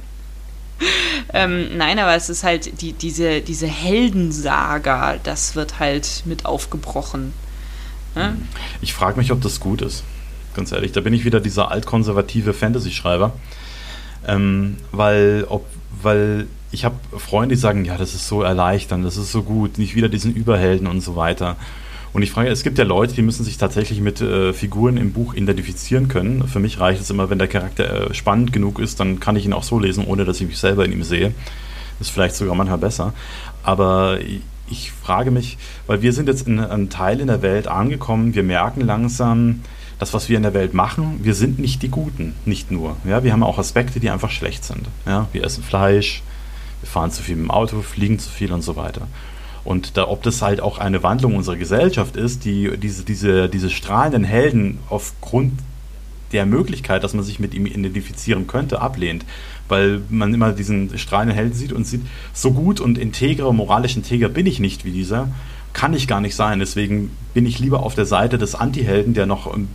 ähm, 1.33 1.77
nein, 1.77 1.99
aber 1.99 2.15
es 2.15 2.29
ist 2.29 2.43
halt 2.43 2.81
die, 2.81 2.93
diese, 2.93 3.41
diese 3.41 3.67
Heldensaga, 3.67 5.17
das 5.23 5.55
wird 5.55 5.79
halt 5.79 6.23
mit 6.25 6.47
aufgebrochen. 6.47 7.33
Ne? 8.15 8.37
Ich 8.81 8.95
frage 8.95 9.19
mich, 9.19 9.31
ob 9.31 9.41
das 9.41 9.61
gut 9.61 9.83
ist. 9.83 10.05
Ganz 10.55 10.73
ehrlich, 10.73 10.93
da 10.93 11.01
bin 11.01 11.15
ich 11.15 11.25
wieder 11.25 11.41
dieser 11.41 11.71
altkonservative 11.71 12.53
Fantasy-Schreiber. 12.53 13.33
Ähm, 14.27 14.77
weil, 14.91 15.45
ob, 15.49 15.67
weil 16.03 16.47
ich 16.73 16.85
habe 16.85 16.97
Freunde, 17.17 17.55
die 17.55 17.61
sagen, 17.61 17.85
ja, 17.85 17.97
das 17.97 18.15
ist 18.15 18.29
so 18.29 18.43
erleichternd, 18.43 19.05
das 19.05 19.17
ist 19.17 19.33
so 19.33 19.43
gut, 19.43 19.79
nicht 19.79 19.95
wieder 19.95 20.09
diesen 20.09 20.35
Überhelden 20.35 20.87
und 20.87 21.01
so 21.01 21.17
weiter. 21.17 21.57
Und 22.13 22.23
ich 22.23 22.33
frage, 22.33 22.49
es 22.49 22.63
gibt 22.63 22.79
ja 22.79 22.85
Leute, 22.85 23.15
die 23.15 23.23
müssen 23.23 23.45
sich 23.45 23.57
tatsächlich 23.57 24.01
mit 24.01 24.21
äh, 24.21 24.53
Figuren 24.53 24.97
im 24.97 25.13
Buch 25.13 25.35
identifizieren 25.35 26.09
können. 26.09 26.47
Für 26.49 26.59
mich 26.59 26.81
reicht 26.81 27.01
es 27.01 27.11
immer, 27.11 27.31
wenn 27.31 27.39
der 27.39 27.49
Charakter 27.49 28.11
äh, 28.11 28.15
spannend 28.15 28.53
genug 28.53 28.81
ist, 28.81 28.99
dann 28.99 29.21
kann 29.21 29.37
ich 29.37 29.45
ihn 29.45 29.53
auch 29.53 29.63
so 29.63 29.79
lesen, 29.79 30.05
ohne 30.05 30.25
dass 30.25 30.41
ich 30.41 30.47
mich 30.47 30.59
selber 30.59 30.85
in 30.85 30.93
ihm 30.93 31.05
sehe. 31.05 31.33
Ist 32.01 32.11
vielleicht 32.11 32.35
sogar 32.35 32.55
manchmal 32.55 32.79
besser. 32.79 33.13
Aber 33.63 34.19
ich 34.69 34.93
frage 34.93 35.31
mich, 35.31 35.59
weil 35.87 36.03
wir 36.03 36.13
sind 36.13 36.29
jetzt 36.29 36.47
in 36.47 36.59
einem 36.59 36.91
Teil 36.91 37.21
in 37.21 37.27
der 37.27 37.43
Welt 37.43 37.69
angekommen, 37.69 38.35
wir 38.35 38.43
merken 38.43 38.81
langsam, 38.81 39.61
das, 39.99 40.15
was 40.15 40.31
wir 40.31 40.39
in 40.39 40.43
der 40.43 40.55
Welt 40.55 40.73
machen, 40.73 41.21
wir 41.23 41.35
sind 41.35 41.59
nicht 41.59 41.83
die 41.83 41.91
Guten, 41.91 42.35
nicht 42.47 42.71
nur. 42.71 42.97
Ja, 43.05 43.23
wir 43.23 43.33
haben 43.33 43.43
auch 43.43 43.59
Aspekte, 43.59 44.01
die 44.01 44.09
einfach 44.09 44.31
schlecht 44.31 44.65
sind. 44.65 44.89
Ja, 45.07 45.29
wir 45.33 45.45
essen 45.45 45.63
Fleisch, 45.63 46.23
wir 46.81 46.89
fahren 46.89 47.11
zu 47.11 47.23
viel 47.23 47.37
mit 47.37 47.45
dem 47.45 47.51
Auto, 47.51 47.83
fliegen 47.83 48.19
zu 48.19 48.31
viel 48.31 48.51
und 48.53 48.63
so 48.63 48.77
weiter. 48.77 49.07
Und 49.65 49.97
da, 49.97 50.09
ob 50.09 50.23
das 50.23 50.43
halt 50.43 50.61
auch 50.61 50.79
eine 50.79 51.03
Wandlung 51.03 51.37
unserer 51.37 51.57
Gesellschaft 51.57 52.17
ist, 52.17 52.45
die 52.45 52.77
diese, 52.77 53.05
diese, 53.05 53.49
diese 53.49 53.71
strahlenden 53.71 54.25
Helden 54.25 54.79
aufgrund 54.89 55.53
der 56.33 56.47
Möglichkeit, 56.47 57.03
dass 57.05 57.15
man 57.15 57.25
sich 57.25 57.41
mit 57.41 57.55
ihm 57.55 57.67
identifizieren 57.67 58.47
könnte, 58.47 58.81
ablehnt. 58.81 59.25
Weil 59.69 60.01
man 60.09 60.33
immer 60.33 60.53
diesen 60.53 60.97
strahlenden 60.99 61.37
Helden 61.37 61.55
sieht 61.55 61.73
und 61.73 61.87
sieht, 61.87 62.03
so 62.33 62.53
gut 62.53 62.81
und 62.81 62.99
integer, 62.99 63.53
moralisch 63.53 63.97
integer 63.97 64.29
bin 64.29 64.47
ich 64.47 64.61
nicht 64.61 64.85
wie 64.85 64.93
dieser, 64.93 65.29
kann 65.73 65.95
ich 65.95 66.09
gar 66.09 66.21
nicht 66.21 66.35
sein. 66.35 66.59
Deswegen 66.59 67.11
bin 67.35 67.47
ich 67.47 67.59
lieber 67.59 67.83
auf 67.83 67.95
der 67.95 68.07
Seite 68.07 68.39
des 68.39 68.55
Anti-Helden, 68.55 69.15
der 69.15 69.27
noch 69.27 69.53
ein 69.53 69.69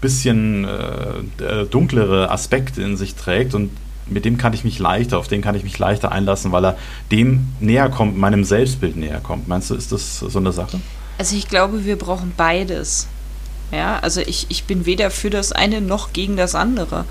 bisschen 0.00 0.64
äh, 0.64 1.66
dunklere 1.70 2.30
Aspekte 2.30 2.82
in 2.82 2.96
sich 2.96 3.14
trägt 3.14 3.54
und 3.54 3.70
mit 4.10 4.24
dem 4.24 4.38
kann 4.38 4.52
ich 4.52 4.64
mich 4.64 4.78
leichter, 4.78 5.18
auf 5.18 5.28
den 5.28 5.42
kann 5.42 5.54
ich 5.54 5.62
mich 5.62 5.78
leichter 5.78 6.12
einlassen, 6.12 6.52
weil 6.52 6.64
er 6.64 6.78
dem 7.10 7.48
näher 7.60 7.88
kommt, 7.88 8.16
meinem 8.16 8.44
Selbstbild 8.44 8.96
näher 8.96 9.20
kommt. 9.20 9.48
Meinst 9.48 9.70
du, 9.70 9.74
ist 9.74 9.92
das 9.92 10.20
so 10.20 10.38
eine 10.38 10.52
Sache? 10.52 10.80
Also 11.18 11.36
ich 11.36 11.48
glaube, 11.48 11.84
wir 11.84 11.96
brauchen 11.96 12.32
beides. 12.36 13.06
Ja, 13.72 14.00
also 14.00 14.20
ich, 14.20 14.46
ich 14.48 14.64
bin 14.64 14.84
weder 14.84 15.10
für 15.10 15.30
das 15.30 15.52
eine 15.52 15.80
noch 15.80 16.12
gegen 16.12 16.36
das 16.36 16.54
andere. 16.54 17.04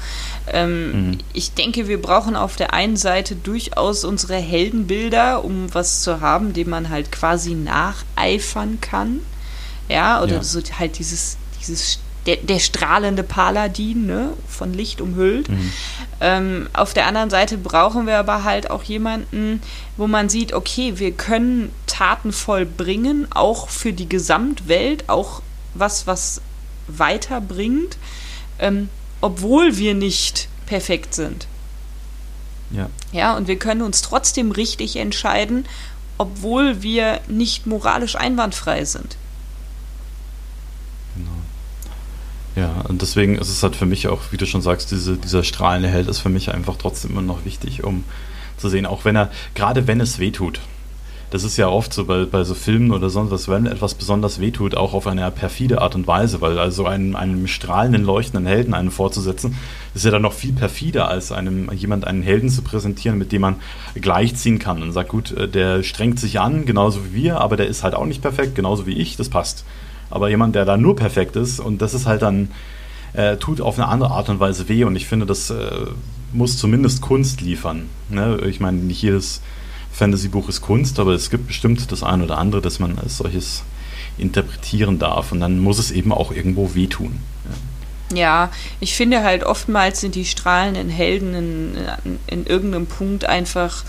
Ähm, 0.52 1.10
mhm. 1.10 1.18
Ich 1.32 1.54
denke, 1.54 1.88
wir 1.88 2.02
brauchen 2.02 2.36
auf 2.36 2.58
der 2.58 2.74
einen 2.74 2.98
Seite 2.98 3.36
durchaus 3.36 4.04
unsere 4.04 4.36
Heldenbilder, 4.36 5.46
um 5.46 5.74
was 5.74 6.02
zu 6.02 6.20
haben, 6.20 6.52
dem 6.52 6.70
man 6.70 6.90
halt 6.90 7.14
quasi 7.14 7.54
nacheifern 7.54 8.80
kann. 8.82 9.22
Ja, 9.88 10.22
oder 10.22 10.36
ja. 10.36 10.44
so 10.44 10.60
halt 10.78 11.00
dieses, 11.00 11.38
dieses 11.62 12.00
der, 12.26 12.38
der 12.38 12.60
strahlende 12.60 13.24
Paladin, 13.24 14.06
ne, 14.06 14.34
von 14.48 14.74
Licht 14.74 15.02
umhüllt. 15.02 15.50
Mhm. 15.50 15.74
Ähm, 16.22 16.70
auf 16.74 16.94
der 16.94 17.08
anderen 17.08 17.30
Seite 17.30 17.58
brauchen 17.58 18.06
wir 18.06 18.18
aber 18.18 18.44
halt 18.44 18.70
auch 18.70 18.84
jemanden, 18.84 19.62
wo 19.98 20.08
man 20.08 20.30
sieht, 20.30 20.54
okay, 20.54 21.00
wir 21.00 21.12
können 21.12 21.72
Taten 21.88 22.32
vollbringen, 22.32 23.28
auch 23.32 23.70
für 23.70 23.94
die 23.94 24.10
Gesamtwelt, 24.10 25.08
auch 25.08 25.42
was, 25.74 26.08
was 26.08 26.42
weiterbringt, 26.88 27.98
ähm, 28.60 28.90
obwohl 29.22 29.78
wir 29.78 29.94
nicht 29.94 30.50
perfekt 30.66 31.14
sind. 31.14 31.48
Ja. 32.72 32.90
Ja, 33.12 33.36
und 33.36 33.48
wir 33.48 33.58
können 33.58 33.82
uns 33.82 34.02
trotzdem 34.02 34.52
richtig 34.52 34.96
entscheiden, 34.98 35.66
obwohl 36.18 36.84
wir 36.84 37.22
nicht 37.28 37.66
moralisch 37.66 38.16
einwandfrei 38.16 38.86
sind. 38.86 39.18
Ja, 42.56 42.84
und 42.88 43.02
deswegen 43.02 43.38
ist 43.38 43.50
es 43.50 43.64
halt 43.64 43.76
für 43.76 43.86
mich 43.86 44.08
auch, 44.08 44.20
wie 44.32 44.38
du 44.38 44.46
schon 44.46 44.62
sagst, 44.62 44.92
diese, 44.92 45.18
dieser 45.18 45.44
strahlende 45.44 45.90
Held 45.90 46.08
ist 46.08 46.20
für 46.20 46.30
mich 46.30 46.54
einfach 46.54 46.76
trotzdem 46.78 47.12
immer 47.12 47.22
noch 47.22 47.46
wichtig, 47.46 47.84
um 47.84 48.04
zu 48.58 48.70
sehen, 48.70 48.86
auch 48.86 49.06
wenn 49.06 49.16
er, 49.16 49.30
gerade 49.56 49.88
wenn 49.88 50.02
es 50.02 50.20
weh 50.20 50.32
tut. 50.32 50.60
Das 51.32 51.44
ist 51.44 51.58
ja 51.58 51.68
oft 51.68 51.94
so 51.94 52.06
bei, 52.06 52.26
bei 52.26 52.44
so 52.44 52.56
Filmen 52.56 52.92
oder 52.92 53.12
sonst 53.12 53.30
was, 53.30 53.48
wenn 53.48 53.68
etwas 53.68 53.94
besonders 53.94 54.40
wehtut, 54.40 54.74
auch 54.74 54.96
auf 54.96 55.06
eine 55.06 55.30
perfide 55.30 55.80
Art 55.80 55.94
und 55.94 56.08
Weise, 56.08 56.42
weil 56.42 56.58
also 56.58 56.88
einem, 56.88 57.16
einem 57.16 57.46
strahlenden, 57.46 58.04
leuchtenden 58.04 58.48
Helden 58.48 58.74
einen 58.74 58.90
vorzusetzen, 58.90 59.56
ist 59.94 60.06
ja 60.06 60.10
dann 60.10 60.24
noch 60.24 60.34
viel 60.34 60.54
perfider, 60.54 61.08
als 61.08 61.32
einem 61.32 61.72
jemand 61.72 62.08
einen 62.08 62.24
Helden 62.24 62.50
zu 62.50 62.64
präsentieren, 62.64 63.20
mit 63.20 63.32
dem 63.32 63.42
man 63.42 63.58
gleichziehen 63.94 64.58
kann 64.58 64.82
und 64.82 64.92
sagt, 64.92 65.10
gut, 65.10 65.32
äh, 65.32 65.48
der 65.48 65.84
strengt 65.84 66.20
sich 66.20 66.40
an, 66.40 66.66
genauso 66.66 67.06
wie 67.06 67.24
wir, 67.24 67.42
aber 67.42 67.58
der 67.58 67.68
ist 67.68 67.84
halt 67.84 67.94
auch 67.94 68.06
nicht 68.06 68.24
perfekt, 68.24 68.56
genauso 68.56 68.88
wie 68.88 68.94
ich, 68.94 69.16
das 69.16 69.30
passt. 69.30 69.66
Aber 70.10 70.30
jemand, 70.30 70.56
der 70.56 70.66
da 70.66 70.78
nur 70.78 70.96
perfekt 70.96 71.36
ist 71.36 71.60
und 71.60 71.82
das 71.82 71.94
ist 71.94 72.06
halt 72.06 72.22
dann, 72.22 72.50
äh, 73.14 73.38
tut 73.38 73.62
auf 73.62 73.78
eine 73.78 73.88
andere 73.88 74.12
Art 74.12 74.30
und 74.30 74.40
Weise 74.40 74.70
weh 74.70 74.84
und 74.84 74.96
ich 74.96 75.08
finde, 75.08 75.26
das 75.26 75.50
äh, 75.50 75.88
muss 76.34 76.58
zumindest 76.58 77.02
Kunst 77.02 77.42
liefern. 77.42 77.90
Ne? 78.10 78.40
Ich 78.48 78.60
meine, 78.60 78.78
nicht 78.78 79.02
jedes 79.02 79.42
Fantasy-Buch 79.92 80.48
ist 80.50 80.62
Kunst, 80.62 81.00
aber 81.00 81.14
es 81.14 81.30
gibt 81.30 81.48
bestimmt 81.48 81.92
das 81.92 82.04
eine 82.04 82.24
oder 82.24 82.38
andere, 82.38 82.62
das 82.62 82.80
man 82.80 82.98
als 83.00 83.18
solches 83.18 83.64
interpretieren 84.18 85.00
darf 85.00 85.32
und 85.32 85.40
dann 85.40 85.60
muss 85.60 85.80
es 85.80 85.92
eben 85.92 86.12
auch 86.12 86.32
irgendwo 86.32 86.76
wehtun. 86.76 87.20
Ja. 88.14 88.52
Ich 88.80 88.96
finde 88.96 89.24
halt 89.24 89.44
oftmals 89.44 90.02
sind 90.02 90.16
die 90.16 90.26
strahlenden 90.26 90.90
Helden 90.90 91.36
in, 91.36 91.76
in, 92.04 92.20
in 92.28 92.46
irgendeinem 92.46 92.88
Punkt 92.88 93.26
einfach 93.26 93.84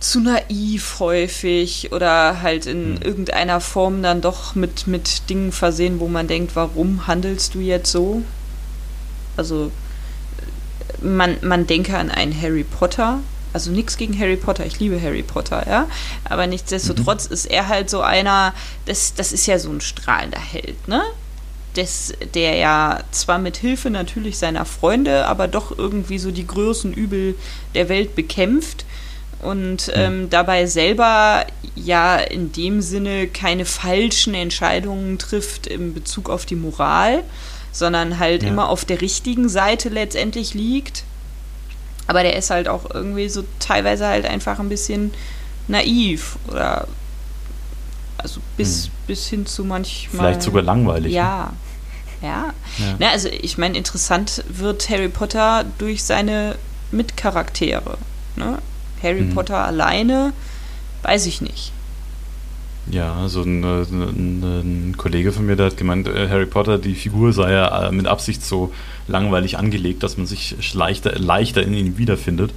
zu 0.00 0.20
naiv 0.20 0.96
häufig 0.98 1.92
oder 1.92 2.40
halt 2.40 2.64
in 2.64 2.94
mhm. 2.94 3.02
irgendeiner 3.02 3.60
Form 3.60 4.02
dann 4.02 4.22
doch 4.22 4.54
mit, 4.54 4.86
mit 4.86 5.28
Dingen 5.28 5.52
versehen, 5.52 6.00
wo 6.00 6.08
man 6.08 6.26
denkt, 6.26 6.56
warum 6.56 7.06
handelst 7.06 7.54
du 7.54 7.60
jetzt 7.60 7.92
so? 7.92 8.22
Also 9.36 9.70
man, 11.02 11.36
man 11.42 11.66
denke 11.66 11.96
an 11.96 12.10
einen 12.10 12.38
Harry 12.40 12.64
Potter. 12.64 13.20
Also 13.52 13.70
nichts 13.72 13.96
gegen 13.96 14.18
Harry 14.18 14.36
Potter, 14.36 14.64
ich 14.64 14.78
liebe 14.78 15.00
Harry 15.02 15.22
Potter, 15.22 15.66
ja. 15.68 15.88
Aber 16.24 16.46
nichtsdestotrotz 16.46 17.28
mhm. 17.28 17.34
ist 17.34 17.46
er 17.46 17.68
halt 17.68 17.90
so 17.90 18.00
einer, 18.00 18.54
das, 18.86 19.14
das 19.14 19.32
ist 19.32 19.46
ja 19.46 19.58
so 19.58 19.70
ein 19.70 19.80
strahlender 19.80 20.40
Held, 20.40 20.88
ne? 20.88 21.02
Des, 21.76 22.14
der 22.34 22.56
ja 22.56 23.00
zwar 23.10 23.38
mit 23.38 23.56
Hilfe 23.56 23.90
natürlich 23.90 24.38
seiner 24.38 24.64
Freunde, 24.64 25.26
aber 25.26 25.46
doch 25.46 25.76
irgendwie 25.76 26.18
so 26.18 26.30
die 26.30 26.46
größten 26.46 26.92
Übel 26.92 27.36
der 27.74 27.88
Welt 27.88 28.14
bekämpft 28.16 28.84
und 29.42 29.90
ähm, 29.94 30.28
dabei 30.28 30.66
selber 30.66 31.46
ja 31.74 32.16
in 32.16 32.52
dem 32.52 32.82
Sinne 32.82 33.26
keine 33.26 33.64
falschen 33.64 34.34
Entscheidungen 34.34 35.18
trifft 35.18 35.66
in 35.66 35.94
Bezug 35.94 36.28
auf 36.28 36.44
die 36.44 36.56
Moral, 36.56 37.22
sondern 37.72 38.18
halt 38.18 38.42
ja. 38.42 38.50
immer 38.50 38.68
auf 38.68 38.84
der 38.84 39.00
richtigen 39.00 39.48
Seite 39.48 39.88
letztendlich 39.88 40.54
liegt. 40.54 41.04
Aber 42.06 42.22
der 42.22 42.36
ist 42.36 42.50
halt 42.50 42.68
auch 42.68 42.90
irgendwie 42.92 43.28
so 43.28 43.44
teilweise 43.60 44.06
halt 44.06 44.26
einfach 44.26 44.58
ein 44.58 44.68
bisschen 44.68 45.12
naiv 45.68 46.36
oder 46.48 46.88
also 48.18 48.40
bis, 48.56 48.86
hm. 48.86 48.90
bis 49.06 49.26
hin 49.28 49.46
zu 49.46 49.64
manchmal. 49.64 50.26
Vielleicht 50.26 50.42
sogar 50.42 50.62
langweilig. 50.62 51.12
Ja. 51.12 51.52
Ne? 52.20 52.28
Ja. 52.28 52.54
ja. 52.78 52.96
Na, 52.98 53.10
also 53.10 53.28
ich 53.28 53.56
meine, 53.56 53.78
interessant 53.78 54.44
wird 54.48 54.90
Harry 54.90 55.08
Potter 55.08 55.64
durch 55.78 56.04
seine 56.04 56.56
Mitcharaktere. 56.90 57.96
Ne? 58.36 58.58
Harry 59.02 59.20
hm. 59.20 59.34
Potter 59.34 59.64
alleine, 59.64 60.32
weiß 61.02 61.26
ich 61.26 61.40
nicht. 61.40 61.72
Ja, 62.90 63.28
so 63.28 63.42
ein, 63.42 63.62
äh, 63.62 63.82
ein, 63.82 64.42
ein, 64.42 64.94
Kollege 64.96 65.32
von 65.32 65.46
mir, 65.46 65.56
der 65.56 65.66
hat 65.66 65.76
gemeint, 65.76 66.08
äh, 66.08 66.28
Harry 66.28 66.46
Potter, 66.46 66.78
die 66.78 66.94
Figur 66.94 67.32
sei 67.32 67.52
ja 67.52 67.88
äh, 67.88 67.92
mit 67.92 68.06
Absicht 68.06 68.44
so 68.44 68.72
langweilig 69.06 69.58
angelegt, 69.58 70.02
dass 70.02 70.16
man 70.16 70.26
sich 70.26 70.74
leichter, 70.74 71.18
leichter 71.18 71.62
in 71.62 71.74
ihn 71.74 71.98
wiederfindet. 71.98 72.52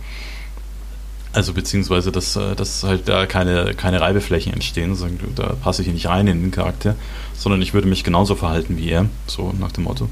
Also 1.34 1.54
beziehungsweise, 1.54 2.12
dass, 2.12 2.34
dass 2.34 2.84
halt 2.84 3.10
da 3.10 3.26
keine, 3.26 3.74
keine 3.74 4.00
Reibeflächen 4.00 4.54
entstehen. 4.54 4.96
Da 5.36 5.54
passe 5.54 5.82
ich 5.82 5.88
hier 5.88 5.94
nicht 5.96 6.06
rein 6.08 6.28
in 6.28 6.42
den 6.42 6.52
Charakter, 6.52 6.96
sondern 7.34 7.60
ich 7.64 7.74
würde 7.74 7.88
mich 7.88 8.04
genauso 8.04 8.36
verhalten 8.36 8.78
wie 8.78 8.92
er, 8.92 9.08
so 9.26 9.52
nach 9.60 9.72
dem 9.72 9.86
Motto. 9.86 10.10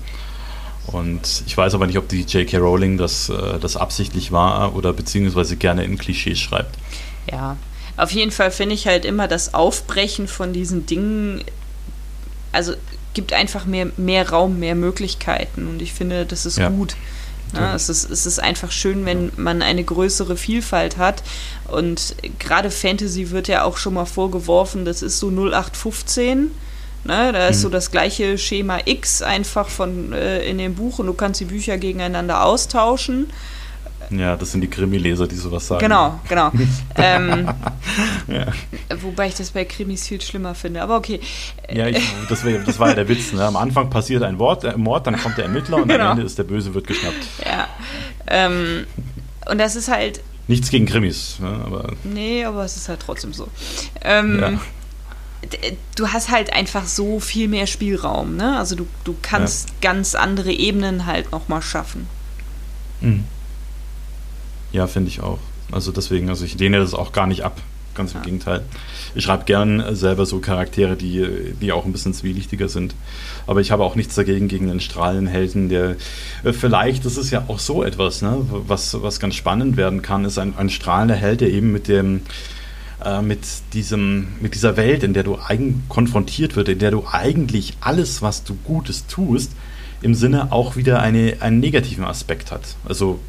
Und 0.88 1.44
ich 1.46 1.56
weiß 1.56 1.74
aber 1.76 1.88
nicht, 1.88 1.98
ob 1.98 2.10
die 2.10 2.22
J.K. 2.22 2.58
Rowling 2.58 2.98
das, 2.98 3.32
das 3.62 3.78
absichtlich 3.78 4.32
war 4.32 4.76
oder 4.76 4.94
beziehungsweise 4.94 5.56
gerne 5.56 5.84
in 5.84 5.98
Klischees 5.98 6.40
schreibt. 6.40 6.76
Ja, 7.32 7.58
auf 7.98 8.12
jeden 8.12 8.32
Fall 8.32 8.52
finde 8.52 8.76
ich 8.76 8.88
halt 8.88 9.06
immer 9.06 9.28
das 9.28 9.54
Aufbrechen 9.54 10.28
von 10.28 10.54
diesen 10.54 10.86
Dingen, 10.86 11.44
also 12.52 12.74
gibt 13.14 13.34
einfach 13.34 13.66
mehr, 13.66 13.90
mehr 13.98 14.30
Raum, 14.30 14.60
mehr 14.60 14.76
Möglichkeiten 14.76 15.68
und 15.68 15.82
ich 15.82 15.94
finde, 15.94 16.26
das 16.26 16.46
ist 16.46 16.58
ja. 16.58 16.70
gut. 16.70 16.96
Ja, 17.54 17.76
es, 17.76 17.90
ist, 17.90 18.10
es 18.10 18.26
ist 18.26 18.40
einfach 18.40 18.72
schön, 18.72 19.06
wenn 19.06 19.32
man 19.36 19.62
eine 19.62 19.84
größere 19.84 20.38
Vielfalt 20.38 20.98
hat. 20.98 21.22
Und 21.68 22.16
gerade 22.40 22.72
Fantasy 22.72 23.30
wird 23.32 23.50
ja 23.50 23.64
auch 23.66 23.76
schon 23.76 23.94
mal 23.94 24.06
vorgeworfen, 24.06 24.86
das 24.86 25.02
ist 25.02 25.20
so 25.20 25.28
0815. 25.28 26.52
Ne, 27.04 27.32
da 27.34 27.47
ist 27.47 27.58
mhm. 27.58 27.62
so 27.62 27.70
das 27.70 27.89
gleiche 27.89 28.38
Schema 28.38 28.80
X 28.86 29.24
einfach 29.24 29.70
von 29.70 30.14
äh, 30.14 30.43
in 30.43 30.60
dem 30.60 30.76
Buch 30.76 30.99
und 30.99 31.08
du 31.08 31.14
kannst 31.14 31.39
die 31.39 31.45
Bücher 31.45 31.78
gegeneinander 31.78 32.43
austauschen. 32.43 33.28
Ja, 34.12 34.36
das 34.36 34.52
sind 34.52 34.62
die 34.62 34.68
Krimi-Leser, 34.68 35.28
die 35.28 35.36
sowas 35.36 35.68
sagen. 35.68 35.80
Genau, 35.80 36.20
genau. 36.28 36.52
ähm, 36.97 37.49
ja. 38.28 38.47
Wobei 39.02 39.28
ich 39.28 39.36
das 39.36 39.52
bei 39.52 39.64
Krimis 39.66 40.08
viel 40.08 40.22
schlimmer 40.22 40.54
finde, 40.54 40.82
aber 40.82 40.97
okay. 40.97 41.22
Ja, 41.72 41.88
ich, 41.88 42.04
das, 42.28 42.43
wär, 42.43 42.60
das 42.60 42.78
war 42.78 42.89
ja 42.89 42.95
der 42.95 43.08
Witz. 43.08 43.32
Ne? 43.32 43.43
Am 43.43 43.56
Anfang 43.56 43.89
passiert 43.89 44.22
ein 44.24 44.38
Wort, 44.38 44.64
äh, 44.64 44.76
Mord, 44.76 45.08
dann 45.08 45.18
kommt 45.18 45.38
der 45.38 45.45
Ermittler 45.45 45.78
und 45.78 45.88
genau. 45.88 46.06
am 46.06 46.12
Ende 46.12 46.24
ist 46.24 46.38
der 46.38 46.43
Böse, 46.43 46.74
wird 46.74 46.88
geschnappt. 46.88 47.26
Ja. 47.45 47.68
Ähm, 48.28 48.86
und 49.49 49.58
das 49.58 49.76
ist 49.76 49.89
halt. 49.89 50.22
Nichts 50.47 50.70
gegen 50.70 50.86
Krimis, 50.86 51.39
ne? 51.39 51.62
aber. 51.66 51.93
Nee, 52.04 52.43
aber 52.43 52.66
es 52.66 52.76
ist 52.76 52.89
halt 52.89 52.99
trotzdem 52.99 53.34
so. 53.34 53.47
Ähm, 54.04 54.39
ja 54.39 54.52
du 55.96 56.08
hast 56.10 56.30
halt 56.30 56.54
einfach 56.54 56.86
so 56.86 57.20
viel 57.20 57.48
mehr 57.48 57.68
Spielraum, 57.68 58.36
ne? 58.36 58.58
Also 58.58 58.76
du, 58.76 58.88
du 59.04 59.16
kannst 59.22 59.70
ja. 59.70 59.76
ganz 59.82 60.16
andere 60.16 60.52
Ebenen 60.52 61.06
halt 61.06 61.32
nochmal 61.32 61.62
schaffen. 61.62 62.08
Mhm. 63.02 63.24
Ja, 64.72 64.88
finde 64.88 65.10
ich 65.10 65.22
auch. 65.22 65.39
Also 65.72 65.92
deswegen, 65.92 66.30
also 66.30 66.46
ich 66.46 66.58
lehne 66.58 66.80
das 66.80 66.94
auch 66.94 67.12
gar 67.12 67.28
nicht 67.28 67.44
ab. 67.44 67.62
Ganz 67.94 68.14
im 68.14 68.20
ja. 68.20 68.24
Gegenteil. 68.24 68.62
Ich 69.16 69.26
schreibe 69.26 69.44
gern 69.44 69.96
selber 69.96 70.26
so 70.26 70.39
Charaktere, 70.39 70.96
die, 70.96 71.54
die 71.62 71.74
auch 71.74 71.84
ein 71.84 71.92
bisschen 71.92 72.14
zwielichtiger 72.14 72.70
sind. 72.70 72.96
Aber 73.48 73.60
ich 73.60 73.72
habe 73.72 73.84
auch 73.84 73.96
nichts 73.96 74.16
dagegen 74.16 74.48
gegen 74.48 74.70
einen 74.70 74.80
strahlenden 74.80 75.28
Helden, 75.28 75.68
der 75.68 75.98
äh, 76.44 76.54
vielleicht, 76.54 77.06
das 77.06 77.18
ist 77.18 77.32
ja 77.32 77.44
auch 77.50 77.60
so 77.60 77.84
etwas, 77.84 78.22
ne, 78.22 78.46
was, 78.50 79.02
was 79.02 79.20
ganz 79.20 79.36
spannend 79.36 79.76
werden 79.76 80.02
kann, 80.02 80.24
ist 80.24 80.38
ein, 80.38 80.56
ein 80.58 80.70
strahlender 80.70 81.16
Held, 81.16 81.42
der 81.42 81.50
eben 81.50 81.74
mit 81.74 81.89
dem 81.89 82.22
äh, 83.04 83.22
mit 83.22 83.39
diesem, 83.74 84.28
mit 84.41 84.56
dieser 84.56 84.78
Welt, 84.78 85.04
in 85.04 85.14
der 85.14 85.24
du 85.24 85.39
eigen 85.39 85.84
konfrontiert 85.89 86.56
wird, 86.56 86.70
in 86.70 86.80
der 86.80 86.91
du 86.91 87.06
eigentlich 87.12 87.74
alles, 87.82 88.22
was 88.22 88.43
du 88.43 88.56
Gutes 88.64 89.08
tust, 89.08 89.52
im 90.02 90.16
Sinne 90.16 90.52
auch 90.52 90.76
wieder 90.76 91.02
eine, 91.02 91.38
einen 91.39 91.60
negativen 91.60 92.06
Aspekt 92.06 92.52
hat. 92.52 92.76
Also 92.88 93.20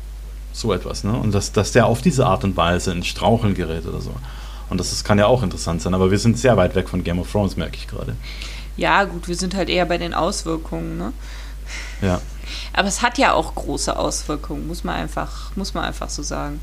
so 0.53 0.73
etwas, 0.73 1.05
ne? 1.05 1.13
Und 1.13 1.33
dass, 1.33 1.53
dass 1.53 1.73
der 1.73 1.87
auf 1.87 2.03
diese 2.03 2.27
Art 2.27 2.45
und 2.45 2.57
Weise 2.57 2.93
ins 2.93 3.07
Straucheln 3.07 3.55
gerät 3.55 3.87
oder 3.87 4.01
so. 4.01 4.13
Und 4.69 4.79
das, 4.79 4.91
das 4.91 5.05
kann 5.05 5.19
ja 5.19 5.27
auch 5.27 5.43
interessant 5.43 5.83
sein, 5.83 5.95
aber 5.95 6.11
wir 6.11 6.19
sind 6.19 6.39
sehr 6.39 6.57
weit 6.57 6.75
weg 6.75 6.89
von 6.89 7.05
Game 7.05 7.19
of 7.19 7.31
Thrones, 7.31 7.57
merke 7.57 7.77
ich 7.77 7.89
gerade. 7.89 8.17
Ja, 8.77 9.05
gut, 9.05 9.29
wir 9.29 9.37
sind 9.37 9.55
halt 9.55 9.69
eher 9.69 9.85
bei 9.85 9.99
den 9.99 10.15
Auswirkungen, 10.15 10.97
ne? 10.99 11.13
Ja. 12.01 12.21
Aber 12.73 12.89
es 12.89 13.03
hat 13.03 13.19
ja 13.19 13.33
auch 13.33 13.55
große 13.55 13.97
Auswirkungen, 13.97 14.67
muss 14.67 14.85
man 14.85 14.97
einfach, 14.97 15.55
muss 15.57 15.75
man 15.75 15.85
einfach 15.85 16.09
so 16.09 16.23
sagen. 16.23 16.61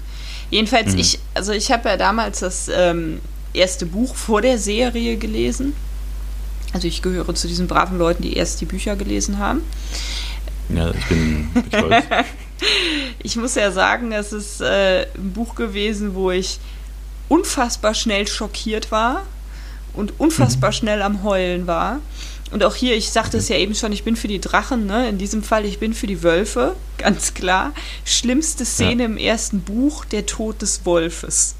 Jedenfalls, 0.50 0.94
mhm. 0.94 1.00
ich, 1.00 1.20
also 1.34 1.52
ich 1.52 1.72
habe 1.72 1.90
ja 1.90 1.98
damals 1.98 2.40
das 2.40 2.70
ähm, 2.74 3.20
erste 3.54 3.86
Buch 3.86 4.16
vor 4.16 4.42
der 4.42 4.58
Serie 4.58 5.18
gelesen. 5.18 5.76
Also 6.74 6.88
ich 6.88 7.02
gehöre 7.02 7.34
zu 7.34 7.48
diesen 7.48 7.68
braven 7.68 7.98
Leuten, 7.98 8.24
die 8.24 8.36
erst 8.36 8.62
die 8.62 8.66
Bücher 8.66 8.96
gelesen 8.96 9.40
haben. 9.40 9.62
Ja, 10.70 10.92
ich 10.92 11.06
bin 11.08 11.50
ich 13.24 13.36
muss 13.36 13.56
ja 13.56 13.72
sagen, 13.72 14.12
es 14.12 14.32
ist 14.32 14.62
äh, 14.62 15.08
ein 15.16 15.32
Buch 15.34 15.56
gewesen, 15.56 16.14
wo 16.14 16.30
ich 16.32 16.60
unfassbar 17.28 17.94
schnell 17.94 18.28
schockiert 18.28 18.92
war 18.92 19.26
und 19.94 20.20
unfassbar 20.20 20.70
mhm. 20.70 20.74
schnell 20.74 21.02
am 21.02 21.24
Heulen 21.24 21.68
war. 21.68 22.00
Und 22.52 22.64
auch 22.64 22.76
hier, 22.76 22.96
ich 22.96 23.12
sagte 23.12 23.38
es 23.38 23.48
ja 23.48 23.58
eben 23.58 23.76
schon, 23.76 23.92
ich 23.92 24.04
bin 24.04 24.16
für 24.16 24.28
die 24.28 24.42
Drachen, 24.42 24.88
ne? 24.88 25.08
in 25.08 25.18
diesem 25.18 25.44
Fall, 25.44 25.66
ich 25.66 25.80
bin 25.80 25.94
für 25.94 26.08
die 26.08 26.24
Wölfe, 26.24 26.76
ganz 26.98 27.34
klar. 27.34 27.74
Schlimmste 28.06 28.66
Szene 28.66 29.04
ja. 29.04 29.10
im 29.10 29.18
ersten 29.18 29.62
Buch, 29.62 30.06
der 30.06 30.26
Tod 30.26 30.62
des 30.62 30.86
Wolfes. 30.86 31.56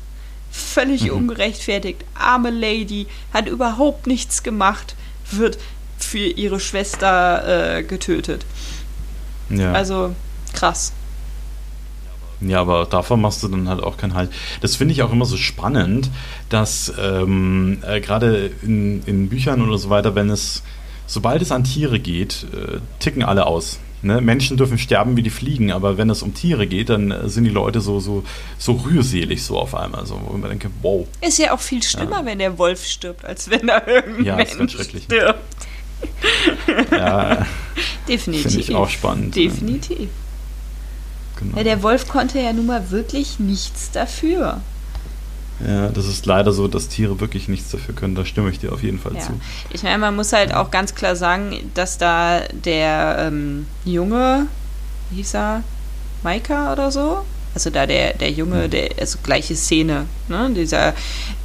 Völlig 0.52 1.04
mhm. 1.04 1.12
ungerechtfertigt. 1.12 2.04
Arme 2.16 2.50
Lady, 2.50 3.08
hat 3.34 3.48
überhaupt 3.48 4.08
nichts 4.08 4.42
gemacht, 4.42 4.96
wird 5.32 5.60
für 6.00 6.18
ihre 6.18 6.60
Schwester 6.60 7.78
äh, 7.78 7.84
getötet. 7.84 8.46
Ja. 9.50 9.74
Also 9.74 10.16
krass. 10.54 10.94
Ja, 12.42 12.62
aber 12.62 12.86
davon 12.86 13.20
machst 13.20 13.44
du 13.44 13.50
dann 13.50 13.68
halt 13.68 13.84
auch 13.84 13.98
keinen 13.98 14.14
Halt. 14.14 14.32
Das 14.62 14.76
finde 14.78 14.94
ich 14.94 15.04
auch 15.04 15.12
immer 15.12 15.26
so 15.26 15.36
spannend, 15.36 16.10
dass 16.48 16.92
ähm, 16.98 17.80
äh, 17.86 18.00
gerade 18.00 18.52
in, 18.62 19.04
in 19.04 19.28
Büchern 19.28 19.62
oder 19.62 19.78
so 19.78 19.90
weiter, 19.90 20.16
wenn 20.16 20.30
es, 20.30 20.64
sobald 21.10 21.42
es 21.42 21.52
an 21.52 21.66
Tiere 21.66 22.00
geht, 22.00 22.46
äh, 22.54 22.80
ticken 23.00 23.24
alle 23.24 23.46
aus. 23.48 23.80
Ne? 24.02 24.22
Menschen 24.22 24.56
dürfen 24.56 24.78
sterben 24.78 25.18
wie 25.18 25.24
die 25.24 25.30
Fliegen, 25.30 25.72
aber 25.74 25.98
wenn 25.98 26.10
es 26.10 26.22
um 26.22 26.34
Tiere 26.34 26.68
geht, 26.68 26.90
dann 26.90 27.12
äh, 27.12 27.28
sind 27.28 27.44
die 27.44 27.50
Leute 27.50 27.82
so, 27.82 28.00
so, 28.00 28.24
so 28.58 28.74
rührselig 28.74 29.44
so 29.44 29.60
auf 29.60 29.76
einmal. 29.76 30.06
So, 30.06 30.22
wo 30.26 30.38
man 30.38 30.50
denkt, 30.50 30.68
wow. 30.82 31.06
Ist 31.20 31.40
ja 31.40 31.54
auch 31.54 31.60
viel 31.60 31.84
schlimmer, 31.84 32.20
ja. 32.20 32.26
wenn 32.26 32.40
der 32.40 32.58
Wolf 32.58 32.86
stirbt, 32.86 33.26
als 33.26 33.50
wenn 33.50 33.68
da 33.68 33.86
irgendein 33.86 34.24
ja, 34.24 34.36
Mensch 34.36 34.54
stirbt. 34.54 35.12
ja, 36.92 37.46
definitiv. 38.08 38.44
Finde 38.44 38.60
ich 38.60 38.76
auch 38.76 38.90
spannend. 38.90 39.36
Definitiv. 39.36 40.10
Genau. 41.38 41.58
Ja, 41.58 41.64
der 41.64 41.84
Wolf 41.84 42.08
konnte 42.08 42.40
ja 42.40 42.54
nun 42.54 42.68
mal 42.68 42.92
wirklich 42.92 43.40
nichts 43.40 43.92
dafür. 43.92 44.62
Ja, 45.66 45.90
das 45.90 46.08
ist 46.08 46.26
leider 46.26 46.52
so, 46.54 46.68
dass 46.68 46.88
Tiere 46.88 47.20
wirklich 47.20 47.48
nichts 47.48 47.72
dafür 47.72 47.94
können. 47.94 48.16
Da 48.16 48.26
stimme 48.26 48.50
ich 48.50 48.60
dir 48.60 48.72
auf 48.72 48.82
jeden 48.82 49.00
Fall 49.00 49.16
ja. 49.16 49.22
zu. 49.22 49.34
Ich 49.72 49.84
meine, 49.84 49.98
man 49.98 50.16
muss 50.16 50.32
halt 50.32 50.54
auch 50.54 50.72
ganz 50.72 50.96
klar 50.96 51.16
sagen, 51.16 51.72
dass 51.74 51.98
da 51.98 52.42
der 52.52 53.18
ähm, 53.28 53.68
Junge, 53.84 54.48
wie 55.10 55.18
hieß 55.18 55.36
er, 55.36 55.64
Maika 56.24 56.72
oder 56.74 56.92
so? 56.92 57.26
Also 57.54 57.72
da 57.72 57.86
der, 57.86 58.14
der 58.14 58.32
Junge, 58.32 58.70
der, 58.70 58.92
also 59.00 59.18
gleiche 59.24 59.56
Szene, 59.56 60.06
ne? 60.28 60.52
Dieser 60.56 60.94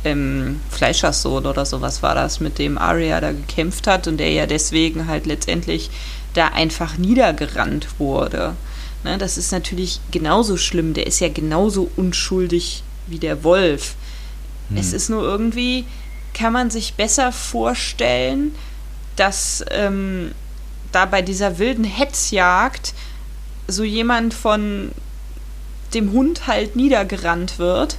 ähm, 0.04 0.60
Fleischerssohn 0.70 1.46
oder 1.46 1.64
sowas 1.64 2.02
war 2.02 2.14
das, 2.14 2.40
mit 2.40 2.58
dem 2.58 2.76
Arya 2.76 3.20
da 3.20 3.32
gekämpft 3.32 3.86
hat 3.86 4.06
und 4.06 4.18
der 4.18 4.30
ja 4.30 4.46
deswegen 4.46 5.08
halt 5.08 5.26
letztendlich 5.26 5.90
da 6.34 6.48
einfach 6.48 6.98
niedergerannt 6.98 7.86
wurde. 7.98 8.54
Ne, 9.02 9.18
das 9.18 9.38
ist 9.38 9.52
natürlich 9.52 10.00
genauso 10.10 10.56
schlimm. 10.56 10.94
Der 10.94 11.06
ist 11.06 11.20
ja 11.20 11.28
genauso 11.28 11.90
unschuldig 11.96 12.82
wie 13.06 13.18
der 13.18 13.44
Wolf. 13.44 13.96
Hm. 14.68 14.76
Es 14.76 14.92
ist 14.92 15.08
nur 15.08 15.22
irgendwie, 15.22 15.84
kann 16.32 16.52
man 16.52 16.70
sich 16.70 16.94
besser 16.94 17.32
vorstellen, 17.32 18.54
dass 19.16 19.64
ähm, 19.70 20.32
da 20.92 21.06
bei 21.06 21.22
dieser 21.22 21.58
wilden 21.58 21.84
Hetzjagd 21.84 22.94
so 23.68 23.84
jemand 23.84 24.34
von 24.34 24.92
dem 25.94 26.12
Hund 26.12 26.46
halt 26.46 26.76
niedergerannt 26.76 27.58
wird. 27.58 27.96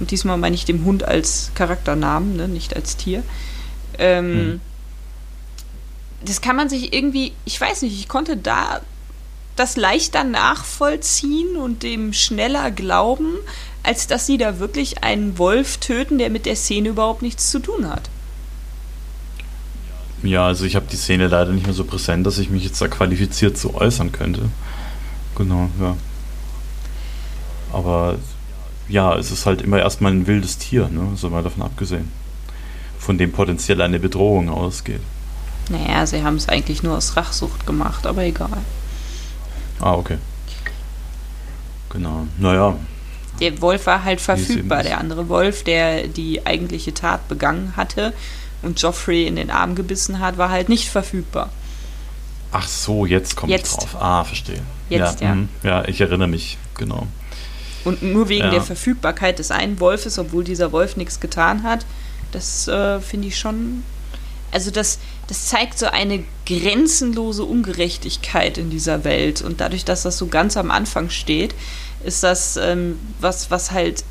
Und 0.00 0.10
diesmal 0.10 0.36
meine 0.36 0.54
ich 0.54 0.64
dem 0.64 0.84
Hund 0.84 1.04
als 1.04 1.50
Charakternamen, 1.54 2.36
ne, 2.36 2.48
nicht 2.48 2.74
als 2.76 2.96
Tier. 2.96 3.22
Ähm, 3.98 4.34
hm. 4.34 4.60
Das 6.24 6.40
kann 6.40 6.56
man 6.56 6.68
sich 6.68 6.92
irgendwie, 6.92 7.32
ich 7.44 7.60
weiß 7.60 7.82
nicht, 7.82 7.98
ich 7.98 8.08
konnte 8.08 8.36
da 8.36 8.80
das 9.56 9.76
leichter 9.76 10.24
nachvollziehen 10.24 11.56
und 11.56 11.82
dem 11.82 12.12
schneller 12.12 12.70
glauben, 12.70 13.36
als 13.84 14.06
dass 14.06 14.26
sie 14.26 14.38
da 14.38 14.58
wirklich 14.58 15.04
einen 15.04 15.38
Wolf 15.38 15.76
töten, 15.76 16.18
der 16.18 16.30
mit 16.30 16.46
der 16.46 16.56
Szene 16.56 16.88
überhaupt 16.88 17.22
nichts 17.22 17.50
zu 17.50 17.60
tun 17.60 17.88
hat. 17.88 18.10
Ja, 20.22 20.46
also 20.46 20.64
ich 20.64 20.74
habe 20.74 20.86
die 20.90 20.96
Szene 20.96 21.28
leider 21.28 21.52
nicht 21.52 21.66
mehr 21.66 21.74
so 21.74 21.84
präsent, 21.84 22.26
dass 22.26 22.38
ich 22.38 22.48
mich 22.48 22.64
jetzt 22.64 22.80
da 22.80 22.88
qualifiziert 22.88 23.58
so 23.58 23.74
äußern 23.74 24.10
könnte. 24.10 24.48
Genau, 25.36 25.68
ja. 25.78 25.96
Aber 27.72 28.16
ja, 28.88 29.16
es 29.16 29.30
ist 29.30 29.44
halt 29.44 29.60
immer 29.60 29.78
erstmal 29.78 30.12
ein 30.12 30.26
wildes 30.26 30.56
Tier, 30.56 30.88
ne? 30.88 31.12
so 31.16 31.28
mal 31.28 31.42
davon 31.42 31.62
abgesehen. 31.62 32.10
Von 32.98 33.18
dem 33.18 33.32
potenziell 33.32 33.82
eine 33.82 33.98
Bedrohung 33.98 34.48
ausgeht. 34.48 35.00
Naja, 35.68 36.06
sie 36.06 36.22
haben 36.22 36.36
es 36.36 36.48
eigentlich 36.48 36.82
nur 36.82 36.96
aus 36.96 37.16
Rachsucht 37.16 37.66
gemacht, 37.66 38.06
aber 38.06 38.22
egal. 38.22 38.58
Ah, 39.78 39.92
okay. 39.92 40.16
Genau. 41.90 42.26
Naja. 42.38 42.76
Der 43.40 43.60
Wolf 43.60 43.86
war 43.86 44.04
halt 44.04 44.20
verfügbar. 44.20 44.82
Der 44.82 44.98
andere 44.98 45.28
Wolf, 45.28 45.64
der 45.64 46.06
die 46.06 46.46
eigentliche 46.46 46.94
Tat 46.94 47.28
begangen 47.28 47.74
hatte 47.76 48.12
und 48.62 48.80
Joffrey 48.80 49.26
in 49.26 49.36
den 49.36 49.50
Arm 49.50 49.74
gebissen 49.74 50.20
hat, 50.20 50.38
war 50.38 50.50
halt 50.50 50.68
nicht 50.68 50.88
verfügbar. 50.88 51.50
Ach 52.52 52.68
so, 52.68 53.04
jetzt 53.04 53.34
kommt 53.34 53.50
jetzt. 53.50 53.76
drauf. 53.76 53.96
Ah, 54.00 54.22
verstehe. 54.24 54.62
Jetzt, 54.88 55.20
ja. 55.20 55.28
Ja, 55.28 55.34
mhm. 55.34 55.48
ja 55.64 55.84
ich 55.88 56.00
erinnere 56.00 56.28
mich, 56.28 56.56
genau. 56.76 57.08
Und 57.84 58.02
nur 58.02 58.28
wegen 58.28 58.44
Ja. 58.44 58.50
der 58.50 58.62
Verfügbarkeit 58.62 59.38
des 59.38 59.50
einen 59.50 59.80
Wolfes, 59.80 60.18
obwohl 60.18 60.44
dieser 60.44 60.72
Wolf 60.72 60.96
nichts 60.96 61.20
getan 61.20 61.64
hat, 61.64 61.84
das 62.32 62.68
äh, 62.68 63.00
finde 63.00 63.28
ich 63.28 63.38
schon. 63.38 63.82
Also 64.52 64.70
das, 64.70 65.00
das 65.26 65.48
zeigt 65.48 65.78
so 65.78 65.86
eine 65.86 66.24
grenzenlose 66.46 67.42
Ungerechtigkeit 67.44 68.56
in 68.56 68.70
dieser 68.70 69.02
Welt. 69.02 69.42
Und 69.42 69.60
dadurch, 69.60 69.84
dass 69.84 70.04
das 70.04 70.16
so 70.16 70.28
ganz 70.28 70.56
am 70.56 70.70
Anfang 70.70 71.10
steht, 71.10 71.54
ist 72.04 72.22
das 72.22 72.56
ähm, 72.56 72.98
was, 73.20 73.50
was 73.50 73.70
halt. 73.70 74.04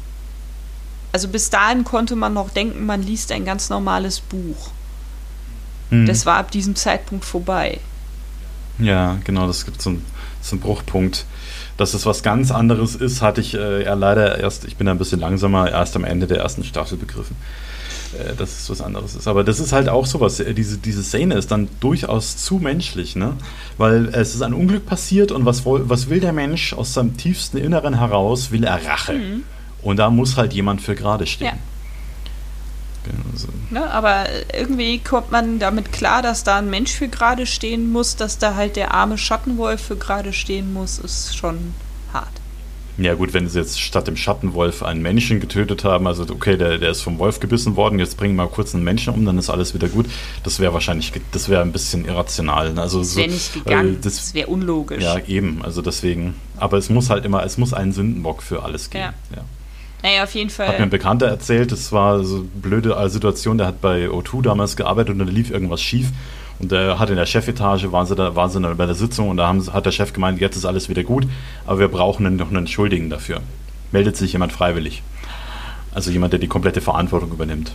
Also 1.12 1.28
bis 1.28 1.50
dahin 1.50 1.84
konnte 1.84 2.16
man 2.16 2.34
noch 2.34 2.50
denken, 2.50 2.86
man 2.86 3.04
liest 3.04 3.32
ein 3.32 3.46
ganz 3.46 3.70
normales 3.70 4.20
Buch. 4.20 4.72
Mhm. 5.92 6.08
Das 6.08 6.26
war 6.26 6.38
ab 6.38 6.50
diesem 6.50 6.76
Zeitpunkt 6.76 7.24
vorbei. 7.24 7.80
Ja, 8.80 9.20
genau, 9.24 9.46
das 9.46 9.66
gibt 9.66 9.82
so 9.82 9.92
einen, 9.92 10.06
so 10.42 10.54
einen 10.54 10.62
Bruchpunkt. 10.62 11.26
Dass 11.78 11.94
es 11.94 12.06
was 12.06 12.22
ganz 12.24 12.52
anderes 12.52 12.96
ist, 12.96 13.22
hatte 13.22 13.42
ich 13.42 13.56
äh, 13.56 13.84
ja 13.84 13.94
leider 13.94 14.40
erst, 14.40 14.66
ich 14.66 14.76
bin 14.76 14.88
ein 14.88 14.98
bisschen 14.98 15.20
langsamer, 15.20 15.72
erst 15.72 15.96
am 15.96 16.04
Ende 16.04 16.28
der 16.28 16.38
ersten 16.38 16.64
Staffel 16.64 16.98
begriffen. 16.98 17.36
Äh, 18.20 18.36
dass 18.36 18.60
es 18.62 18.70
was 18.70 18.82
anderes 18.82 19.16
ist. 19.16 19.28
Aber 19.28 19.44
das 19.44 19.60
ist 19.60 19.72
halt 19.72 19.90
auch 19.90 20.06
sowas. 20.06 20.40
äh, 20.40 20.54
Diese, 20.54 20.78
diese 20.78 21.04
Szene 21.04 21.36
ist 21.36 21.52
dann 21.52 21.68
durchaus 21.80 22.38
zu 22.38 22.56
menschlich, 22.56 23.16
ne? 23.16 23.34
Weil 23.78 24.08
es 24.14 24.36
ist 24.36 24.42
ein 24.42 24.54
Unglück 24.54 24.86
passiert 24.86 25.32
und 25.32 25.46
was, 25.46 25.66
was 25.66 26.10
will 26.10 26.20
der 26.20 26.34
Mensch 26.34 26.74
aus 26.74 26.94
seinem 26.94 27.18
tiefsten 27.18 27.58
Inneren 27.58 27.98
heraus? 27.98 28.52
Will 28.52 28.64
er 28.64 28.86
Rache. 28.86 29.20
Und 29.82 29.98
da 29.98 30.10
muss 30.10 30.38
halt 30.38 30.54
jemand 30.54 30.82
für 30.82 30.96
gerade 30.96 31.26
stehen. 31.26 31.48
Ja. 31.48 31.54
Genau, 33.04 33.36
so. 33.36 33.48
Ne, 33.70 33.90
aber 33.92 34.26
irgendwie 34.58 35.00
kommt 35.00 35.32
man 35.32 35.60
damit 35.60 35.92
klar, 35.92 36.22
dass 36.22 36.46
da 36.46 36.60
ein 36.60 36.70
Mensch 36.70 36.92
für 36.92 37.10
gerade 37.10 37.46
stehen 37.46 37.92
muss, 37.92 38.16
dass 38.16 38.38
da 38.38 38.56
halt 38.56 38.78
der 38.78 38.94
arme 38.94 39.18
Schattenwolf 39.18 39.82
für 39.82 39.98
gerade 39.98 40.32
stehen 40.32 40.72
muss, 40.74 41.00
ist 41.00 41.36
schon. 41.36 41.74
Ja 42.98 43.16
gut, 43.16 43.34
wenn 43.34 43.50
sie 43.50 43.58
jetzt 43.58 43.82
statt 43.82 44.08
dem 44.08 44.16
Schattenwolf 44.16 44.84
einen 44.84 45.02
Menschen 45.02 45.40
getötet 45.40 45.84
haben, 45.84 46.06
also 46.06 46.24
okay, 46.30 46.58
der, 46.58 46.78
der 46.78 46.92
ist 46.92 47.02
vom 47.02 47.18
Wolf 47.18 47.40
gebissen 47.40 47.76
worden, 47.76 47.98
jetzt 47.98 48.18
bringen 48.18 48.36
wir 48.36 48.44
mal 48.44 48.50
kurz 48.50 48.76
einen 48.76 48.84
Menschen 48.84 49.14
um, 49.14 49.26
dann 49.26 49.38
ist 49.40 49.50
alles 49.50 49.74
wieder 49.74 49.88
gut. 49.88 50.06
Das 50.44 50.60
wäre 50.60 50.74
wahrscheinlich, 50.74 51.12
das 51.32 51.50
wäre 51.50 51.64
ein 51.64 51.72
bisschen 51.72 52.06
irrational. 52.06 52.74
ne? 52.74 52.82
Also 52.82 53.00
Das 53.00 53.14
so, 53.14 53.20
wäre 53.20 53.30
nicht 53.30 53.54
gegangen, 53.54 53.96
äh, 53.96 54.02
das, 54.02 54.18
das, 54.18 54.34
wäre 54.36 54.48
unlogisch. 54.48 55.04
ja, 55.04 55.18
eben, 55.28 55.64
also 55.64 55.82
deswegen. 55.82 56.36
Aber 56.58 56.78
es 56.78 56.90
muss 56.90 57.10
halt 57.10 57.26
immer, 57.26 57.44
es 57.44 57.58
muss 57.58 57.74
einen 57.74 57.94
Sündenbock 57.94 58.44
für 58.44 58.64
alles 58.64 58.92
geben. 58.92 59.06
Ja. 59.32 59.38
Ja. 59.38 59.44
Naja, 60.04 60.24
auf 60.24 60.36
jeden 60.36 60.50
Hat 60.50 60.58
mir 60.60 60.66
ein 60.66 60.78
Fall. 60.80 60.88
Bekannter 60.88 61.28
erzählt, 61.28 61.72
das 61.72 61.92
war 61.94 62.24
so 62.26 62.36
eine 62.36 62.44
blöde 62.44 63.10
Situation, 63.10 63.58
der 63.58 63.68
hat 63.68 63.82
bei 63.82 64.08
O2 64.08 64.42
damals 64.42 64.76
gearbeitet 64.76 65.14
und 65.14 65.20
da 65.20 65.26
lief 65.26 65.50
irgendwas 65.50 65.82
schief. 65.82 66.10
Und 66.64 66.72
der 66.72 66.98
hat 66.98 67.10
in 67.10 67.18
der 67.18 67.26
Chefetage, 67.26 67.92
waren 67.92 68.06
sie, 68.08 68.16
da, 68.16 68.36
waren 68.36 68.50
sie 68.50 68.62
dann 68.62 68.78
bei 68.78 68.86
der 68.86 68.96
Sitzung 68.96 69.28
und 69.30 69.36
da 69.38 69.48
haben, 69.48 69.62
hat 69.74 69.86
der 69.86 69.92
Chef 69.92 70.14
gemeint, 70.14 70.40
jetzt 70.40 70.56
ist 70.56 70.64
alles 70.66 70.88
wieder 70.88 71.04
gut, 71.04 71.28
aber 71.66 71.80
wir 71.80 71.90
brauchen 71.90 72.26
einen- 72.26 72.38
noch 72.38 72.50
einen 72.50 72.68
Schuldigen 72.68 73.10
dafür. 73.10 73.42
Meldet 73.92 74.16
sich 74.16 74.32
jemand 74.32 74.54
freiwillig. 74.54 75.04
Also 75.94 76.10
jemand, 76.10 76.32
der 76.32 76.40
die 76.40 76.48
komplette 76.48 76.80
Verantwortung 76.80 77.32
übernimmt. 77.32 77.74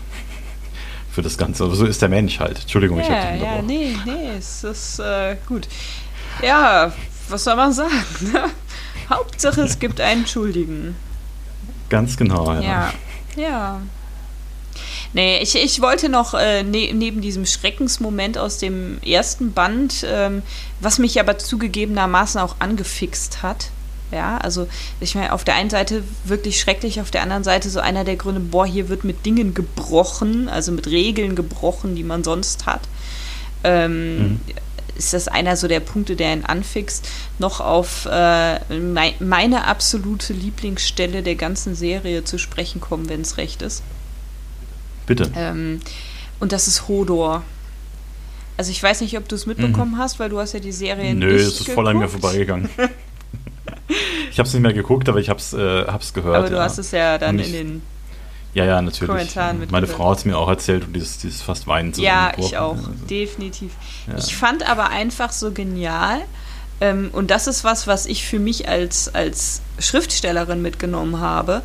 Für 1.13 1.21
das 1.21 1.37
Ganze. 1.37 1.65
Aber 1.65 1.75
so 1.75 1.85
ist 1.85 2.01
der 2.01 2.09
Mensch 2.09 2.41
halt. 2.41 2.61
Entschuldigung, 2.61 2.99
ich 3.01 3.09
Ja, 3.09 3.15
habe 3.23 3.33
dich 3.35 3.43
ja, 3.43 3.63
nee, 3.63 3.95
nee, 4.07 4.31
es 4.39 4.65
ist 4.65 5.01
äh, 5.01 5.37
gut. 5.47 5.69
Ja, 6.43 6.91
was 7.29 7.45
soll 7.45 7.57
man 7.57 7.73
sagen? 7.75 7.93
ne? 8.33 8.45
Hauptsache, 9.11 9.61
es 9.61 9.79
gibt 9.79 10.01
einen 10.01 10.27
Schuldigen. 10.27 10.97
Ganz 11.91 12.17
genau, 12.17 12.53
ja. 12.55 12.61
Ja, 12.63 12.93
ja. 13.37 13.81
Nee, 15.15 15.39
ich, 15.39 15.55
ich 15.57 15.81
wollte 15.81 16.09
noch 16.09 16.35
äh, 16.35 16.63
ne, 16.63 16.93
neben 16.93 17.21
diesem 17.21 17.47
Schreckensmoment 17.47 18.37
aus 18.39 18.59
dem 18.59 19.01
ersten 19.03 19.53
Band, 19.53 20.05
ähm, 20.07 20.43
was 20.81 20.99
mich 20.99 21.19
aber 21.19 21.39
zugegebenermaßen 21.39 22.41
auch 22.41 22.57
angefixt 22.59 23.43
hat. 23.43 23.71
Ja, 24.11 24.39
also 24.39 24.67
ich 25.01 25.15
meine, 25.15 25.33
auf 25.33 25.45
der 25.45 25.55
einen 25.55 25.71
Seite 25.71 26.03
wirklich 26.25 26.61
schrecklich, 26.61 27.01
auf 27.01 27.11
der 27.11 27.23
anderen 27.23 27.45
Seite 27.45 27.69
so 27.69 27.81
einer 27.81 28.05
der 28.05 28.17
Gründe, 28.17 28.41
boah, 28.41 28.67
hier 28.67 28.89
wird 28.89 29.05
mit 29.05 29.27
Dingen 29.27 29.53
gebrochen, 29.53 30.49
also 30.49 30.73
mit 30.73 30.87
Regeln 30.87 31.37
gebrochen, 31.37 31.95
die 31.95 32.05
man 32.05 32.25
sonst 32.25 32.67
hat. 32.67 32.83
Ähm, 33.65 34.19
Mhm. 34.19 34.41
Ist 34.97 35.13
das 35.13 35.29
einer 35.29 35.57
so 35.57 35.69
der 35.69 35.79
Punkte, 35.79 36.17
der 36.17 36.33
ihn 36.33 36.45
anfixt, 36.45 37.07
noch 37.39 37.61
auf 37.61 38.07
äh, 38.11 38.59
mei 38.81 39.15
meine 39.21 39.65
absolute 39.65 40.33
Lieblingsstelle 40.33 41.23
der 41.23 41.37
ganzen 41.37 41.77
Serie 41.77 42.25
zu 42.25 42.37
sprechen 42.37 42.81
kommen, 42.81 43.09
wenn 43.09 43.21
es 43.21 43.37
recht 43.37 43.63
ist. 43.63 43.85
Bitte. 45.09 45.31
Ähm, 45.35 45.81
und 46.39 46.53
das 46.53 46.69
ist 46.69 46.87
Hodor. 46.87 47.43
Also 48.57 48.71
ich 48.71 48.83
weiß 48.83 49.01
nicht, 49.01 49.17
ob 49.19 49.29
du 49.29 49.35
es 49.35 49.47
mitbekommen 49.47 49.99
hast, 49.99 50.19
weil 50.21 50.29
du 50.31 50.39
hast 50.39 50.53
ja 50.53 50.61
die 50.61 50.73
Serie 50.73 51.13
Mhm. 51.15 51.19
Nö, 51.21 51.33
nicht 51.33 51.43
es 51.47 51.61
ist 51.61 51.71
voll 51.71 51.87
an 51.89 51.97
mir 51.97 52.07
geguckt. 52.07 52.21
vorbeigegangen. 52.23 52.69
ich 54.31 54.39
habe 54.39 54.47
es 54.47 54.53
nicht 54.55 54.63
mehr 54.63 54.73
geguckt, 54.73 55.09
aber 55.09 55.19
ich 55.21 55.29
habe 55.29 55.39
es 55.39 55.53
äh, 55.53 55.85
hab's 55.87 56.13
gehört. 56.13 56.37
Aber 56.37 56.49
du 56.51 56.57
ja. 56.57 56.63
hast 56.63 56.79
es 56.79 56.91
ja 56.91 57.19
dann 57.19 57.37
Und 57.37 57.45
in 57.45 57.53
den 57.53 57.83
Ja, 58.55 58.65
ja, 58.65 58.83
natürlich. 58.83 59.09
Kommentaren 59.11 59.67
Meine. 59.71 59.87
Frau 59.87 60.11
hat 60.11 60.19
es 60.19 60.25
mir 60.25 60.37
auch 60.37 60.49
erzählt 60.49 60.85
und 60.85 60.93
die 60.95 61.01
ist, 61.01 61.23
die 61.23 61.29
ist 61.29 61.43
fast 61.43 61.67
weinend 61.67 61.97
Ja, 61.99 62.33
zusammengebrochen. 62.35 62.47
ich 62.51 62.59
auch. 62.59 62.77
Also, 62.77 62.91
Definitiv. 63.09 63.73
Ja. 64.09 64.19
Ich 64.19 64.37
fand 64.37 64.69
aber 64.69 64.91
einfach 64.91 65.33
so 65.33 65.53
genial. 65.53 66.21
Ähm, 66.81 67.11
und 67.13 67.31
das 67.31 67.47
ist 67.47 67.65
was, 67.65 67.87
was 67.87 68.07
ich 68.07 68.25
für 68.27 68.39
mich 68.39 68.69
als, 68.69 69.13
als 69.15 69.63
Schriftstellerin 69.79 70.63
mitgenommen 70.63 71.21
habe, 71.21 71.63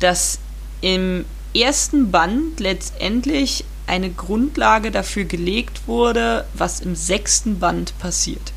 dass 0.00 0.38
im 0.80 1.24
ersten 1.54 2.10
Band 2.10 2.60
letztendlich 2.60 3.64
eine 3.86 4.10
Grundlage 4.10 4.90
dafür 4.90 5.24
gelegt 5.24 5.82
wurde, 5.86 6.44
was 6.54 6.80
im 6.80 6.96
sechsten 6.96 7.58
Band 7.58 7.96
passiert. 7.98 8.52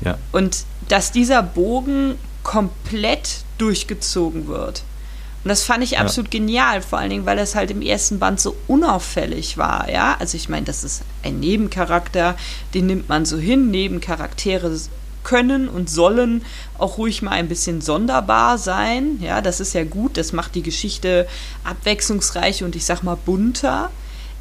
ja. 0.00 0.16
Und 0.32 0.64
dass 0.88 1.12
dieser 1.12 1.42
Bogen 1.42 2.14
komplett 2.42 3.42
durchgezogen 3.58 4.46
wird. 4.46 4.82
Und 5.44 5.50
das 5.50 5.62
fand 5.64 5.84
ich 5.84 5.92
Ja. 5.92 6.00
absolut 6.00 6.30
genial, 6.30 6.80
vor 6.80 6.98
allen 6.98 7.10
Dingen, 7.10 7.26
weil 7.26 7.38
es 7.38 7.54
halt 7.54 7.70
im 7.70 7.82
ersten 7.82 8.18
Band 8.18 8.40
so 8.40 8.56
unauffällig 8.68 9.58
war, 9.58 9.90
ja. 9.90 10.16
Also 10.18 10.36
ich 10.36 10.48
meine, 10.48 10.64
das 10.64 10.82
ist 10.84 11.02
ein 11.22 11.40
Nebencharakter, 11.40 12.36
den 12.74 12.86
nimmt 12.86 13.08
man 13.08 13.26
so 13.26 13.36
hin. 13.38 13.70
Nebencharaktere 13.70 14.70
können 15.28 15.68
und 15.68 15.90
sollen 15.90 16.42
auch 16.78 16.96
ruhig 16.96 17.20
mal 17.20 17.32
ein 17.32 17.48
bisschen 17.48 17.82
sonderbar 17.82 18.56
sein. 18.56 19.18
Ja, 19.20 19.42
das 19.42 19.60
ist 19.60 19.74
ja 19.74 19.84
gut, 19.84 20.16
das 20.16 20.32
macht 20.32 20.54
die 20.54 20.62
Geschichte 20.62 21.28
abwechslungsreich 21.64 22.64
und 22.64 22.74
ich 22.74 22.86
sag 22.86 23.02
mal 23.02 23.16
bunter. 23.16 23.90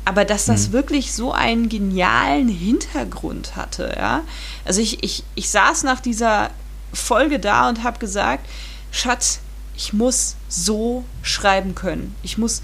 Aber 0.06 0.24
dass 0.24 0.46
das 0.46 0.72
wirklich 0.72 1.14
so 1.14 1.34
einen 1.34 1.68
genialen 1.68 2.48
Hintergrund 2.48 3.58
hatte, 3.58 3.94
ja. 3.98 4.22
Also 4.64 4.80
ich, 4.80 5.04
ich, 5.04 5.26
ich 5.36 5.50
saß 5.50 5.84
nach 5.84 6.00
dieser 6.00 6.52
Folge 6.94 7.40
da 7.40 7.68
und 7.68 7.84
habe 7.84 8.00
gesagt, 8.00 8.48
Schatz, 8.90 9.40
ich 9.76 9.92
muss 9.92 10.38
so 10.48 11.04
schreiben 11.22 11.76
können. 11.76 12.16
Ich 12.24 12.38
muss 12.38 12.62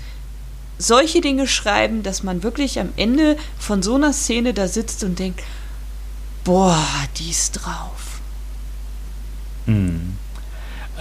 solche 0.77 1.19
Dinge 1.19 1.45
schreiben, 1.45 2.01
dass 2.01 2.23
man 2.23 2.43
wirklich 2.43 2.79
am 2.79 2.93
Ende 2.95 3.35
von 3.59 3.83
so 3.83 3.95
einer 3.95 4.13
Szene 4.13 4.53
da 4.53 4.69
sitzt 4.69 5.03
und 5.03 5.19
denkt, 5.19 5.41
boah, 6.45 6.81
die 7.17 7.29
ist 7.29 7.51
drauf. 7.51 8.02
Hm. 9.65 10.17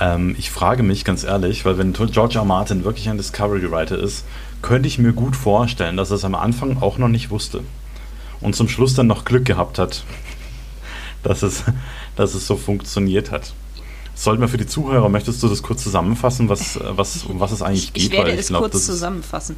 Ähm, 0.00 0.34
ich 0.38 0.50
frage 0.50 0.82
mich 0.82 1.04
ganz 1.04 1.24
ehrlich, 1.24 1.64
weil 1.64 1.78
wenn 1.78 1.92
George 1.92 2.38
R. 2.38 2.44
Martin 2.44 2.84
wirklich 2.84 3.08
ein 3.08 3.16
Discovery 3.16 3.70
Writer 3.70 3.98
ist, 3.98 4.24
könnte 4.62 4.88
ich 4.88 4.98
mir 4.98 5.12
gut 5.12 5.36
vorstellen, 5.36 5.96
dass 5.96 6.10
er 6.10 6.16
es 6.16 6.24
am 6.24 6.34
Anfang 6.34 6.80
auch 6.80 6.98
noch 6.98 7.08
nicht 7.08 7.30
wusste. 7.30 7.62
Und 8.40 8.56
zum 8.56 8.68
Schluss 8.68 8.94
dann 8.94 9.06
noch 9.06 9.24
Glück 9.24 9.44
gehabt 9.44 9.78
hat, 9.78 10.04
dass 11.22 11.42
es, 11.42 11.64
dass 12.16 12.34
es 12.34 12.46
so 12.46 12.56
funktioniert 12.56 13.30
hat. 13.30 13.52
Sollten 14.14 14.42
wir 14.42 14.48
für 14.48 14.58
die 14.58 14.66
Zuhörer, 14.66 15.08
möchtest 15.08 15.42
du 15.42 15.48
das 15.48 15.62
kurz 15.62 15.82
zusammenfassen, 15.82 16.48
was, 16.48 16.78
was, 16.82 17.24
um 17.24 17.40
was 17.40 17.50
es 17.52 17.62
eigentlich 17.62 17.84
Ich, 17.84 17.92
geht? 17.92 18.02
ich 18.04 18.12
werde 18.12 18.30
Weil 18.30 18.38
es 18.38 18.48
glaub, 18.48 18.62
kurz 18.62 18.84
zusammenfassen. 18.84 19.56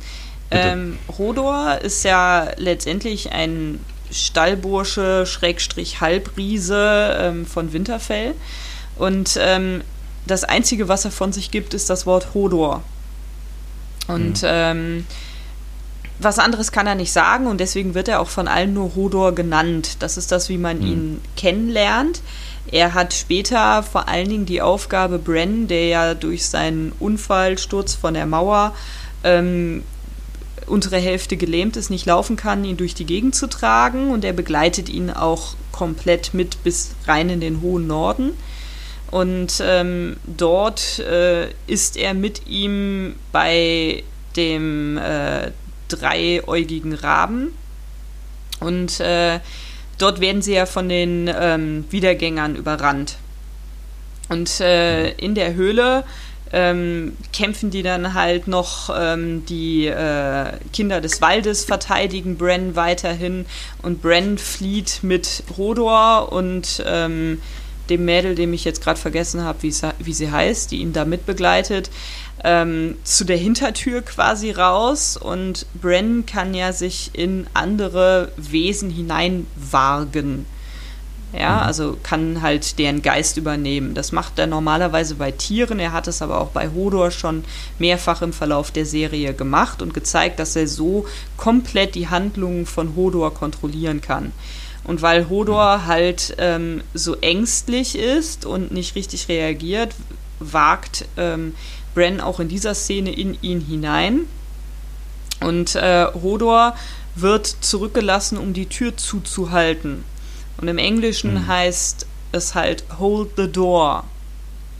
Ähm, 0.50 0.98
Hodor 1.18 1.78
ist 1.82 2.04
ja 2.04 2.50
letztendlich 2.56 3.32
ein 3.32 3.80
Stallbursche, 4.10 5.26
Schrägstrich 5.26 6.00
Halbriese 6.00 7.16
ähm, 7.18 7.46
von 7.46 7.72
Winterfell. 7.72 8.34
Und 8.96 9.36
ähm, 9.40 9.82
das 10.26 10.44
Einzige, 10.44 10.88
was 10.88 11.04
er 11.04 11.10
von 11.10 11.32
sich 11.32 11.50
gibt, 11.50 11.74
ist 11.74 11.90
das 11.90 12.06
Wort 12.06 12.34
Hodor. 12.34 12.82
Und 14.08 14.42
Mhm. 14.42 14.48
ähm, 14.48 15.06
was 16.20 16.38
anderes 16.38 16.70
kann 16.72 16.86
er 16.86 16.94
nicht 16.94 17.12
sagen 17.12 17.46
und 17.48 17.58
deswegen 17.58 17.94
wird 17.94 18.06
er 18.08 18.20
auch 18.20 18.28
von 18.28 18.46
allen 18.46 18.72
nur 18.72 18.94
Hodor 18.94 19.34
genannt. 19.34 19.96
Das 19.98 20.16
ist 20.16 20.30
das, 20.30 20.48
wie 20.48 20.58
man 20.58 20.78
Mhm. 20.78 20.86
ihn 20.86 21.20
kennenlernt. 21.36 22.20
Er 22.70 22.94
hat 22.94 23.12
später 23.12 23.82
vor 23.82 24.08
allen 24.08 24.28
Dingen 24.28 24.46
die 24.46 24.62
Aufgabe, 24.62 25.18
Bren, 25.18 25.66
der 25.68 25.86
ja 25.88 26.14
durch 26.14 26.46
seinen 26.46 26.92
Unfall, 27.00 27.58
Sturz 27.58 27.94
von 27.94 28.14
der 28.14 28.26
Mauer, 28.26 28.74
ähm, 29.24 29.82
untere 30.66 30.96
Hälfte 30.98 31.36
gelähmt 31.36 31.76
ist, 31.76 31.90
nicht 31.90 32.06
laufen 32.06 32.36
kann, 32.36 32.64
ihn 32.64 32.76
durch 32.78 32.94
die 32.94 33.04
Gegend 33.04 33.34
zu 33.34 33.48
tragen. 33.48 34.10
Und 34.10 34.24
er 34.24 34.32
begleitet 34.32 34.88
ihn 34.88 35.10
auch 35.10 35.56
komplett 35.72 36.32
mit 36.32 36.62
bis 36.64 36.92
rein 37.06 37.28
in 37.28 37.40
den 37.40 37.60
hohen 37.60 37.86
Norden. 37.86 38.30
Und 39.10 39.62
ähm, 39.64 40.16
dort 40.24 40.98
äh, 40.98 41.48
ist 41.66 41.96
er 41.96 42.14
mit 42.14 42.46
ihm 42.46 43.16
bei 43.32 44.02
dem 44.36 44.98
äh, 44.98 45.52
dreiäugigen 45.88 46.94
Raben. 46.94 47.56
Und 48.60 49.00
äh, 49.00 49.40
dort 49.98 50.20
werden 50.20 50.42
sie 50.42 50.54
ja 50.54 50.66
von 50.66 50.88
den 50.88 51.30
ähm, 51.32 51.84
Wiedergängern 51.90 52.56
überrannt. 52.56 53.18
Und 54.28 54.60
äh, 54.60 55.10
in 55.12 55.34
der 55.34 55.54
Höhle 55.54 56.04
ähm, 56.52 57.16
kämpfen 57.32 57.70
die 57.70 57.82
dann 57.82 58.14
halt 58.14 58.46
noch 58.46 58.90
ähm, 58.96 59.44
die 59.46 59.86
äh, 59.86 60.52
Kinder 60.72 61.00
des 61.00 61.20
Waldes, 61.20 61.64
verteidigen 61.64 62.38
Bren 62.38 62.76
weiterhin 62.76 63.44
und 63.82 64.00
Bren 64.00 64.38
flieht 64.38 65.00
mit 65.02 65.42
Hodor 65.56 66.32
und 66.32 66.82
ähm, 66.86 67.42
dem 67.90 68.04
Mädel, 68.04 68.34
dem 68.34 68.52
ich 68.52 68.64
jetzt 68.64 68.82
gerade 68.82 68.98
vergessen 68.98 69.42
habe, 69.42 69.62
wie, 69.62 70.12
sie 70.12 70.30
heißt, 70.30 70.70
die 70.70 70.78
ihn 70.78 70.92
da 70.92 71.04
mitbegleitet, 71.04 71.90
ähm, 72.42 72.96
zu 73.04 73.24
der 73.24 73.36
Hintertür 73.36 74.02
quasi 74.02 74.50
raus 74.50 75.16
und 75.16 75.66
Bren 75.80 76.26
kann 76.26 76.54
ja 76.54 76.72
sich 76.72 77.10
in 77.14 77.46
andere 77.54 78.32
Wesen 78.36 78.90
hineinwagen. 78.90 80.46
Ja, 81.36 81.56
mhm. 81.56 81.62
also 81.62 81.96
kann 82.02 82.42
halt 82.42 82.78
deren 82.78 83.02
Geist 83.02 83.36
übernehmen. 83.36 83.94
Das 83.94 84.12
macht 84.12 84.38
er 84.38 84.46
normalerweise 84.46 85.16
bei 85.16 85.32
Tieren. 85.32 85.80
Er 85.80 85.92
hat 85.92 86.06
es 86.06 86.22
aber 86.22 86.40
auch 86.40 86.50
bei 86.50 86.70
Hodor 86.70 87.10
schon 87.10 87.44
mehrfach 87.78 88.22
im 88.22 88.32
Verlauf 88.32 88.70
der 88.70 88.86
Serie 88.86 89.34
gemacht 89.34 89.82
und 89.82 89.94
gezeigt, 89.94 90.38
dass 90.38 90.54
er 90.54 90.68
so 90.68 91.06
komplett 91.36 91.96
die 91.96 92.08
Handlungen 92.08 92.66
von 92.66 92.94
Hodor 92.94 93.34
kontrollieren 93.34 94.00
kann. 94.00 94.32
Und 94.84 95.00
weil 95.00 95.28
Hodor 95.28 95.86
halt 95.86 96.34
ähm, 96.38 96.82
so 96.92 97.16
ängstlich 97.16 97.96
ist 97.96 98.44
und 98.44 98.70
nicht 98.70 98.94
richtig 98.94 99.28
reagiert, 99.28 99.94
wagt 100.40 101.06
ähm, 101.16 101.54
Bren 101.94 102.20
auch 102.20 102.38
in 102.38 102.48
dieser 102.48 102.74
Szene 102.74 103.12
in 103.12 103.38
ihn 103.40 103.60
hinein. 103.60 104.26
Und 105.40 105.74
äh, 105.74 106.06
Hodor 106.22 106.76
wird 107.14 107.46
zurückgelassen, 107.46 108.38
um 108.38 108.52
die 108.52 108.66
Tür 108.66 108.96
zuzuhalten. 108.96 110.04
Und 110.58 110.68
im 110.68 110.78
Englischen 110.78 111.34
mhm. 111.34 111.46
heißt 111.46 112.06
es 112.32 112.54
halt 112.54 112.84
Hold 112.98 113.30
the 113.36 113.50
Door. 113.50 114.04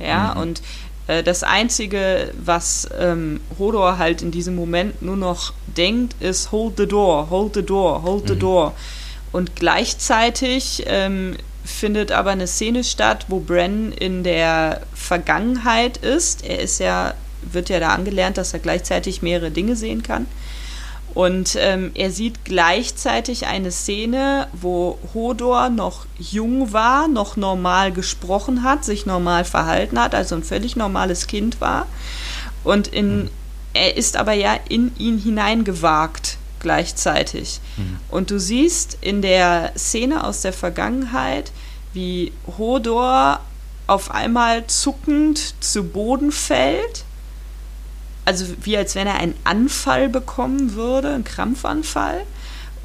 Ja, 0.00 0.34
mhm. 0.34 0.40
und 0.40 0.62
äh, 1.07 1.22
das 1.22 1.42
Einzige, 1.42 2.32
was 2.42 2.88
ähm, 2.98 3.40
Hodor 3.59 3.98
halt 3.98 4.22
in 4.22 4.30
diesem 4.30 4.55
Moment 4.55 5.02
nur 5.02 5.16
noch 5.16 5.52
denkt, 5.66 6.20
ist 6.20 6.52
Hold 6.52 6.74
the 6.76 6.86
Door, 6.86 7.30
Hold 7.30 7.55
the 7.55 7.62
Door, 7.62 8.02
Hold 8.02 8.28
the 8.28 8.34
mhm. 8.34 8.40
Door. 8.40 8.74
Und 9.35 9.57
gleichzeitig 9.57 10.85
ähm, 10.87 11.37
findet 11.64 12.12
aber 12.12 12.30
eine 12.30 12.47
Szene 12.47 12.85
statt, 12.85 13.26
wo 13.26 13.41
Bren 13.41 13.91
in 13.91 14.22
der 14.22 14.82
Vergangenheit 14.95 15.97
ist. 15.97 16.45
Er 16.45 16.61
ist 16.61 16.78
ja, 16.78 17.14
wird 17.43 17.68
ja 17.68 17.80
da 17.80 17.89
angelernt, 17.89 18.39
dass 18.39 18.53
er 18.53 18.61
gleichzeitig 18.61 19.22
mehrere 19.22 19.51
Dinge 19.51 19.74
sehen 19.74 20.05
kann. 20.05 20.26
Und 21.14 21.57
ähm, 21.59 21.91
er 21.95 22.12
sieht 22.12 22.45
gleichzeitig 22.45 23.49
eine 23.49 23.72
Szene, 23.72 24.47
wo 24.53 25.01
Hodor 25.14 25.68
noch 25.68 26.07
jung 26.16 26.72
war, 26.72 27.09
noch 27.09 27.37
normal 27.37 27.91
gesprochen 27.91 28.62
hat, 28.62 28.85
sich 28.85 29.05
normal 29.05 29.45
verhalten 29.45 29.99
hat, 29.99 30.14
also 30.14 30.37
ein 30.37 30.45
völlig 30.45 30.76
normales 30.76 31.26
Kind 31.26 31.61
war. 31.61 31.89
Und 32.62 32.87
in, 32.87 33.28
er 33.72 33.97
ist 33.97 34.16
aber 34.16 34.35
ja 34.35 34.57
in 34.68 34.93
ihn 34.97 35.18
hineingewagt 35.18 36.39
gleichzeitig. 36.64 37.60
Mhm. 37.76 37.98
Und 38.10 38.32
du 38.32 38.40
siehst 38.40 38.98
in 39.00 39.22
der 39.22 39.70
Szene 39.76 40.24
aus 40.24 40.40
der 40.40 40.52
Vergangenheit, 40.52 41.52
wie 41.92 42.32
Hodor 42.58 43.38
auf 43.86 44.10
einmal 44.10 44.66
zuckend 44.66 45.54
zu 45.62 45.84
Boden 45.84 46.32
fällt 46.32 47.04
also 48.24 48.46
wie 48.62 48.76
als 48.76 48.94
wenn 48.94 49.06
er 49.06 49.16
einen 49.16 49.34
Anfall 49.44 50.08
bekommen 50.08 50.74
würde, 50.74 51.14
einen 51.14 51.24
Krampfanfall. 51.24 52.22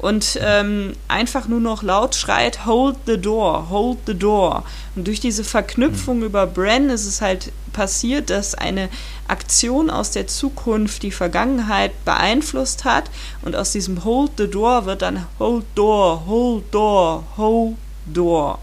Und 0.00 0.38
ähm, 0.40 0.94
einfach 1.08 1.46
nur 1.46 1.60
noch 1.60 1.82
laut 1.82 2.14
schreit, 2.14 2.64
hold 2.64 2.96
the 3.04 3.20
door, 3.20 3.68
hold 3.68 3.98
the 4.06 4.18
door. 4.18 4.64
Und 4.96 5.06
durch 5.06 5.20
diese 5.20 5.44
Verknüpfung 5.44 6.18
mhm. 6.18 6.24
über 6.24 6.46
Bren 6.46 6.88
ist 6.88 7.04
es 7.04 7.20
halt 7.20 7.52
passiert, 7.74 8.30
dass 8.30 8.54
eine 8.54 8.88
Aktion 9.28 9.90
aus 9.90 10.10
der 10.10 10.26
Zukunft 10.26 11.02
die 11.02 11.10
Vergangenheit 11.10 11.92
beeinflusst 12.06 12.86
hat. 12.86 13.10
Und 13.42 13.54
aus 13.54 13.72
diesem 13.72 14.02
hold 14.02 14.32
the 14.38 14.48
door 14.48 14.86
wird 14.86 15.02
dann 15.02 15.26
hold 15.38 15.66
door, 15.74 16.26
hold 16.26 16.64
door, 16.72 17.24
hold 17.36 17.76
door. 18.06 18.58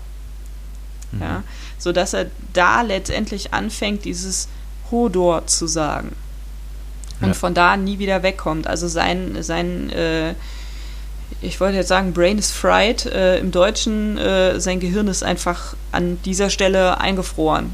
Mhm. 1.12 1.22
Ja, 1.22 1.44
sodass 1.78 2.14
er 2.14 2.32
da 2.54 2.82
letztendlich 2.82 3.54
anfängt, 3.54 4.06
dieses 4.06 4.48
Hodor 4.90 5.46
zu 5.46 5.68
sagen 5.68 6.16
und 7.22 7.28
ja. 7.30 7.34
von 7.34 7.54
da 7.54 7.78
nie 7.78 8.00
wieder 8.00 8.24
wegkommt. 8.24 8.68
Also 8.68 8.88
sein, 8.88 9.42
sein 9.42 9.90
äh, 9.90 10.34
ich 11.41 11.59
wollte 11.59 11.78
jetzt 11.78 11.89
sagen, 11.89 12.13
Brain 12.13 12.38
is 12.38 12.51
fried. 12.51 13.05
Äh, 13.05 13.39
Im 13.39 13.51
Deutschen, 13.51 14.17
äh, 14.17 14.59
sein 14.59 14.80
Gehirn 14.80 15.07
ist 15.07 15.23
einfach 15.23 15.75
an 15.91 16.17
dieser 16.25 16.49
Stelle 16.49 16.99
eingefroren. 16.99 17.71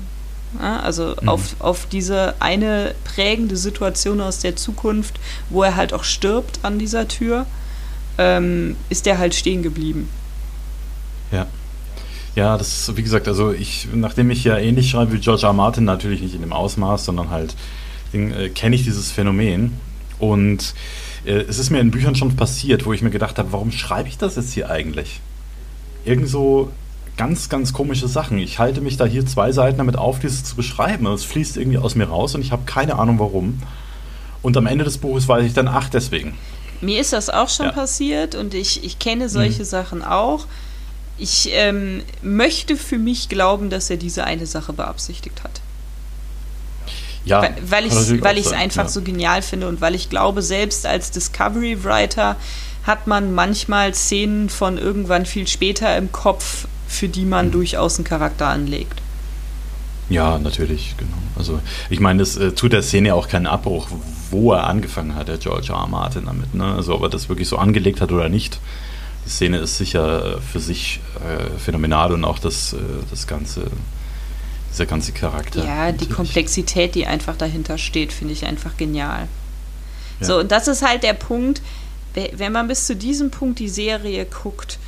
Ja, 0.59 0.81
also 0.81 1.15
mhm. 1.21 1.29
auf, 1.29 1.55
auf 1.59 1.85
diese 1.87 2.35
eine 2.39 2.93
prägende 3.03 3.57
Situation 3.57 4.21
aus 4.21 4.39
der 4.39 4.55
Zukunft, 4.55 5.19
wo 5.49 5.63
er 5.63 5.75
halt 5.75 5.93
auch 5.93 6.03
stirbt 6.03 6.59
an 6.61 6.77
dieser 6.77 7.07
Tür, 7.07 7.45
ähm, 8.17 8.75
ist 8.89 9.05
der 9.05 9.17
halt 9.17 9.33
stehen 9.33 9.63
geblieben. 9.63 10.09
Ja. 11.31 11.47
Ja, 12.35 12.57
das 12.57 12.89
ist, 12.89 12.97
wie 12.97 13.03
gesagt, 13.03 13.27
also 13.27 13.51
ich, 13.51 13.87
nachdem 13.93 14.31
ich 14.31 14.43
ja 14.43 14.57
ähnlich 14.57 14.89
schreibe 14.89 15.13
wie 15.13 15.19
George 15.19 15.45
R. 15.45 15.53
Martin, 15.53 15.85
natürlich 15.85 16.21
nicht 16.21 16.33
in 16.33 16.41
dem 16.41 16.53
Ausmaß, 16.53 17.05
sondern 17.05 17.29
halt 17.29 17.55
äh, 18.11 18.49
kenne 18.49 18.75
ich 18.75 18.83
dieses 18.83 19.11
Phänomen. 19.11 19.73
Und 20.23 20.73
äh, 21.25 21.31
es 21.31 21.59
ist 21.59 21.69
mir 21.69 21.79
in 21.81 21.91
Büchern 21.91 22.15
schon 22.15 22.35
passiert, 22.37 22.85
wo 22.85 22.93
ich 22.93 23.01
mir 23.01 23.09
gedacht 23.09 23.37
habe, 23.37 23.51
warum 23.51 23.71
schreibe 23.71 24.07
ich 24.07 24.17
das 24.17 24.37
jetzt 24.37 24.53
hier 24.53 24.69
eigentlich? 24.69 25.19
Irgend 26.05 26.29
so 26.29 26.71
ganz, 27.17 27.49
ganz 27.49 27.73
komische 27.73 28.07
Sachen. 28.07 28.37
Ich 28.37 28.57
halte 28.57 28.79
mich 28.79 28.95
da 28.95 29.05
hier 29.05 29.25
zwei 29.25 29.51
Seiten 29.51 29.77
damit 29.79 29.97
auf, 29.97 30.19
dieses 30.19 30.45
zu 30.45 30.55
beschreiben. 30.55 31.05
Es 31.07 31.25
fließt 31.25 31.57
irgendwie 31.57 31.77
aus 31.77 31.95
mir 31.95 32.05
raus 32.05 32.35
und 32.35 32.41
ich 32.41 32.53
habe 32.53 32.63
keine 32.65 32.97
Ahnung 32.99 33.19
warum. 33.19 33.61
Und 34.41 34.55
am 34.55 34.65
Ende 34.65 34.85
des 34.85 34.97
Buches 34.97 35.27
weiß 35.27 35.45
ich 35.45 35.53
dann, 35.53 35.67
ach, 35.67 35.89
deswegen. 35.89 36.37
Mir 36.79 37.01
ist 37.01 37.11
das 37.11 37.29
auch 37.29 37.49
schon 37.49 37.67
ja. 37.67 37.71
passiert 37.73 38.33
und 38.35 38.53
ich, 38.53 38.83
ich 38.83 38.97
kenne 38.99 39.27
solche 39.27 39.63
mhm. 39.63 39.67
Sachen 39.67 40.03
auch. 40.03 40.47
Ich 41.17 41.49
ähm, 41.51 42.01
möchte 42.21 42.77
für 42.77 42.97
mich 42.97 43.27
glauben, 43.27 43.69
dass 43.69 43.89
er 43.89 43.97
diese 43.97 44.23
eine 44.23 44.45
Sache 44.45 44.71
beabsichtigt 44.71 45.43
hat. 45.43 45.61
Ja, 47.25 47.41
weil, 47.41 47.55
weil 48.21 48.37
ich 48.37 48.45
es 48.45 48.51
einfach 48.51 48.83
ja. 48.83 48.89
so 48.89 49.01
genial 49.01 49.41
finde 49.41 49.67
und 49.67 49.79
weil 49.81 49.95
ich 49.95 50.09
glaube, 50.09 50.41
selbst 50.41 50.85
als 50.85 51.11
Discovery 51.11 51.83
Writer 51.83 52.35
hat 52.83 53.07
man 53.07 53.33
manchmal 53.33 53.93
Szenen 53.93 54.49
von 54.49 54.77
irgendwann 54.77 55.25
viel 55.25 55.47
später 55.47 55.95
im 55.97 56.11
Kopf, 56.11 56.67
für 56.87 57.07
die 57.07 57.25
man 57.25 57.47
mhm. 57.47 57.51
durchaus 57.51 57.97
einen 57.97 58.03
Charakter 58.03 58.47
anlegt. 58.47 59.01
Ja, 60.09 60.37
natürlich, 60.37 60.95
genau. 60.97 61.17
Also 61.37 61.59
ich 61.89 61.99
meine, 61.99 62.19
das 62.19 62.35
äh, 62.35 62.51
tut 62.51 62.73
der 62.73 62.83
Szene 62.83 63.15
auch 63.15 63.29
keinen 63.29 63.47
Abbruch, 63.47 63.87
wo 64.29 64.51
er 64.51 64.67
angefangen 64.67 65.15
hat, 65.15 65.29
der 65.29 65.37
George 65.37 65.69
R. 65.69 65.79
R. 65.79 65.87
Martin 65.87 66.25
damit. 66.25 66.53
Ne? 66.53 66.65
Also 66.65 66.95
ob 66.95 67.03
er 67.03 67.09
das 67.09 67.29
wirklich 67.29 67.47
so 67.47 67.57
angelegt 67.57 68.01
hat 68.01 68.11
oder 68.11 68.29
nicht. 68.29 68.59
Die 69.25 69.29
Szene 69.29 69.59
ist 69.59 69.77
sicher 69.77 70.41
für 70.41 70.59
sich 70.59 70.99
äh, 71.15 71.57
phänomenal 71.57 72.11
und 72.11 72.25
auch 72.25 72.39
das, 72.39 72.73
äh, 72.73 72.77
das 73.09 73.27
ganze 73.27 73.67
dieser 74.73 74.85
ganze 74.85 75.11
Charakter. 75.11 75.63
Ja, 75.63 75.85
natürlich. 75.85 76.07
die 76.07 76.13
Komplexität, 76.13 76.95
die 76.95 77.05
einfach 77.05 77.37
dahinter 77.37 77.77
steht, 77.77 78.11
finde 78.11 78.33
ich 78.33 78.45
einfach 78.45 78.75
genial. 78.75 79.27
Ja. 80.19 80.25
So, 80.25 80.39
und 80.39 80.51
das 80.51 80.67
ist 80.67 80.85
halt 80.85 81.03
der 81.03 81.13
Punkt, 81.13 81.61
wenn 82.13 82.51
man 82.51 82.67
bis 82.67 82.85
zu 82.85 82.95
diesem 82.95 83.31
Punkt 83.31 83.59
die 83.59 83.69
Serie 83.69 84.25
guckt, 84.25 84.79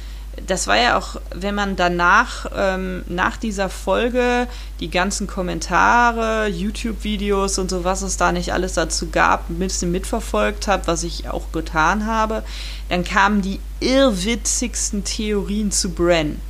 das 0.47 0.67
war 0.67 0.77
ja 0.77 0.97
auch, 0.97 1.15
wenn 1.33 1.55
man 1.55 1.75
danach, 1.75 2.45
ähm, 2.55 3.03
nach 3.07 3.37
dieser 3.37 3.69
Folge, 3.69 4.47
die 4.79 4.89
ganzen 4.89 5.27
Kommentare, 5.27 6.47
YouTube-Videos 6.47 7.57
und 7.57 7.69
so, 7.69 7.85
was 7.85 8.01
es 8.01 8.17
da 8.17 8.33
nicht 8.33 8.51
alles 8.51 8.73
dazu 8.73 9.09
gab, 9.09 9.49
ein 9.49 9.59
bisschen 9.59 9.91
mitverfolgt 9.91 10.67
hat, 10.67 10.87
was 10.87 11.03
ich 11.03 11.29
auch 11.29 11.51
getan 11.53 12.05
habe, 12.05 12.43
dann 12.89 13.05
kamen 13.05 13.41
die 13.41 13.59
irrwitzigsten 13.79 15.05
Theorien 15.05 15.71
zu 15.71 15.91
Bren 15.91 16.41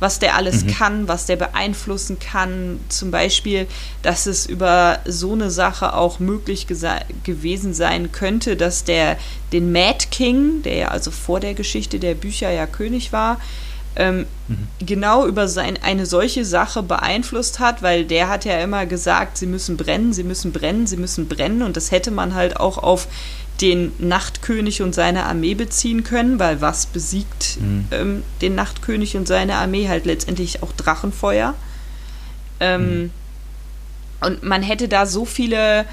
was 0.00 0.18
der 0.18 0.34
alles 0.34 0.64
mhm. 0.64 0.70
kann, 0.72 1.08
was 1.08 1.26
der 1.26 1.36
beeinflussen 1.36 2.18
kann. 2.18 2.80
Zum 2.88 3.10
Beispiel, 3.10 3.68
dass 4.02 4.26
es 4.26 4.46
über 4.46 4.98
so 5.04 5.34
eine 5.34 5.50
Sache 5.50 5.94
auch 5.94 6.18
möglich 6.18 6.66
gewesen 6.66 7.74
sein 7.74 8.10
könnte, 8.10 8.56
dass 8.56 8.84
der 8.84 9.16
den 9.52 9.70
Mad 9.72 10.06
King, 10.10 10.62
der 10.62 10.74
ja 10.74 10.88
also 10.88 11.10
vor 11.10 11.38
der 11.38 11.54
Geschichte 11.54 11.98
der 11.98 12.14
Bücher 12.14 12.50
ja 12.50 12.66
König 12.66 13.12
war, 13.12 13.38
ähm, 13.96 14.26
mhm. 14.46 14.68
genau 14.86 15.26
über 15.26 15.48
sein, 15.48 15.78
eine 15.82 16.06
solche 16.06 16.44
Sache 16.44 16.82
beeinflusst 16.82 17.58
hat, 17.58 17.82
weil 17.82 18.04
der 18.04 18.28
hat 18.28 18.44
ja 18.44 18.60
immer 18.60 18.86
gesagt, 18.86 19.36
sie 19.36 19.46
müssen 19.46 19.76
brennen, 19.76 20.12
sie 20.12 20.22
müssen 20.22 20.52
brennen, 20.52 20.86
sie 20.86 20.96
müssen 20.96 21.28
brennen 21.28 21.62
und 21.62 21.76
das 21.76 21.90
hätte 21.90 22.10
man 22.10 22.34
halt 22.34 22.58
auch 22.58 22.78
auf 22.78 23.08
den 23.60 23.92
Nachtkönig 23.98 24.82
und 24.82 24.94
seine 24.94 25.24
Armee 25.26 25.54
beziehen 25.54 26.04
können, 26.04 26.38
weil 26.38 26.60
was 26.60 26.86
besiegt 26.86 27.58
mhm. 27.60 27.86
ähm, 27.90 28.22
den 28.40 28.54
Nachtkönig 28.54 29.16
und 29.16 29.28
seine 29.28 29.56
Armee 29.56 29.88
halt 29.88 30.06
letztendlich 30.06 30.62
auch 30.62 30.72
Drachenfeuer. 30.72 31.54
Ähm, 32.58 33.02
mhm. 33.02 33.10
Und 34.20 34.42
man 34.42 34.62
hätte 34.62 34.88
da 34.88 35.06
so 35.06 35.24
viele 35.24 35.86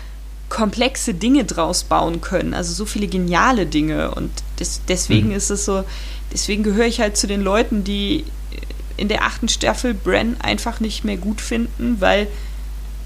komplexe 0.50 1.14
Dinge 1.14 1.44
draus 1.44 1.84
bauen 1.84 2.22
können, 2.22 2.54
also 2.54 2.74
so 2.74 2.86
viele 2.86 3.08
geniale 3.08 3.66
Dinge. 3.66 4.12
Und 4.12 4.32
des, 4.60 4.82
deswegen 4.88 5.30
mhm. 5.30 5.36
ist 5.36 5.50
es 5.50 5.66
so, 5.66 5.84
deswegen 6.32 6.64
gehöre 6.64 6.86
ich 6.86 7.02
halt 7.02 7.18
zu 7.18 7.28
den 7.28 7.42
Leuten, 7.42 7.84
die 7.84 8.24
in 8.96 9.10
der 9.10 9.24
achten 9.24 9.50
Staffel 9.50 9.94
Bren 9.94 10.38
einfach 10.42 10.80
nicht 10.80 11.04
mehr 11.04 11.18
gut 11.18 11.42
finden, 11.42 11.98
weil 12.00 12.28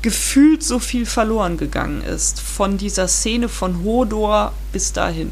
gefühlt 0.01 0.63
so 0.63 0.79
viel 0.79 1.05
verloren 1.05 1.57
gegangen 1.57 2.01
ist. 2.01 2.39
Von 2.39 2.77
dieser 2.77 3.07
Szene 3.07 3.49
von 3.49 3.83
Hodor 3.83 4.53
bis 4.71 4.93
dahin. 4.93 5.31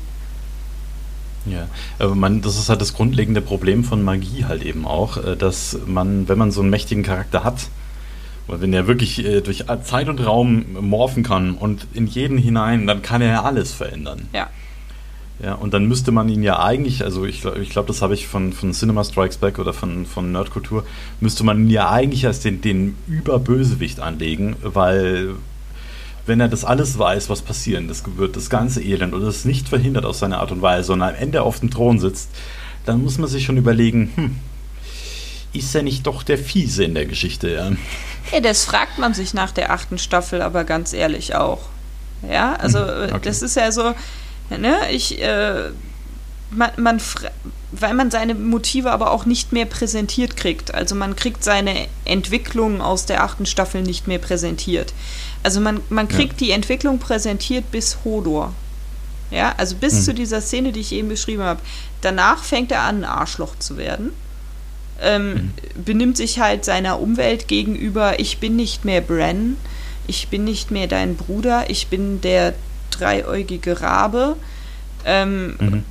Ja, 1.45 1.67
aber 1.97 2.15
man, 2.15 2.41
das 2.41 2.57
ist 2.57 2.69
halt 2.69 2.81
das 2.81 2.93
grundlegende 2.93 3.41
Problem 3.41 3.83
von 3.83 4.03
Magie 4.03 4.45
halt 4.45 4.63
eben 4.63 4.85
auch, 4.85 5.17
äh, 5.17 5.35
dass 5.35 5.77
man, 5.85 6.27
wenn 6.27 6.37
man 6.37 6.51
so 6.51 6.61
einen 6.61 6.69
mächtigen 6.69 7.03
Charakter 7.03 7.43
hat, 7.43 7.69
wenn 8.47 8.73
er 8.73 8.87
wirklich 8.87 9.23
äh, 9.23 9.41
durch 9.41 9.65
Zeit 9.83 10.09
und 10.09 10.19
Raum 10.19 10.65
morphen 10.81 11.23
kann 11.23 11.55
und 11.55 11.87
in 11.93 12.07
jeden 12.07 12.37
hinein, 12.37 12.87
dann 12.87 13.01
kann 13.01 13.21
er 13.21 13.29
ja 13.29 13.43
alles 13.43 13.73
verändern. 13.73 14.27
Ja. 14.33 14.49
Ja, 15.41 15.53
und 15.53 15.73
dann 15.73 15.85
müsste 15.85 16.11
man 16.11 16.27
ihn 16.27 16.43
ja 16.43 16.61
eigentlich, 16.61 17.03
also 17.03 17.25
ich, 17.25 17.45
ich 17.45 17.69
glaube, 17.69 17.87
das 17.87 18.01
habe 18.01 18.13
ich 18.13 18.27
von, 18.27 18.51
von 18.51 18.73
Cinema 18.73 19.05
Strikes 19.05 19.37
Back 19.37 19.57
oder 19.57 19.73
von, 19.73 20.05
von 20.05 20.33
Nerdkultur, 20.33 20.85
müsste 21.21 21.45
man 21.45 21.63
ihn 21.63 21.69
ja 21.69 21.89
eigentlich 21.89 22.25
als 22.25 22.41
den, 22.41 22.59
den 22.59 22.97
Überbösewicht 23.07 24.01
anlegen, 24.01 24.57
weil 24.61 25.35
wenn 26.25 26.41
er 26.41 26.49
das 26.49 26.65
alles 26.65 26.99
weiß, 26.99 27.29
was 27.29 27.41
passieren, 27.41 27.87
das 27.87 28.03
wird 28.17 28.35
das 28.35 28.49
ganze 28.49 28.83
Elend 28.83 29.13
oder 29.13 29.27
es 29.27 29.45
nicht 29.45 29.69
verhindert 29.69 30.05
aus 30.05 30.19
seiner 30.19 30.39
Art 30.39 30.51
und 30.51 30.61
Weise, 30.61 30.87
sondern 30.87 31.09
am 31.09 31.15
Ende 31.15 31.41
auf 31.41 31.61
dem 31.61 31.71
Thron 31.71 31.99
sitzt, 31.99 32.29
dann 32.85 33.01
muss 33.01 33.17
man 33.17 33.29
sich 33.29 33.45
schon 33.45 33.57
überlegen, 33.57 34.11
hm, 34.15 34.35
ist 35.53 35.73
er 35.73 35.83
nicht 35.83 36.05
doch 36.05 36.21
der 36.21 36.37
Fiese 36.37 36.83
in 36.83 36.93
der 36.93 37.05
Geschichte, 37.05 37.49
ja? 37.49 37.71
Ja, 38.31 38.41
das 38.41 38.65
fragt 38.65 38.99
man 38.99 39.13
sich 39.13 39.33
nach 39.33 39.51
der 39.51 39.71
achten 39.71 39.97
Staffel 39.97 40.41
aber 40.41 40.65
ganz 40.65 40.93
ehrlich 40.93 41.35
auch. 41.35 41.61
Ja, 42.29 42.53
also 42.55 42.79
okay. 42.83 43.19
das 43.23 43.41
ist 43.41 43.55
ja 43.55 43.71
so, 43.71 43.93
ne, 44.57 44.91
ich, 44.91 45.21
äh, 45.21 45.69
man, 46.51 46.71
man, 46.77 47.01
weil 47.71 47.93
man 47.93 48.11
seine 48.11 48.35
Motive 48.35 48.91
aber 48.91 49.11
auch 49.11 49.25
nicht 49.25 49.51
mehr 49.51 49.65
präsentiert 49.65 50.35
kriegt. 50.35 50.73
Also 50.73 50.95
man 50.95 51.15
kriegt 51.15 51.43
seine 51.43 51.87
Entwicklung 52.05 52.81
aus 52.81 53.05
der 53.05 53.23
achten 53.23 53.45
Staffel 53.45 53.81
nicht 53.81 54.07
mehr 54.07 54.19
präsentiert. 54.19 54.93
Also 55.43 55.61
man, 55.61 55.81
man 55.89 56.07
kriegt 56.07 56.41
ja. 56.41 56.47
die 56.47 56.51
Entwicklung 56.51 56.99
präsentiert 56.99 57.71
bis 57.71 57.99
Hodor. 58.03 58.53
Ja, 59.31 59.53
also 59.57 59.75
bis 59.75 59.93
mhm. 59.93 60.01
zu 60.01 60.13
dieser 60.15 60.41
Szene, 60.41 60.71
die 60.71 60.79
ich 60.79 60.91
eben 60.91 61.07
beschrieben 61.07 61.43
habe. 61.43 61.61
Danach 62.01 62.43
fängt 62.43 62.71
er 62.71 62.81
an, 62.81 63.03
ein 63.03 63.05
Arschloch 63.05 63.59
zu 63.59 63.77
werden 63.77 64.11
ähm, 65.01 65.33
mhm. 65.33 65.83
benimmt 65.83 66.17
sich 66.17 66.39
halt 66.39 66.65
seiner 66.65 66.99
Umwelt 66.99 67.47
gegenüber, 67.47 68.19
ich 68.19 68.39
bin 68.39 68.55
nicht 68.55 68.85
mehr 68.85 69.01
Bren, 69.01 69.57
ich 70.07 70.27
bin 70.27 70.43
nicht 70.43 70.71
mehr 70.71 70.87
dein 70.87 71.15
Bruder, 71.15 71.69
ich 71.69 71.87
bin 71.87 72.21
der 72.21 72.53
dreieugige 72.91 73.81
Rabe. 73.81 74.35
Ähm, 75.05 75.55
mhm. 75.59 75.85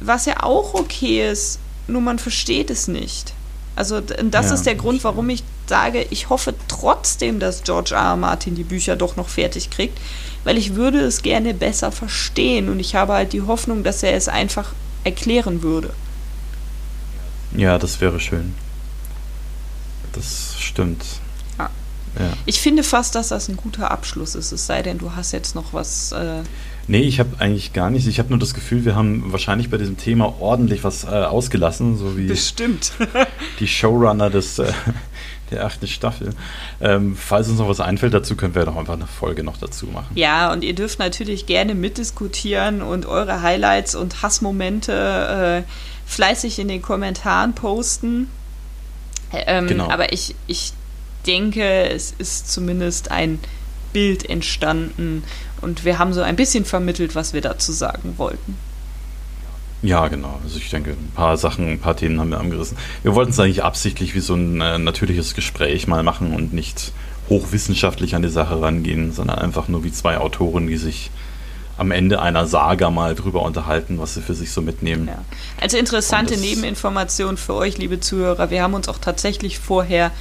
Was 0.00 0.26
ja 0.26 0.42
auch 0.42 0.74
okay 0.74 1.30
ist, 1.30 1.58
nur 1.86 2.00
man 2.00 2.18
versteht 2.18 2.70
es 2.70 2.88
nicht. 2.88 3.32
Also 3.76 4.00
das 4.00 4.46
ja, 4.46 4.54
ist 4.54 4.66
der 4.66 4.74
Grund, 4.76 5.02
warum 5.02 5.28
ich 5.30 5.42
sage, 5.66 6.06
ich 6.10 6.28
hoffe 6.28 6.54
trotzdem, 6.68 7.40
dass 7.40 7.64
George 7.64 7.94
R. 7.94 8.00
R. 8.00 8.16
Martin 8.16 8.54
die 8.54 8.64
Bücher 8.64 8.96
doch 8.96 9.16
noch 9.16 9.28
fertig 9.28 9.70
kriegt, 9.70 9.98
weil 10.44 10.58
ich 10.58 10.74
würde 10.74 11.00
es 11.00 11.22
gerne 11.22 11.54
besser 11.54 11.90
verstehen 11.90 12.68
und 12.68 12.78
ich 12.78 12.94
habe 12.94 13.14
halt 13.14 13.32
die 13.32 13.42
Hoffnung, 13.42 13.82
dass 13.82 14.02
er 14.02 14.14
es 14.14 14.28
einfach 14.28 14.72
erklären 15.02 15.62
würde. 15.62 15.90
Ja, 17.56 17.78
das 17.78 18.00
wäre 18.00 18.20
schön. 18.20 18.54
Das 20.12 20.56
stimmt. 20.58 21.04
Ja. 22.18 22.32
Ich 22.46 22.60
finde 22.60 22.82
fast, 22.82 23.14
dass 23.14 23.28
das 23.28 23.48
ein 23.48 23.56
guter 23.56 23.90
Abschluss 23.90 24.34
ist, 24.34 24.52
es 24.52 24.66
sei 24.66 24.82
denn, 24.82 24.98
du 24.98 25.12
hast 25.14 25.32
jetzt 25.32 25.54
noch 25.54 25.72
was. 25.72 26.12
Äh 26.12 26.42
nee, 26.86 27.00
ich 27.00 27.18
habe 27.18 27.30
eigentlich 27.38 27.72
gar 27.72 27.90
nichts. 27.90 28.06
Ich 28.06 28.18
habe 28.18 28.30
nur 28.30 28.38
das 28.38 28.54
Gefühl, 28.54 28.84
wir 28.84 28.94
haben 28.94 29.32
wahrscheinlich 29.32 29.70
bei 29.70 29.78
diesem 29.78 29.96
Thema 29.96 30.40
ordentlich 30.40 30.84
was 30.84 31.04
äh, 31.04 31.08
ausgelassen, 31.08 31.96
so 31.96 32.16
wie 32.16 32.26
Bestimmt. 32.26 32.92
die 33.60 33.66
Showrunner 33.66 34.30
des, 34.30 34.58
äh, 34.58 34.72
der 35.50 35.64
achten 35.64 35.86
Staffel. 35.88 36.30
Ähm, 36.80 37.16
falls 37.16 37.48
uns 37.48 37.58
noch 37.58 37.68
was 37.68 37.80
einfällt 37.80 38.14
dazu, 38.14 38.36
können 38.36 38.54
wir 38.54 38.64
doch 38.64 38.76
einfach 38.76 38.94
eine 38.94 39.06
Folge 39.06 39.42
noch 39.42 39.56
dazu 39.56 39.86
machen. 39.86 40.12
Ja, 40.14 40.52
und 40.52 40.62
ihr 40.62 40.74
dürft 40.74 40.98
natürlich 40.98 41.46
gerne 41.46 41.74
mitdiskutieren 41.74 42.82
und 42.82 43.06
eure 43.06 43.42
Highlights 43.42 43.94
und 43.94 44.22
Hassmomente 44.22 45.64
äh, 45.66 45.70
fleißig 46.06 46.58
in 46.58 46.68
den 46.68 46.82
Kommentaren 46.82 47.54
posten. 47.54 48.28
Ähm, 49.32 49.66
genau. 49.66 49.90
Aber 49.90 50.12
ich, 50.12 50.36
ich 50.46 50.74
denke, 51.26 51.88
es 51.90 52.14
ist 52.18 52.50
zumindest 52.50 53.10
ein 53.10 53.38
Bild 53.92 54.28
entstanden 54.28 55.22
und 55.60 55.84
wir 55.84 55.98
haben 55.98 56.12
so 56.12 56.20
ein 56.20 56.36
bisschen 56.36 56.64
vermittelt, 56.64 57.14
was 57.14 57.32
wir 57.32 57.40
dazu 57.40 57.72
sagen 57.72 58.14
wollten. 58.16 58.56
Ja, 59.82 60.08
genau. 60.08 60.40
Also 60.42 60.56
ich 60.56 60.70
denke, 60.70 60.92
ein 60.92 61.12
paar 61.14 61.36
Sachen, 61.36 61.68
ein 61.68 61.78
paar 61.78 61.94
Themen 61.96 62.18
haben 62.18 62.30
wir 62.30 62.40
angerissen. 62.40 62.78
Wir 63.02 63.14
wollten 63.14 63.32
es 63.32 63.38
eigentlich 63.38 63.62
absichtlich 63.62 64.14
wie 64.14 64.20
so 64.20 64.34
ein 64.34 64.60
äh, 64.60 64.78
natürliches 64.78 65.34
Gespräch 65.34 65.86
mal 65.86 66.02
machen 66.02 66.34
und 66.34 66.54
nicht 66.54 66.92
hochwissenschaftlich 67.28 68.14
an 68.14 68.22
die 68.22 68.30
Sache 68.30 68.60
rangehen, 68.60 69.12
sondern 69.12 69.38
einfach 69.38 69.68
nur 69.68 69.84
wie 69.84 69.92
zwei 69.92 70.18
Autoren, 70.18 70.66
die 70.66 70.78
sich 70.78 71.10
am 71.76 71.90
Ende 71.90 72.22
einer 72.22 72.46
Saga 72.46 72.90
mal 72.90 73.14
drüber 73.14 73.42
unterhalten, 73.42 73.98
was 73.98 74.14
sie 74.14 74.22
für 74.22 74.34
sich 74.34 74.52
so 74.52 74.62
mitnehmen. 74.62 75.08
Ja. 75.08 75.22
Also 75.60 75.76
interessante 75.76 76.36
Nebeninformation 76.36 77.36
für 77.36 77.54
euch, 77.54 77.78
liebe 77.78 78.00
Zuhörer. 78.00 78.50
Wir 78.50 78.62
haben 78.62 78.74
uns 78.74 78.88
auch 78.88 78.98
tatsächlich 78.98 79.58
vorher 79.58 80.12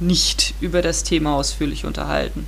nicht 0.00 0.54
über 0.60 0.82
das 0.82 1.04
Thema 1.04 1.34
ausführlich 1.34 1.84
unterhalten. 1.84 2.46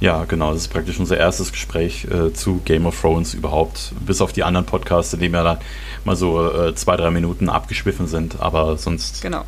Ja, 0.00 0.24
genau. 0.24 0.52
Das 0.52 0.62
ist 0.62 0.68
praktisch 0.68 0.98
unser 0.98 1.16
erstes 1.16 1.52
Gespräch 1.52 2.06
äh, 2.06 2.32
zu 2.32 2.60
Game 2.64 2.86
of 2.86 3.00
Thrones 3.00 3.34
überhaupt. 3.34 3.92
Bis 4.04 4.20
auf 4.20 4.32
die 4.32 4.42
anderen 4.42 4.66
Podcasts, 4.66 5.14
in 5.14 5.20
denen 5.20 5.32
wir 5.32 5.44
dann 5.44 5.58
mal 6.04 6.16
so 6.16 6.50
äh, 6.50 6.74
zwei, 6.74 6.96
drei 6.96 7.10
Minuten 7.12 7.48
abgeschwiffen 7.48 8.08
sind. 8.08 8.40
Aber 8.40 8.76
sonst 8.78 9.22
genau. 9.22 9.44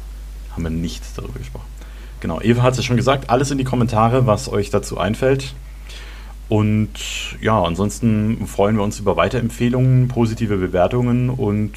haben 0.53 0.63
wir 0.63 0.71
nicht 0.71 1.03
darüber 1.17 1.39
gesprochen. 1.39 1.67
Genau. 2.21 2.41
Eva 2.41 2.63
hat 2.63 2.73
es 2.73 2.79
ja 2.79 2.85
schon 2.85 2.97
gesagt. 2.97 3.31
Alles 3.31 3.51
in 3.51 3.59
die 3.59 3.65
Kommentare, 3.65 4.27
was 4.27 4.49
euch 4.49 4.71
dazu 4.71 4.97
einfällt. 4.97 5.55
Und 6.49 6.91
ja, 7.41 7.61
ansonsten 7.61 8.47
freuen 8.47 8.77
wir 8.77 8.85
uns 8.85 9.01
über 9.01 9.17
Weiterempfehlungen, 9.17 10.07
positive 10.07 10.57
Bewertungen 10.57 11.31
und 11.31 11.73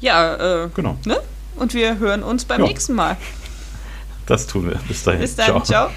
ja, 0.00 0.64
äh, 0.64 0.68
genau. 0.74 0.98
Ne? 1.06 1.16
Und 1.56 1.74
wir 1.74 1.98
hören 1.98 2.22
uns 2.22 2.44
beim 2.44 2.60
ja. 2.60 2.66
nächsten 2.66 2.94
Mal. 2.94 3.16
Das 4.26 4.46
tun 4.46 4.68
wir. 4.68 4.80
Bis 4.88 5.02
dahin. 5.02 5.20
Bis 5.20 5.36
dann. 5.36 5.46
ciao. 5.46 5.62
ciao. 5.62 5.90